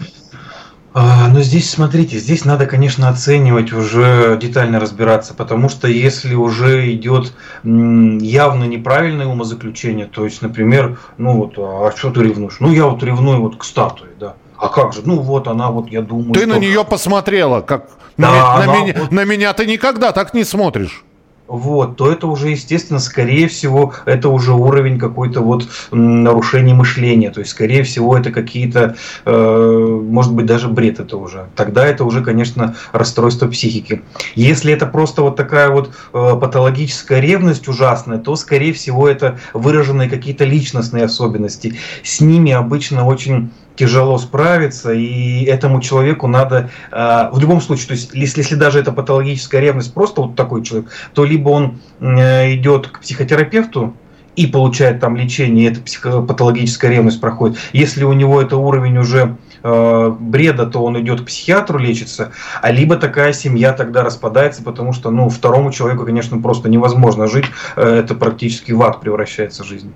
А, 0.98 1.28
но 1.28 1.42
здесь, 1.42 1.68
смотрите, 1.68 2.16
здесь 2.16 2.46
надо, 2.46 2.64
конечно, 2.64 3.10
оценивать, 3.10 3.70
уже 3.70 4.38
детально 4.40 4.80
разбираться, 4.80 5.34
потому 5.34 5.68
что 5.68 5.88
если 5.88 6.34
уже 6.34 6.90
идет 6.90 7.34
явно 7.62 8.64
неправильное 8.64 9.26
умозаключение, 9.26 10.06
то 10.06 10.24
есть, 10.24 10.40
например, 10.40 10.98
ну 11.18 11.36
вот, 11.36 11.58
а 11.58 11.92
что 11.94 12.10
ты 12.10 12.22
ревнуешь? 12.22 12.56
Ну, 12.60 12.72
я 12.72 12.86
вот 12.86 13.02
ревную 13.02 13.42
вот 13.42 13.58
к 13.58 13.64
статуе, 13.64 14.12
да. 14.18 14.36
А 14.56 14.70
как 14.70 14.94
же? 14.94 15.02
Ну 15.04 15.20
вот 15.20 15.48
она, 15.48 15.70
вот 15.70 15.88
я 15.90 16.00
думаю. 16.00 16.32
Ты 16.32 16.40
что... 16.40 16.48
на 16.48 16.58
нее 16.58 16.82
посмотрела, 16.82 17.60
как 17.60 17.90
да, 18.16 18.30
на, 18.30 18.64
на, 18.64 18.80
меня, 18.80 18.94
вот... 18.98 19.12
на 19.12 19.24
меня 19.24 19.52
ты 19.52 19.66
никогда 19.66 20.12
так 20.12 20.32
не 20.32 20.44
смотришь 20.44 21.04
вот, 21.48 21.96
то 21.96 22.10
это 22.10 22.26
уже, 22.26 22.50
естественно, 22.50 22.98
скорее 22.98 23.48
всего, 23.48 23.94
это 24.04 24.28
уже 24.28 24.52
уровень 24.52 24.98
какой-то 24.98 25.40
вот 25.40 25.68
нарушения 25.90 26.74
мышления. 26.74 27.30
То 27.30 27.40
есть, 27.40 27.52
скорее 27.52 27.82
всего, 27.84 28.16
это 28.16 28.30
какие-то, 28.32 28.96
э, 29.24 30.00
может 30.10 30.34
быть, 30.34 30.46
даже 30.46 30.68
бред 30.68 31.00
это 31.00 31.16
уже. 31.16 31.46
Тогда 31.54 31.86
это 31.86 32.04
уже, 32.04 32.22
конечно, 32.22 32.76
расстройство 32.92 33.46
психики. 33.48 34.02
Если 34.34 34.72
это 34.72 34.86
просто 34.86 35.22
вот 35.22 35.36
такая 35.36 35.70
вот 35.70 35.90
э, 36.12 36.36
патологическая 36.40 37.20
ревность 37.20 37.68
ужасная, 37.68 38.18
то, 38.18 38.36
скорее 38.36 38.72
всего, 38.72 39.08
это 39.08 39.38
выраженные 39.52 40.10
какие-то 40.10 40.44
личностные 40.44 41.04
особенности. 41.04 41.76
С 42.02 42.20
ними 42.20 42.52
обычно 42.52 43.06
очень 43.06 43.50
тяжело 43.76 44.18
справиться, 44.18 44.92
и 44.92 45.44
этому 45.44 45.80
человеку 45.80 46.26
надо 46.26 46.70
э, 46.90 47.28
в 47.32 47.38
любом 47.38 47.60
случае, 47.60 47.88
то 47.88 47.92
есть 47.94 48.10
если, 48.14 48.40
если 48.40 48.54
даже 48.54 48.80
это 48.80 48.92
патологическая 48.92 49.60
ревность, 49.60 49.94
просто 49.94 50.22
вот 50.22 50.34
такой 50.34 50.64
человек, 50.64 50.90
то 51.14 51.24
либо 51.24 51.50
он 51.50 51.78
э, 52.00 52.54
идет 52.54 52.88
к 52.88 53.00
психотерапевту, 53.00 53.94
и 54.36 54.46
получает 54.46 55.00
там 55.00 55.16
лечение, 55.16 55.66
и 55.66 55.72
эта 55.72 55.80
психопатологическая 55.80 56.90
ревность 56.90 57.20
проходит. 57.20 57.58
Если 57.72 58.04
у 58.04 58.12
него 58.12 58.40
это 58.40 58.58
уровень 58.58 58.98
уже 58.98 59.36
э, 59.66 60.10
бреда, 60.18 60.66
то 60.66 60.84
он 60.84 61.00
идет 61.00 61.22
к 61.22 61.24
психиатру 61.26 61.78
лечиться, 61.78 62.32
а 62.62 62.70
либо 62.70 62.96
такая 62.96 63.32
семья 63.32 63.72
тогда 63.72 64.02
распадается, 64.02 64.62
потому 64.62 64.92
что 64.92 65.10
ну, 65.10 65.28
второму 65.28 65.72
человеку, 65.72 66.04
конечно, 66.04 66.40
просто 66.40 66.68
невозможно 66.68 67.26
жить, 67.26 67.46
э, 67.76 67.82
это 67.82 68.14
практически 68.14 68.72
в 68.72 68.82
ад 68.82 69.00
превращается 69.00 69.64
жизнь. 69.64 69.92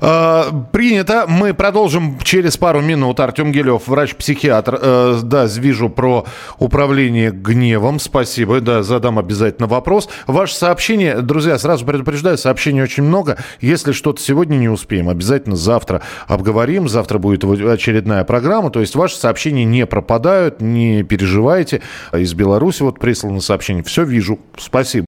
А, 0.00 0.50
принято. 0.72 1.24
Мы 1.28 1.54
продолжим 1.54 2.18
через 2.22 2.56
пару 2.56 2.80
минут. 2.80 3.20
Артем 3.20 3.52
Гелев, 3.52 3.86
врач-психиатр. 3.86 4.78
Э, 4.80 5.20
да, 5.22 5.46
вижу 5.46 5.88
про 5.88 6.24
управление 6.58 7.30
гневом. 7.30 7.98
Спасибо. 7.98 8.60
Да, 8.60 8.82
задам 8.82 9.18
обязательно 9.18 9.66
вопрос. 9.66 10.08
Ваше 10.26 10.54
сообщение, 10.54 11.20
друзья, 11.20 11.58
сразу 11.58 11.84
предупреждаю, 11.84 12.38
сообщений 12.38 12.82
очень 12.82 13.02
много. 13.02 13.38
Если 13.60 13.92
что-то 13.92 14.20
сегодня 14.20 14.56
не 14.56 14.68
успеем, 14.68 15.08
обязательно 15.08 15.56
завтра 15.56 16.02
обговорим. 16.26 16.88
Завтра 16.88 17.18
будет 17.18 17.44
очередная 17.44 18.24
программа. 18.24 18.70
То 18.70 18.80
есть 18.80 18.94
ваши 19.06 19.18
сообщения 19.18 19.64
не 19.64 19.86
пропадают, 19.86 20.60
не 20.60 21.04
переживайте. 21.04 21.80
Из 22.12 22.34
Беларуси 22.34 22.82
вот 22.82 22.98
прислано 22.98 23.40
сообщение. 23.40 23.84
Все 23.84 24.02
вижу. 24.02 24.40
Спасибо. 24.58 25.06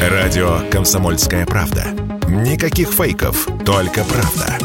Радио 0.00 0.60
«Комсомольская 0.70 1.46
правда». 1.46 1.86
Никаких 2.28 2.90
фейков, 2.90 3.48
только 3.66 4.04
правда. 4.04 4.56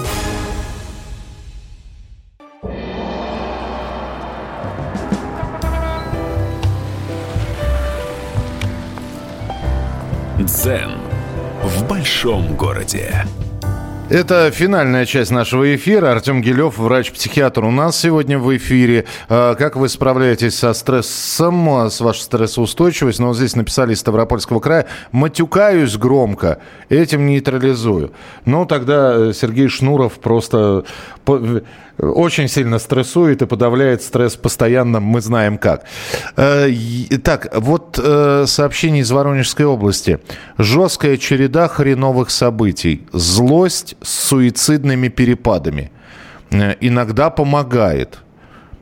Дзен 10.39 10.91
в 11.63 11.87
большом 11.87 12.55
городе. 12.55 13.25
Это 14.07 14.51
финальная 14.51 15.05
часть 15.07 15.31
нашего 15.31 15.75
эфира. 15.75 16.11
Артем 16.11 16.43
Гелев, 16.43 16.77
врач-психиатр, 16.77 17.63
у 17.65 17.71
нас 17.71 17.99
сегодня 17.99 18.37
в 18.37 18.55
эфире. 18.55 19.05
А, 19.29 19.55
как 19.55 19.75
вы 19.75 19.89
справляетесь 19.89 20.55
со 20.59 20.73
стрессом, 20.73 21.89
с 21.89 21.99
вашей 22.01 22.21
стрессоустойчивостью? 22.21 23.23
Ну, 23.23 23.29
вот 23.29 23.37
здесь 23.37 23.55
написали 23.55 23.93
из 23.93 24.01
Ставропольского 24.01 24.59
края. 24.59 24.85
Матюкаюсь 25.11 25.97
громко, 25.97 26.59
этим 26.89 27.25
нейтрализую. 27.25 28.11
Ну, 28.45 28.67
тогда 28.67 29.33
Сергей 29.33 29.69
Шнуров 29.69 30.13
просто 30.19 30.85
очень 31.97 32.47
сильно 32.47 32.79
стрессует 32.79 33.41
и 33.41 33.45
подавляет 33.45 34.01
стресс 34.01 34.35
постоянно, 34.35 34.99
мы 34.99 35.21
знаем 35.21 35.57
как. 35.57 35.85
Э, 36.35 36.69
так, 37.23 37.49
вот 37.55 37.99
э, 38.01 38.45
сообщение 38.47 39.01
из 39.01 39.11
Воронежской 39.11 39.65
области. 39.65 40.19
Жесткая 40.57 41.17
череда 41.17 41.67
хреновых 41.67 42.29
событий. 42.29 43.07
Злость 43.13 43.95
с 44.01 44.09
суицидными 44.09 45.07
перепадами. 45.07 45.91
Э, 46.51 46.75
иногда 46.81 47.29
помогает. 47.29 48.19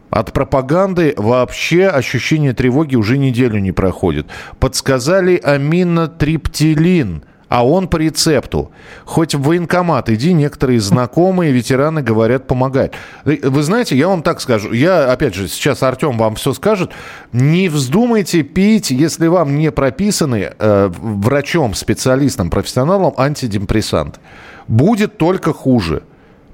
От 0.10 0.32
пропаганды 0.32 1.14
вообще 1.18 1.88
ощущение 1.88 2.54
тревоги 2.54 2.96
уже 2.96 3.18
неделю 3.18 3.60
не 3.60 3.72
проходит. 3.72 4.28
Подсказали 4.60 5.38
аминотриптилин– 5.38 7.24
а 7.54 7.64
он 7.64 7.88
по 7.88 7.98
рецепту. 7.98 8.72
Хоть 9.06 9.36
в 9.36 9.44
военкомат 9.44 10.10
иди, 10.10 10.34
некоторые 10.34 10.80
знакомые 10.80 11.52
ветераны 11.52 12.02
говорят, 12.02 12.48
помогает. 12.48 12.96
Вы 13.26 13.62
знаете, 13.62 13.96
я 13.96 14.08
вам 14.08 14.24
так 14.24 14.42
скажу, 14.42 14.74
я, 14.74 15.12
опять 15.12 15.36
же, 15.36 15.48
сейчас 15.48 15.84
Артем 15.84 16.18
вам 16.18 16.34
все 16.34 16.54
скажет, 16.54 16.90
не 17.32 17.70
вздумайте 17.70 18.42
пить, 18.42 18.90
если 18.90 19.28
вам 19.28 19.56
не 19.56 19.72
прописаны 19.72 20.52
э, 20.58 20.90
врачом, 20.98 21.76
специалистом, 21.76 22.50
профессионалом 22.50 23.14
антидепрессанты. 23.18 24.20
Будет 24.68 25.20
только 25.20 25.54
хуже. 25.54 26.02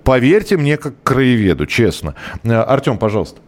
Поверьте 0.03 0.57
мне, 0.57 0.75
как 0.75 0.95
краеведу, 1.03 1.65
честно. 1.65 2.15
Э, 2.43 2.55
Артем, 2.55 2.97
пожалуйста. 2.97 3.39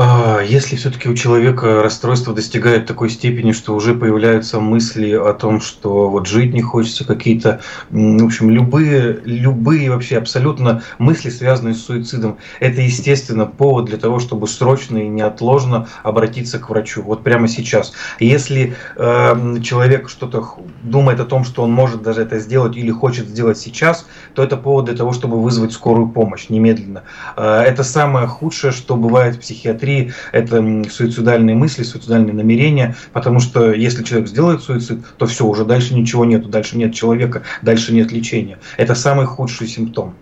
А, 0.00 0.40
если 0.42 0.76
все-таки 0.76 1.08
у 1.08 1.14
человека 1.14 1.82
расстройство 1.82 2.32
достигает 2.32 2.86
такой 2.86 3.10
степени, 3.10 3.50
что 3.50 3.74
уже 3.74 3.94
появляются 3.94 4.60
мысли 4.60 5.12
о 5.12 5.32
том, 5.32 5.60
что 5.60 6.08
вот 6.08 6.28
жить 6.28 6.54
не 6.54 6.62
хочется, 6.62 7.04
какие-то, 7.04 7.60
в 7.90 8.24
общем, 8.24 8.48
любые, 8.48 9.20
любые 9.24 9.90
вообще 9.90 10.18
абсолютно 10.18 10.84
мысли, 10.98 11.30
связанные 11.30 11.74
с 11.74 11.84
суицидом, 11.84 12.38
это, 12.60 12.80
естественно, 12.80 13.44
повод 13.44 13.86
для 13.86 13.98
того, 13.98 14.20
чтобы 14.20 14.46
срочно 14.46 14.98
и 14.98 15.08
неотложно 15.08 15.88
обратиться 16.04 16.60
к 16.60 16.70
врачу. 16.70 17.02
Вот 17.02 17.24
прямо 17.24 17.48
сейчас. 17.48 17.92
Если 18.20 18.76
э, 18.94 19.60
человек 19.64 20.08
что-то 20.08 20.58
думает 20.84 21.18
о 21.18 21.24
том, 21.24 21.42
что 21.42 21.64
он 21.64 21.72
может 21.72 22.02
даже 22.02 22.22
это 22.22 22.38
сделать 22.38 22.76
или 22.76 22.92
хочет 22.92 23.26
сделать 23.26 23.58
сейчас, 23.58 24.06
то 24.34 24.44
это 24.44 24.56
повод 24.56 24.84
для 24.84 24.94
того, 24.94 25.12
чтобы 25.12 25.42
вызвать 25.42 25.72
скорую 25.72 26.08
помощь 26.08 26.50
немедленно. 26.50 27.02
Э, 27.36 27.62
это 27.62 27.82
самое 27.82 28.28
худшее, 28.28 28.70
что 28.72 28.94
бывает 28.94 29.34
в 29.34 29.40
психиатрии 29.40 29.87
психиатрии 29.88 30.12
это 30.32 30.90
суицидальные 30.90 31.56
мысли, 31.56 31.82
суицидальные 31.82 32.34
намерения, 32.34 32.94
потому 33.12 33.40
что 33.40 33.72
если 33.72 34.04
человек 34.04 34.28
сделает 34.28 34.62
суицид, 34.62 35.00
то 35.16 35.26
все, 35.26 35.46
уже 35.46 35.64
дальше 35.64 35.94
ничего 35.94 36.24
нету, 36.24 36.48
дальше 36.48 36.76
нет 36.76 36.94
человека, 36.94 37.42
дальше 37.62 37.94
нет 37.94 38.12
лечения. 38.12 38.58
Это 38.76 38.94
самый 38.94 39.26
худший 39.26 39.66
симптом. 39.66 40.14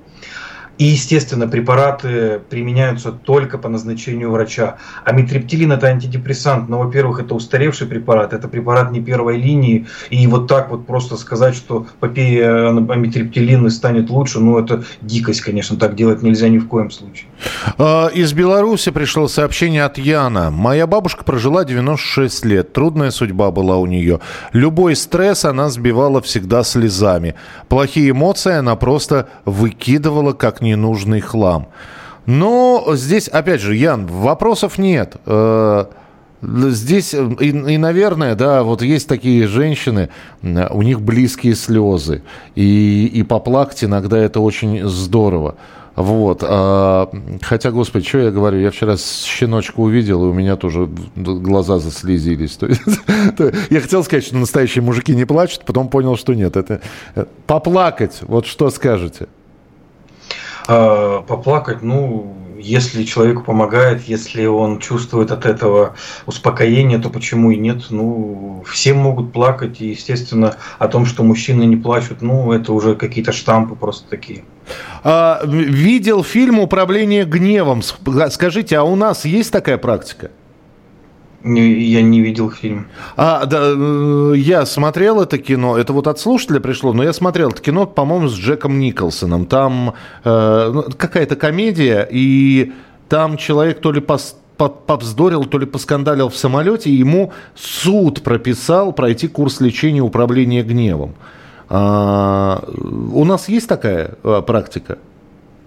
И, 0.79 0.85
естественно, 0.85 1.49
препараты 1.49 2.41
применяются 2.51 3.12
только 3.12 3.59
по 3.59 3.68
назначению 3.68 4.31
врача. 4.31 4.77
Амитриптилин 5.05 5.72
это 5.72 5.87
антидепрессант, 5.87 6.68
но, 6.68 6.79
во-первых, 6.79 7.20
это 7.20 7.35
устаревший 7.35 7.87
препарат, 7.87 8.33
это 8.33 8.49
препарат 8.49 8.91
не 8.91 9.01
первой 9.01 9.39
линии. 9.39 9.87
И 10.11 10.27
вот 10.27 10.49
так 10.49 10.70
вот 10.70 10.87
просто 10.87 11.16
сказать, 11.16 11.55
что 11.55 11.87
попей 12.01 12.45
амитриптилин 12.47 13.66
и 13.66 13.70
станет 13.70 14.11
лучше, 14.11 14.41
ну 14.41 14.59
это 14.59 14.85
дикость, 15.01 15.41
конечно, 15.41 15.77
так 15.77 15.95
делать 15.95 16.22
нельзя 16.22 16.49
ни 16.49 16.59
в 16.59 16.68
коем 16.68 16.91
случае. 16.91 17.27
А, 17.79 18.09
из 18.09 18.33
Беларуси 18.33 18.91
пришло 18.91 19.29
сообщение 19.29 19.85
от 19.85 19.99
Яна. 19.99 20.51
Моя 20.51 20.87
бабушка 20.87 21.24
прожила 21.24 21.64
96 21.64 22.45
лет. 22.45 22.72
Трудная 22.72 23.11
судьба 23.11 23.51
была 23.51 23.79
у 23.79 23.87
нее. 23.87 24.20
Любой 24.53 24.97
стресс 24.97 25.45
она 25.45 25.70
сбивала 25.70 26.20
всегда 26.20 26.62
слезами. 26.64 27.35
Плохие 27.68 28.11
эмоции 28.11 28.53
она 28.53 28.77
просто 28.77 29.29
выкидывала 29.45 30.33
как 30.33 30.61
ненужный 30.67 31.21
хлам. 31.21 31.69
Но 32.27 32.85
здесь, 32.95 33.29
опять 33.29 33.61
же, 33.61 33.75
Ян, 33.77 34.07
вопросов 34.07 34.79
нет. 34.79 35.17
Э, 35.27 35.87
здесь, 36.43 37.14
и, 37.14 37.49
и, 37.49 37.79
наверное, 37.79 38.35
да, 38.35 38.62
вот 38.62 38.83
есть 38.83 39.09
такие 39.09 39.47
женщины, 39.47 40.09
у 40.43 40.83
них 40.83 41.01
близкие 41.01 41.55
слезы. 41.55 42.23
И, 42.57 43.11
и 43.12 43.23
поплакать 43.23 43.85
иногда 43.85 44.19
это 44.19 44.41
очень 44.41 44.87
здорово. 44.89 45.55
Вот. 45.97 46.45
А, 46.47 47.11
хотя, 47.41 47.71
господи, 47.71 48.07
что 48.07 48.19
я 48.19 48.31
говорю, 48.31 48.61
я 48.61 48.71
вчера 48.71 48.97
щеночку 48.99 49.83
увидел, 49.83 50.25
и 50.25 50.29
у 50.29 50.33
меня 50.35 50.57
тоже 50.57 50.91
глаза 51.17 51.79
заслезились. 51.79 52.57
То 52.57 52.67
есть, 52.67 52.83
я 53.71 53.81
хотел 53.81 54.05
сказать, 54.05 54.27
что 54.27 54.37
настоящие 54.37 54.83
мужики 54.83 55.14
не 55.17 55.25
плачут, 55.25 55.64
потом 55.64 55.89
понял, 55.89 56.17
что 56.17 56.35
нет. 56.35 56.57
Это 56.57 56.83
э, 57.14 57.25
поплакать, 57.47 58.19
вот 58.23 58.47
что 58.47 58.69
скажете? 58.69 59.29
А, 60.69 61.23
поплакать, 61.23 61.83
ну, 61.83 62.35
если 62.59 63.05
человеку 63.05 63.43
помогает, 63.43 64.03
если 64.05 64.47
он 64.47 64.79
чувствует 64.79 65.31
от 65.31 65.47
этого 65.47 65.95
успокоение, 66.27 66.99
то 66.99 67.11
почему 67.11 67.51
и 67.51 67.57
нет? 67.57 67.87
Ну, 67.91 68.64
все 68.67 68.95
могут 68.95 69.33
плакать, 69.33 69.81
и, 69.81 69.91
естественно, 69.91 70.57
о 70.79 70.89
том, 70.89 71.07
что 71.07 71.23
мужчины 71.23 71.64
не 71.64 71.77
плачут, 71.77 72.23
ну, 72.23 72.53
это 72.53 72.73
уже 72.73 72.95
какие-то 72.97 73.33
штампы 73.33 73.75
просто 73.75 74.09
такие. 74.09 74.45
А, 75.05 75.41
видел 75.45 76.25
фильм 76.25 76.59
«Управление 76.59 77.25
гневом». 77.25 77.83
Скажите, 77.83 78.79
а 78.79 78.83
у 78.83 78.97
нас 78.97 79.25
есть 79.25 79.53
такая 79.53 79.79
практика? 79.79 80.31
Я 81.47 82.03
не 82.03 82.20
видел 82.20 82.51
фильм. 82.51 82.88
А, 83.16 83.47
да, 83.47 83.61
э, 83.62 84.32
я 84.36 84.66
смотрел 84.66 85.22
это 85.22 85.38
кино. 85.38 85.78
Это 85.78 85.92
вот 85.92 86.09
от 86.09 86.18
слушателя 86.18 86.59
пришло, 86.59 86.92
но 86.92 87.05
я 87.05 87.12
смотрел 87.12 87.51
это 87.51 87.62
кино, 87.62 87.86
по-моему, 87.86 88.28
с 88.28 88.34
Джеком 88.34 88.80
Николсоном. 88.80 89.47
Там 89.47 89.94
э, 90.24 90.70
ну, 90.74 90.84
какая-то 90.97 91.36
комедия, 91.36 92.07
и 92.11 92.72
там 93.09 93.36
человек 93.36 93.80
то 93.80 93.92
ли 93.92 94.01
пос 94.01 94.36
повздорил, 94.57 95.44
то 95.44 95.59
ли 95.59 95.66
поскандалил 95.66 96.30
в 96.30 96.36
самолете, 96.36 96.90
и 96.90 96.94
ему 96.94 97.32
суд 97.55 98.22
прописал 98.22 98.92
пройти 98.92 99.28
курс 99.28 99.61
лечения 99.61 100.01
управления 100.01 100.62
гневом. 100.62 101.14
А, 101.68 102.64
у 103.12 103.24
нас 103.24 103.49
есть 103.49 103.68
такая 103.68 104.14
а, 104.22 104.40
практика? 104.42 104.99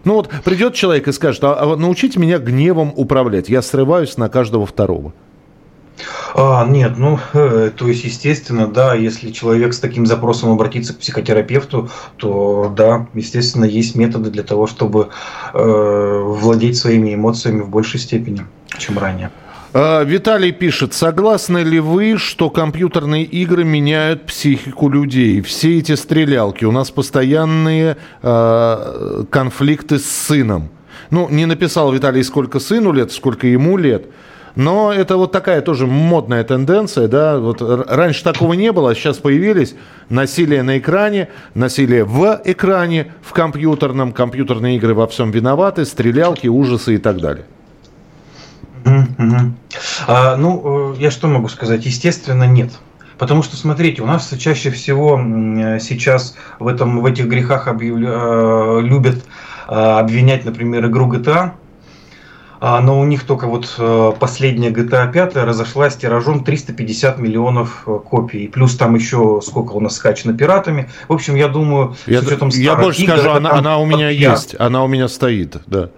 Ну 0.06 0.16
вот 0.16 0.30
придет 0.44 0.74
человек 0.74 1.08
и 1.08 1.12
скажет, 1.12 1.44
а, 1.44 1.56
а 1.62 1.76
научите 1.76 2.20
меня 2.20 2.40
гневом 2.40 2.92
управлять. 2.96 3.48
Я 3.48 3.62
срываюсь 3.62 4.18
на 4.18 4.28
каждого 4.28 4.66
второго. 4.66 5.14
А, 6.36 6.66
нет, 6.68 6.94
ну, 6.98 7.20
э, 7.34 7.72
то 7.76 7.88
есть, 7.88 8.04
естественно, 8.04 8.68
да, 8.68 8.96
если 8.96 9.32
человек 9.32 9.74
с 9.74 9.80
таким 9.80 10.06
запросом 10.06 10.52
обратится 10.52 10.94
к 10.94 11.00
психотерапевту, 11.00 11.90
то 12.18 12.74
да, 12.76 13.08
естественно, 13.14 13.66
есть 13.66 13.96
методы 13.96 14.30
для 14.30 14.44
того, 14.44 14.68
чтобы 14.68 15.10
э, 15.54 16.22
владеть 16.24 16.78
своими 16.78 17.16
эмоциями 17.16 17.62
в 17.62 17.70
большей 17.70 18.00
степени, 18.00 18.46
чем 18.78 18.98
ранее. 19.00 19.32
А, 19.72 20.04
Виталий 20.04 20.52
пишет, 20.52 20.94
согласны 20.94 21.60
ли 21.60 21.80
вы, 21.80 22.18
что 22.18 22.50
компьютерные 22.50 23.24
игры 23.24 23.64
меняют 23.64 24.26
психику 24.26 24.90
людей? 24.90 25.42
Все 25.42 25.78
эти 25.78 25.96
стрелялки, 25.96 26.66
у 26.66 26.72
нас 26.72 26.90
постоянные 26.90 27.98
э, 28.24 29.24
конфликты 29.30 30.00
с 30.00 30.06
сыном. 30.06 30.70
Ну, 31.12 31.28
не 31.30 31.46
написал 31.46 31.92
Виталий, 31.92 32.24
сколько 32.24 32.60
сыну 32.60 32.92
лет, 32.92 33.12
сколько 33.12 33.48
ему 33.48 33.78
лет. 33.78 34.08
Но 34.56 34.92
это 34.92 35.18
вот 35.18 35.32
такая 35.32 35.62
тоже 35.62 35.88
модная 35.88 36.44
тенденция, 36.44 37.08
да, 37.08 37.38
вот 37.40 37.62
раньше 37.62 38.24
такого 38.24 38.54
не 38.54 38.72
было, 38.72 38.92
а 38.92 38.96
сейчас 38.96 39.18
появились 39.18 39.76
насилие 40.10 40.64
на 40.64 40.78
экране, 40.78 41.30
насилие 41.54 42.04
в 42.04 42.42
экране, 42.44 43.14
в 43.22 43.34
компьютерном, 43.34 44.12
компьютерные 44.12 44.78
игры 44.78 44.94
во 44.94 45.08
всем 45.08 45.32
виноваты, 45.32 45.86
стрелялки, 45.86 46.48
ужасы 46.48 46.96
и 46.96 46.98
так 46.98 47.20
далее. 47.20 47.46
А, 50.08 50.36
ну, 50.36 50.94
э, 50.94 50.96
я 51.00 51.12
что 51.12 51.28
могу 51.28 51.50
сказать? 51.50 51.86
Естественно, 51.86 52.46
нет. 52.46 52.72
Потому 53.18 53.44
что, 53.44 53.58
смотрите, 53.58 54.02
у 54.02 54.06
нас 54.06 54.34
чаще 54.40 54.72
всего 54.72 55.18
сейчас 55.80 56.36
в, 56.60 56.68
этом, 56.68 57.02
в 57.02 57.06
этих 57.06 57.28
грехах 57.28 57.68
объявля... 57.68 58.12
Э, 58.12 58.82
любят 58.82 59.26
э, 59.68 59.74
обвинять, 59.74 60.46
например, 60.46 60.88
игру 60.88 61.12
GTA, 61.12 61.52
но 62.82 63.00
у 63.00 63.06
них 63.06 63.24
только 63.24 63.48
вот 63.48 63.74
э, 63.78 64.12
последняя 64.20 64.70
GTA 64.70 65.12
5 65.12 65.36
разошлась 65.38 65.96
тиражом 65.96 66.44
350 66.44 67.18
миллионов 67.18 67.84
э, 67.86 68.00
копий. 68.04 68.48
Плюс 68.50 68.76
там 68.76 68.96
еще 68.96 69.40
сколько 69.42 69.74
у 69.74 69.80
нас 69.80 69.96
скачано 69.96 70.38
пиратами. 70.38 70.90
В 71.08 71.14
общем, 71.14 71.36
я 71.36 71.48
думаю, 71.48 71.96
я, 72.06 72.22
с 72.22 72.26
учетом 72.26 72.50
Я 72.50 72.76
больше 72.76 73.04
игр, 73.04 73.14
скажу, 73.14 73.32
она, 73.32 73.52
она 73.52 73.78
у 73.78 73.86
меня 73.86 74.10
есть, 74.10 74.56
она 74.60 74.84
у 74.84 74.88
меня 74.88 75.08
стоит, 75.08 75.58
да. 75.68 75.90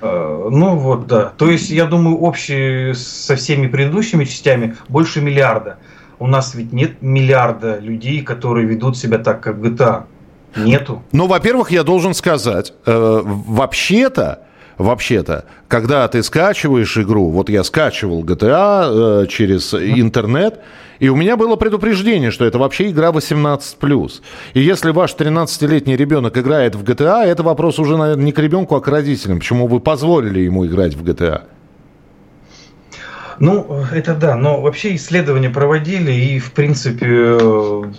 Э, 0.00 0.48
ну 0.50 0.76
вот, 0.76 1.06
да. 1.06 1.32
То 1.36 1.50
есть, 1.50 1.70
я 1.70 1.86
думаю, 1.86 2.18
общий 2.18 2.94
со 2.94 3.36
всеми 3.36 3.68
предыдущими 3.68 4.24
частями 4.24 4.76
больше 4.88 5.20
миллиарда. 5.20 5.78
У 6.18 6.26
нас 6.26 6.54
ведь 6.54 6.72
нет 6.72 7.00
миллиарда 7.00 7.78
людей, 7.78 8.22
которые 8.22 8.66
ведут 8.66 8.96
себя 8.96 9.18
так, 9.18 9.40
как 9.40 9.58
GTA. 9.58 10.04
Нету. 10.56 11.02
Ну, 11.12 11.26
во-первых, 11.26 11.70
я 11.70 11.84
должен 11.84 12.14
сказать, 12.14 12.72
э, 12.86 13.20
вообще-то, 13.24 14.47
вообще-то, 14.78 15.44
когда 15.66 16.06
ты 16.08 16.22
скачиваешь 16.22 16.96
игру, 16.96 17.30
вот 17.30 17.50
я 17.50 17.64
скачивал 17.64 18.24
GTA 18.24 19.24
э, 19.24 19.26
через 19.26 19.74
интернет, 19.74 20.60
и 20.98 21.08
у 21.08 21.16
меня 21.16 21.36
было 21.36 21.56
предупреждение, 21.56 22.30
что 22.30 22.44
это 22.44 22.58
вообще 22.58 22.90
игра 22.90 23.10
18+. 23.10 24.12
И 24.54 24.60
если 24.60 24.90
ваш 24.90 25.14
13-летний 25.14 25.96
ребенок 25.96 26.36
играет 26.38 26.74
в 26.74 26.82
GTA, 26.82 27.24
это 27.24 27.42
вопрос 27.42 27.78
уже, 27.78 27.96
наверное, 27.96 28.24
не 28.24 28.32
к 28.32 28.38
ребенку, 28.38 28.74
а 28.74 28.80
к 28.80 28.88
родителям. 28.88 29.38
Почему 29.38 29.66
вы 29.66 29.80
позволили 29.80 30.40
ему 30.40 30.66
играть 30.66 30.94
в 30.94 31.04
GTA? 31.04 31.42
Ну, 33.40 33.84
это 33.92 34.14
да, 34.14 34.34
но 34.36 34.60
вообще 34.60 34.96
исследования 34.96 35.50
проводили, 35.50 36.12
и, 36.12 36.38
в 36.38 36.52
принципе, 36.52 37.38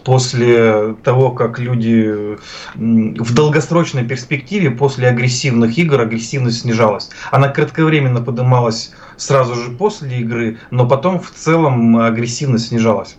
после 0.03 0.95
того, 1.03 1.31
как 1.31 1.59
люди 1.59 2.37
в 2.75 3.33
долгосрочной 3.33 4.03
перспективе, 4.05 4.71
после 4.71 5.07
агрессивных 5.07 5.77
игр, 5.77 6.01
агрессивность 6.01 6.61
снижалась. 6.61 7.09
Она 7.31 7.49
кратковременно 7.49 8.21
поднималась 8.21 8.91
сразу 9.17 9.55
же 9.55 9.71
после 9.71 10.19
игры, 10.19 10.57
но 10.71 10.87
потом 10.87 11.19
в 11.19 11.31
целом 11.31 11.97
агрессивность 11.97 12.67
снижалась. 12.67 13.15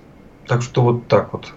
Так 0.46 0.62
что 0.62 0.82
вот 0.82 1.06
так 1.06 1.32
вот. 1.32 1.52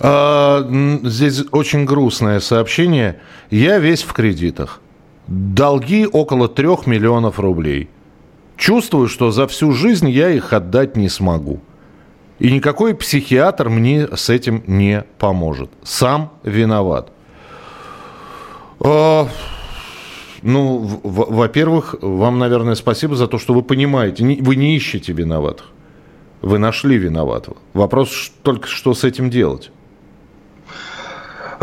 А, 0.00 0.68
здесь 1.04 1.44
очень 1.52 1.84
грустное 1.84 2.40
сообщение. 2.40 3.20
Я 3.50 3.78
весь 3.78 4.02
в 4.02 4.12
кредитах. 4.12 4.80
Долги 5.28 6.06
около 6.06 6.48
трех 6.48 6.86
миллионов 6.86 7.38
рублей. 7.38 7.88
Чувствую, 8.56 9.08
что 9.08 9.30
за 9.30 9.46
всю 9.46 9.72
жизнь 9.72 10.08
я 10.08 10.30
их 10.30 10.52
отдать 10.52 10.96
не 10.96 11.08
смогу. 11.08 11.60
И 12.38 12.52
никакой 12.52 12.94
психиатр 12.94 13.68
мне 13.68 14.08
с 14.14 14.28
этим 14.28 14.62
не 14.66 15.04
поможет. 15.18 15.70
Сам 15.82 16.32
виноват. 16.42 17.10
А, 18.80 19.28
ну, 20.42 21.00
во-первых, 21.02 21.96
вам, 22.00 22.38
наверное, 22.38 22.74
спасибо 22.74 23.16
за 23.16 23.28
то, 23.28 23.38
что 23.38 23.54
вы 23.54 23.62
понимаете. 23.62 24.24
Вы 24.24 24.56
не 24.56 24.76
ищете 24.76 25.12
виноватых. 25.12 25.66
Вы 26.42 26.58
нашли 26.58 26.98
виноватого. 26.98 27.56
Вопрос 27.72 28.32
только, 28.42 28.68
что 28.68 28.94
с 28.94 29.04
этим 29.04 29.30
делать. 29.30 29.70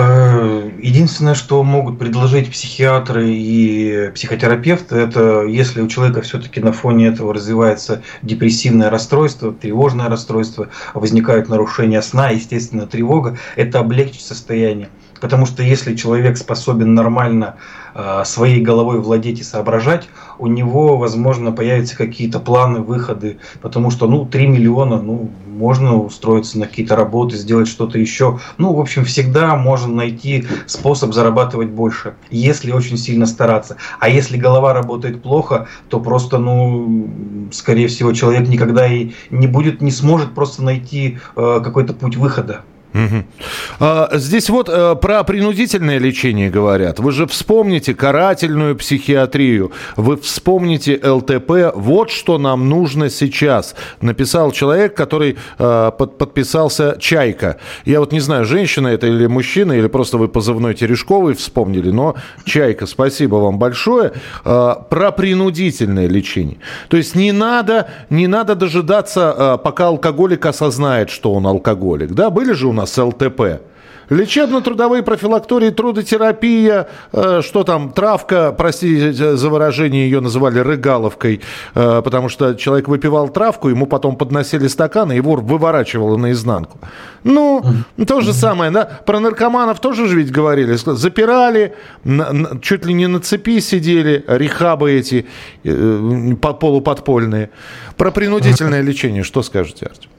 Э, 0.03 0.71
единственное, 0.81 1.35
что 1.35 1.61
могут 1.63 1.99
предложить 1.99 2.49
психиатры 2.49 3.29
и 3.29 4.09
психотерапевты, 4.15 4.95
это 4.95 5.43
если 5.43 5.81
у 5.81 5.87
человека 5.87 6.21
все-таки 6.21 6.59
на 6.59 6.73
фоне 6.73 7.07
этого 7.09 7.35
развивается 7.35 8.01
депрессивное 8.23 8.89
расстройство, 8.89 9.53
тревожное 9.53 10.09
расстройство, 10.09 10.69
возникают 10.95 11.49
нарушения 11.49 12.01
сна, 12.01 12.29
естественно, 12.29 12.87
тревога, 12.87 13.37
это 13.55 13.79
облегчить 13.79 14.25
состояние. 14.25 14.89
Потому 15.21 15.45
что 15.45 15.61
если 15.61 15.95
человек 15.95 16.37
способен 16.37 16.95
нормально 16.95 17.55
э, 17.93 18.23
своей 18.25 18.59
головой 18.59 18.99
владеть 18.99 19.39
и 19.39 19.43
соображать, 19.43 20.09
у 20.39 20.47
него, 20.47 20.97
возможно, 20.97 21.51
появятся 21.51 21.95
какие-то 21.95 22.39
планы, 22.39 22.79
выходы. 22.79 23.37
Потому 23.61 23.91
что, 23.91 24.07
ну, 24.07 24.25
3 24.25 24.47
миллиона, 24.47 24.99
ну, 24.99 25.29
можно 25.45 25.95
устроиться 25.95 26.57
на 26.57 26.65
какие-то 26.65 26.95
работы, 26.95 27.37
сделать 27.37 27.67
что-то 27.67 27.99
еще. 27.99 28.39
Ну, 28.57 28.73
в 28.73 28.79
общем, 28.79 29.05
всегда 29.05 29.55
можно 29.55 29.93
найти 29.93 30.47
способ 30.65 31.13
зарабатывать 31.13 31.69
больше, 31.69 32.15
если 32.31 32.71
очень 32.71 32.97
сильно 32.97 33.27
стараться. 33.27 33.77
А 33.99 34.09
если 34.09 34.37
голова 34.37 34.73
работает 34.73 35.21
плохо, 35.21 35.67
то 35.89 35.99
просто, 35.99 36.39
ну, 36.39 37.47
скорее 37.51 37.87
всего, 37.87 38.11
человек 38.13 38.47
никогда 38.47 38.87
и 38.87 39.11
не 39.29 39.45
будет, 39.45 39.81
не 39.81 39.91
сможет 39.91 40.33
просто 40.33 40.63
найти 40.63 41.19
э, 41.35 41.61
какой-то 41.63 41.93
путь 41.93 42.15
выхода. 42.15 42.61
Угу. 42.93 44.17
Здесь 44.17 44.49
вот 44.49 44.67
э, 44.69 44.95
про 44.95 45.23
принудительное 45.23 45.97
лечение 45.97 46.49
говорят. 46.49 46.99
Вы 46.99 47.13
же 47.13 47.25
вспомните 47.25 47.93
карательную 47.93 48.75
психиатрию, 48.75 49.71
вы 49.95 50.17
вспомните 50.17 50.99
ЛТП. 51.01 51.73
Вот 51.73 52.11
что 52.11 52.37
нам 52.37 52.67
нужно 52.67 53.09
сейчас. 53.09 53.75
Написал 54.01 54.51
человек, 54.51 54.95
который 54.95 55.37
э, 55.57 55.91
подписался 55.97 56.97
«Чайка». 56.99 57.57
Я 57.85 58.01
вот 58.01 58.11
не 58.11 58.19
знаю, 58.19 58.43
женщина 58.45 58.89
это 58.89 59.07
или 59.07 59.25
мужчина, 59.27 59.71
или 59.71 59.87
просто 59.87 60.17
вы 60.17 60.27
позывной 60.27 60.73
Терешковый 60.73 61.33
вспомнили, 61.35 61.91
но 61.91 62.15
«Чайка», 62.43 62.87
спасибо 62.87 63.35
вам 63.35 63.57
большое. 63.57 64.11
Э, 64.43 64.75
про 64.89 65.11
принудительное 65.11 66.07
лечение. 66.07 66.57
То 66.89 66.97
есть 66.97 67.15
не 67.15 67.31
надо, 67.31 67.87
не 68.09 68.27
надо 68.27 68.55
дожидаться, 68.55 69.59
пока 69.63 69.87
алкоголик 69.87 70.45
осознает, 70.45 71.09
что 71.09 71.33
он 71.33 71.47
алкоголик. 71.47 72.11
Да, 72.11 72.29
были 72.29 72.51
же 72.51 72.67
у 72.67 72.73
нас 72.73 72.80
нас 72.81 72.97
ЛТП. 72.97 73.61
Лечебно-трудовые 74.09 75.03
профилактории, 75.03 75.69
трудотерапия, 75.69 76.87
э, 77.13 77.41
что 77.41 77.63
там, 77.63 77.93
травка, 77.93 78.51
простите 78.51 79.13
за 79.13 79.49
выражение, 79.49 80.03
ее 80.03 80.19
называли 80.19 80.59
рыгаловкой, 80.59 81.39
э, 81.75 82.01
потому 82.03 82.27
что 82.27 82.55
человек 82.55 82.89
выпивал 82.89 83.29
травку, 83.29 83.69
ему 83.69 83.85
потом 83.85 84.17
подносили 84.17 84.67
стакан, 84.67 85.13
и 85.13 85.15
его 85.15 85.35
выворачивало 85.35 86.17
наизнанку. 86.17 86.77
Ну, 87.23 87.63
то 88.05 88.19
же 88.19 88.33
самое, 88.33 88.69
да, 88.69 88.83
про 89.05 89.21
наркоманов 89.21 89.79
тоже 89.79 90.07
же 90.07 90.17
ведь 90.17 90.29
говорили, 90.29 90.75
запирали, 90.75 91.73
на, 92.03 92.33
на, 92.33 92.59
чуть 92.59 92.85
ли 92.85 92.93
не 92.93 93.07
на 93.07 93.21
цепи 93.21 93.61
сидели, 93.61 94.25
рехабы 94.27 94.91
эти 94.91 95.25
э, 95.63 96.35
полуподпольные. 96.41 97.49
Про 97.95 98.11
принудительное 98.11 98.81
лечение 98.89 99.23
что 99.23 99.41
скажете, 99.41 99.85
Артем? 99.85 100.09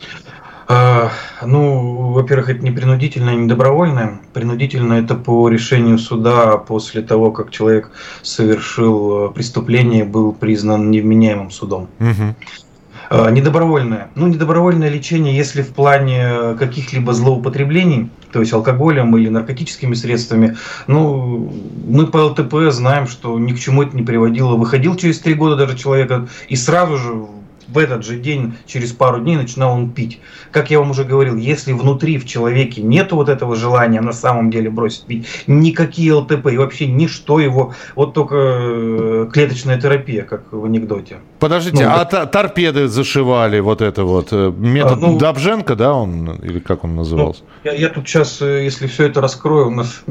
А, 0.74 1.10
ну, 1.44 2.12
во-первых, 2.12 2.48
это 2.48 2.64
не 2.64 2.70
принудительное, 2.70 3.34
не 3.34 3.46
добровольное. 3.46 4.20
Принудительно 4.32 4.94
это 4.94 5.14
по 5.14 5.50
решению 5.50 5.98
суда 5.98 6.56
после 6.56 7.02
того, 7.02 7.30
как 7.30 7.50
человек 7.50 7.90
совершил 8.22 9.26
э, 9.26 9.32
преступление, 9.34 10.04
был 10.04 10.32
признан 10.32 10.90
невменяемым 10.90 11.50
судом. 11.50 11.88
Угу. 12.00 13.30
Недобровольное. 13.32 14.08
Ну, 14.14 14.28
недобровольное 14.28 14.88
лечение, 14.88 15.36
если 15.36 15.60
в 15.60 15.74
плане 15.74 16.54
каких-либо 16.58 17.12
злоупотреблений, 17.12 18.08
то 18.32 18.40
есть 18.40 18.54
алкоголем 18.54 19.14
или 19.18 19.28
наркотическими 19.28 19.92
средствами, 19.92 20.56
ну, 20.86 21.52
мы 21.86 22.06
по 22.06 22.16
ЛТП 22.16 22.54
знаем, 22.70 23.06
что 23.06 23.38
ни 23.38 23.52
к 23.52 23.58
чему 23.58 23.82
это 23.82 23.94
не 23.94 24.02
приводило. 24.02 24.56
Выходил 24.56 24.96
через 24.96 25.18
три 25.18 25.34
года 25.34 25.56
даже 25.56 25.76
человека 25.76 26.28
и 26.48 26.56
сразу 26.56 26.96
же 26.96 27.26
в 27.72 27.78
этот 27.78 28.04
же 28.04 28.16
день, 28.16 28.54
через 28.66 28.92
пару 28.92 29.20
дней 29.20 29.36
начинал 29.36 29.74
он 29.74 29.90
пить. 29.90 30.20
Как 30.50 30.70
я 30.70 30.78
вам 30.78 30.90
уже 30.90 31.04
говорил, 31.04 31.36
если 31.36 31.72
внутри 31.72 32.18
в 32.18 32.26
человеке 32.26 32.82
нет 32.82 33.12
вот 33.12 33.28
этого 33.28 33.56
желания 33.56 34.00
на 34.00 34.12
самом 34.12 34.50
деле 34.50 34.70
бросить 34.70 35.04
пить, 35.04 35.26
никакие 35.46 36.14
ЛТП 36.14 36.48
и 36.52 36.56
вообще 36.56 36.86
ничто 36.86 37.40
его, 37.40 37.74
вот 37.94 38.14
только 38.14 38.36
э, 38.36 39.28
клеточная 39.32 39.80
терапия, 39.80 40.24
как 40.24 40.52
в 40.52 40.64
анекдоте. 40.64 41.18
Подождите, 41.38 41.84
ну, 41.84 41.90
а 41.94 42.04
так... 42.04 42.30
торпеды 42.30 42.88
зашивали, 42.88 43.60
вот 43.60 43.82
это 43.82 44.04
вот, 44.04 44.28
э, 44.32 44.52
метод 44.56 44.92
а, 44.92 44.96
ну, 44.96 45.18
Добженко, 45.18 45.74
да, 45.76 45.94
он, 45.94 46.36
или 46.42 46.58
как 46.58 46.84
он 46.84 46.96
назывался? 46.96 47.42
Ну, 47.64 47.70
я, 47.70 47.76
я 47.76 47.88
тут 47.88 48.08
сейчас, 48.08 48.42
э, 48.42 48.64
если 48.64 48.86
все 48.86 49.06
это 49.06 49.20
раскрою, 49.20 49.68
у 49.68 49.70
нас 49.70 50.02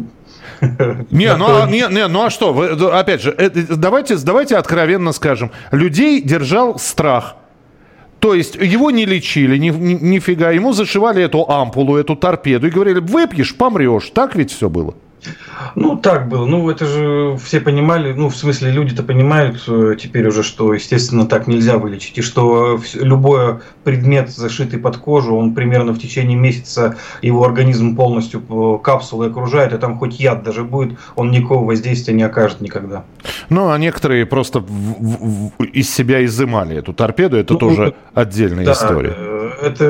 не, 1.11 1.35
ну, 1.35 1.63
а, 1.63 1.67
не, 1.67 1.87
не, 1.89 2.07
ну 2.07 2.25
а 2.25 2.29
что? 2.29 2.53
Вы, 2.53 2.69
опять 2.91 3.21
же, 3.21 3.35
давайте, 3.69 4.15
давайте 4.17 4.57
откровенно 4.57 5.11
скажем. 5.11 5.51
Людей 5.71 6.21
держал 6.21 6.77
страх. 6.77 7.35
То 8.21 8.35
есть 8.35 8.55
его 8.55 8.91
не 8.91 9.05
лечили, 9.05 9.57
ни, 9.57 9.69
ни, 9.69 9.93
нифига. 9.93 10.51
Ему 10.51 10.73
зашивали 10.73 11.23
эту 11.23 11.49
ампулу, 11.49 11.97
эту 11.97 12.15
торпеду 12.15 12.67
и 12.67 12.69
говорили, 12.69 12.99
выпьешь, 12.99 13.55
помрешь. 13.55 14.11
Так 14.13 14.35
ведь 14.35 14.51
все 14.51 14.69
было? 14.69 14.93
Ну, 15.75 15.97
так 15.97 16.27
было. 16.27 16.45
Ну, 16.45 16.69
это 16.69 16.85
же 16.85 17.37
все 17.43 17.59
понимали, 17.59 18.13
ну, 18.13 18.29
в 18.29 18.35
смысле, 18.35 18.71
люди-то 18.71 19.03
понимают 19.03 19.63
э, 19.67 19.95
теперь 19.99 20.27
уже, 20.27 20.43
что, 20.43 20.73
естественно, 20.73 21.25
так 21.25 21.47
нельзя 21.47 21.77
вылечить, 21.77 22.17
и 22.17 22.21
что 22.21 22.79
любой 22.93 23.59
предмет, 23.83 24.29
зашитый 24.29 24.79
под 24.79 24.97
кожу, 24.97 25.35
он 25.35 25.53
примерно 25.53 25.93
в 25.93 25.99
течение 25.99 26.37
месяца 26.37 26.97
его 27.21 27.43
организм 27.43 27.95
полностью 27.95 28.41
капсулой 28.79 29.29
окружает, 29.29 29.73
и 29.73 29.77
там 29.77 29.97
хоть 29.97 30.19
яд 30.19 30.43
даже 30.43 30.63
будет, 30.63 30.97
он 31.15 31.31
никакого 31.31 31.65
воздействия 31.65 32.13
не 32.13 32.23
окажет 32.23 32.61
никогда. 32.61 33.03
Ну, 33.49 33.69
а 33.69 33.77
некоторые 33.77 34.25
просто 34.25 34.59
в, 34.59 34.65
в, 34.67 35.63
из 35.63 35.93
себя 35.93 36.23
изымали 36.25 36.77
эту 36.77 36.93
торпеду, 36.93 37.37
это 37.37 37.53
ну, 37.53 37.59
тоже 37.59 37.93
отдельная 38.13 38.65
да, 38.65 38.73
история. 38.73 39.13
Э, 39.15 39.51
это, 39.61 39.85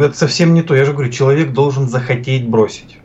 это 0.00 0.16
совсем 0.16 0.54
не 0.54 0.62
то. 0.62 0.74
Я 0.74 0.84
же 0.84 0.92
говорю, 0.92 1.10
человек 1.10 1.52
должен 1.52 1.88
захотеть 1.88 2.48
бросить. 2.48 2.98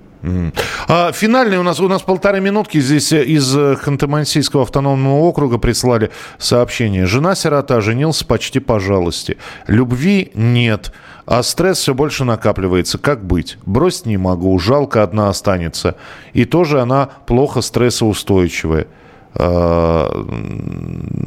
А, 0.88 1.12
финальный 1.12 1.58
у 1.58 1.64
нас, 1.64 1.80
у 1.80 1.88
нас 1.88 2.02
полторы 2.02 2.40
минутки. 2.40 2.80
Здесь 2.80 3.12
э, 3.12 3.24
из 3.24 3.56
э, 3.56 3.76
Ханты-Мансийского 3.76 4.64
автономного 4.64 5.16
округа 5.20 5.58
прислали 5.58 6.12
сообщение. 6.38 7.06
Жена-сирота, 7.06 7.82
женился 7.82 8.26
почти 8.26 8.60
по 8.60 8.80
жалости. 8.80 9.38
Любви 9.68 10.32
нет, 10.34 10.92
а 11.26 11.44
стресс 11.44 11.80
все 11.80 11.94
больше 11.94 12.24
накапливается. 12.24 12.98
Как 12.98 13.26
быть? 13.26 13.58
Бросить 13.66 14.06
не 14.06 14.18
могу, 14.18 14.58
жалко 14.60 15.04
одна 15.04 15.30
останется. 15.30 15.96
И 16.34 16.46
тоже 16.46 16.82
она 16.82 17.10
плохо 17.26 17.62
стрессоустойчивая. 17.62 18.88
А, 19.36 20.10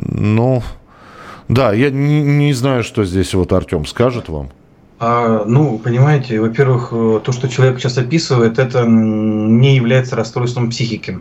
ну, 0.09 0.63
да, 1.49 1.73
я 1.73 1.91
не, 1.91 2.23
не 2.23 2.53
знаю, 2.53 2.83
что 2.83 3.05
здесь 3.05 3.35
вот 3.35 3.53
Артем 3.53 3.85
скажет 3.87 4.29
вам. 4.29 4.51
А, 5.03 5.45
ну, 5.47 5.79
понимаете, 5.79 6.39
во-первых, 6.41 6.91
э, 6.93 7.21
то, 7.25 7.33
что 7.33 7.49
человек 7.49 7.81
сейчас 7.81 7.97
описывает, 7.97 8.59
это 8.59 8.85
не 8.87 9.75
является 9.75 10.15
расстройством 10.15 10.69
психики. 10.69 11.21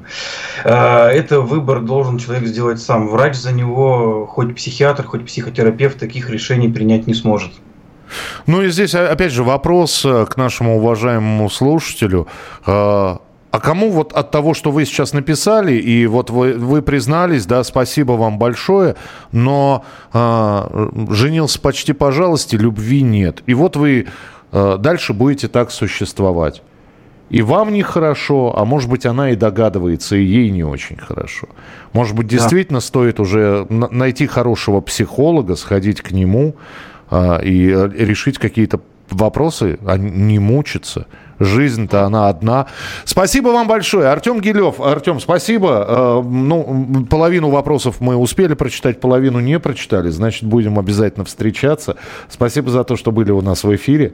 А, 0.66 1.08
это 1.08 1.40
выбор 1.40 1.80
должен 1.80 2.18
человек 2.18 2.46
сделать 2.46 2.82
сам. 2.82 3.08
Врач 3.08 3.36
за 3.36 3.54
него, 3.54 4.26
хоть 4.26 4.54
психиатр, 4.54 5.06
хоть 5.06 5.26
психотерапевт, 5.26 5.98
таких 5.98 6.30
решений 6.30 6.68
принять 6.68 7.08
не 7.08 7.14
сможет. 7.14 7.52
Ну 8.48 8.64
и 8.64 8.70
здесь, 8.70 8.94
опять 8.96 9.32
же, 9.32 9.44
вопрос 9.44 10.04
э, 10.04 10.26
к 10.26 10.36
нашему 10.36 10.76
уважаемому 10.76 11.50
слушателю. 11.50 12.28
А, 13.52 13.58
а 13.58 13.60
кому 13.60 13.92
вот 13.92 14.14
от 14.14 14.32
того, 14.32 14.54
что 14.54 14.72
вы 14.72 14.86
сейчас 14.86 15.14
написали, 15.14 15.74
и 15.74 16.06
вот 16.08 16.30
вы, 16.30 16.54
вы 16.54 16.82
признались, 16.82 17.46
да, 17.46 17.64
спасибо 17.64 18.14
вам 18.14 18.38
большое, 18.38 18.96
но 19.32 19.84
э, 20.14 20.90
женился 21.10 21.60
почти 21.60 21.94
по 21.94 22.12
жалости, 22.12 22.56
любви 22.56 23.02
нет. 23.02 23.44
И 23.46 23.54
вот 23.54 23.76
вы 23.76 24.08
э, 24.52 24.78
дальше 24.80 25.14
будете 25.14 25.48
так 25.48 25.72
существовать. 25.72 26.62
И 27.30 27.44
вам 27.44 27.74
нехорошо, 27.74 28.56
а 28.58 28.66
может 28.66 28.90
быть, 28.90 29.06
она 29.06 29.30
и 29.32 29.36
догадывается, 29.36 30.16
и 30.16 30.24
ей 30.24 30.50
не 30.50 30.64
очень 30.64 30.98
хорошо. 30.98 31.48
Может 31.94 32.16
быть, 32.16 32.28
действительно 32.28 32.80
да. 32.80 32.86
стоит 32.86 33.20
уже 33.20 33.68
найти 33.70 34.26
хорошего 34.26 34.82
психолога, 34.82 35.56
сходить 35.56 36.02
к 36.02 36.12
нему 36.12 36.56
э, 37.12 37.44
и 37.44 37.68
решить 37.96 38.40
какие-то 38.40 38.80
вопросы, 39.10 39.80
а 39.86 39.98
не 39.98 40.40
мучиться. 40.40 41.08
Жизнь-то 41.40 42.04
она 42.04 42.28
одна. 42.28 42.68
Спасибо 43.06 43.50
вам 43.50 43.68
большое. 43.68 44.08
Артем 44.10 44.42
Гилев. 44.42 44.82
Артем, 44.82 45.20
спасибо. 45.20 45.86
Э, 45.88 46.22
ну, 46.24 47.06
половину 47.10 47.50
вопросов 47.50 47.98
мы 48.00 48.16
успели 48.16 48.54
прочитать, 48.54 49.00
половину 49.00 49.40
не 49.40 49.58
прочитали. 49.60 50.10
Значит, 50.10 50.44
будем 50.44 50.78
обязательно 50.78 51.26
встречаться. 51.26 51.96
Спасибо 52.30 52.70
за 52.70 52.84
то, 52.84 52.98
что 52.98 53.12
были 53.12 53.32
у 53.32 53.42
нас 53.42 53.64
в 53.64 53.74
эфире. 53.74 54.14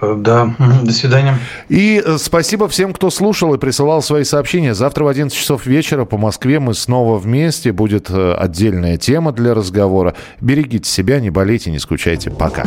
Э, 0.00 0.14
да, 0.16 0.54
до 0.84 0.92
свидания. 0.92 1.36
И 1.68 2.00
э, 2.04 2.16
спасибо 2.18 2.68
всем, 2.68 2.92
кто 2.92 3.10
слушал 3.10 3.54
и 3.54 3.58
присылал 3.58 4.00
свои 4.00 4.22
сообщения. 4.22 4.74
Завтра 4.74 5.02
в 5.02 5.08
11 5.08 5.36
часов 5.36 5.66
вечера 5.66 6.04
по 6.04 6.16
Москве 6.16 6.60
мы 6.60 6.74
снова 6.74 7.18
вместе. 7.18 7.72
Будет 7.72 8.08
отдельная 8.10 8.98
тема 8.98 9.32
для 9.32 9.52
разговора. 9.52 10.14
Берегите 10.40 10.88
себя, 10.88 11.18
не 11.18 11.30
болейте, 11.30 11.72
не 11.72 11.80
скучайте. 11.80 12.30
Пока. 12.30 12.66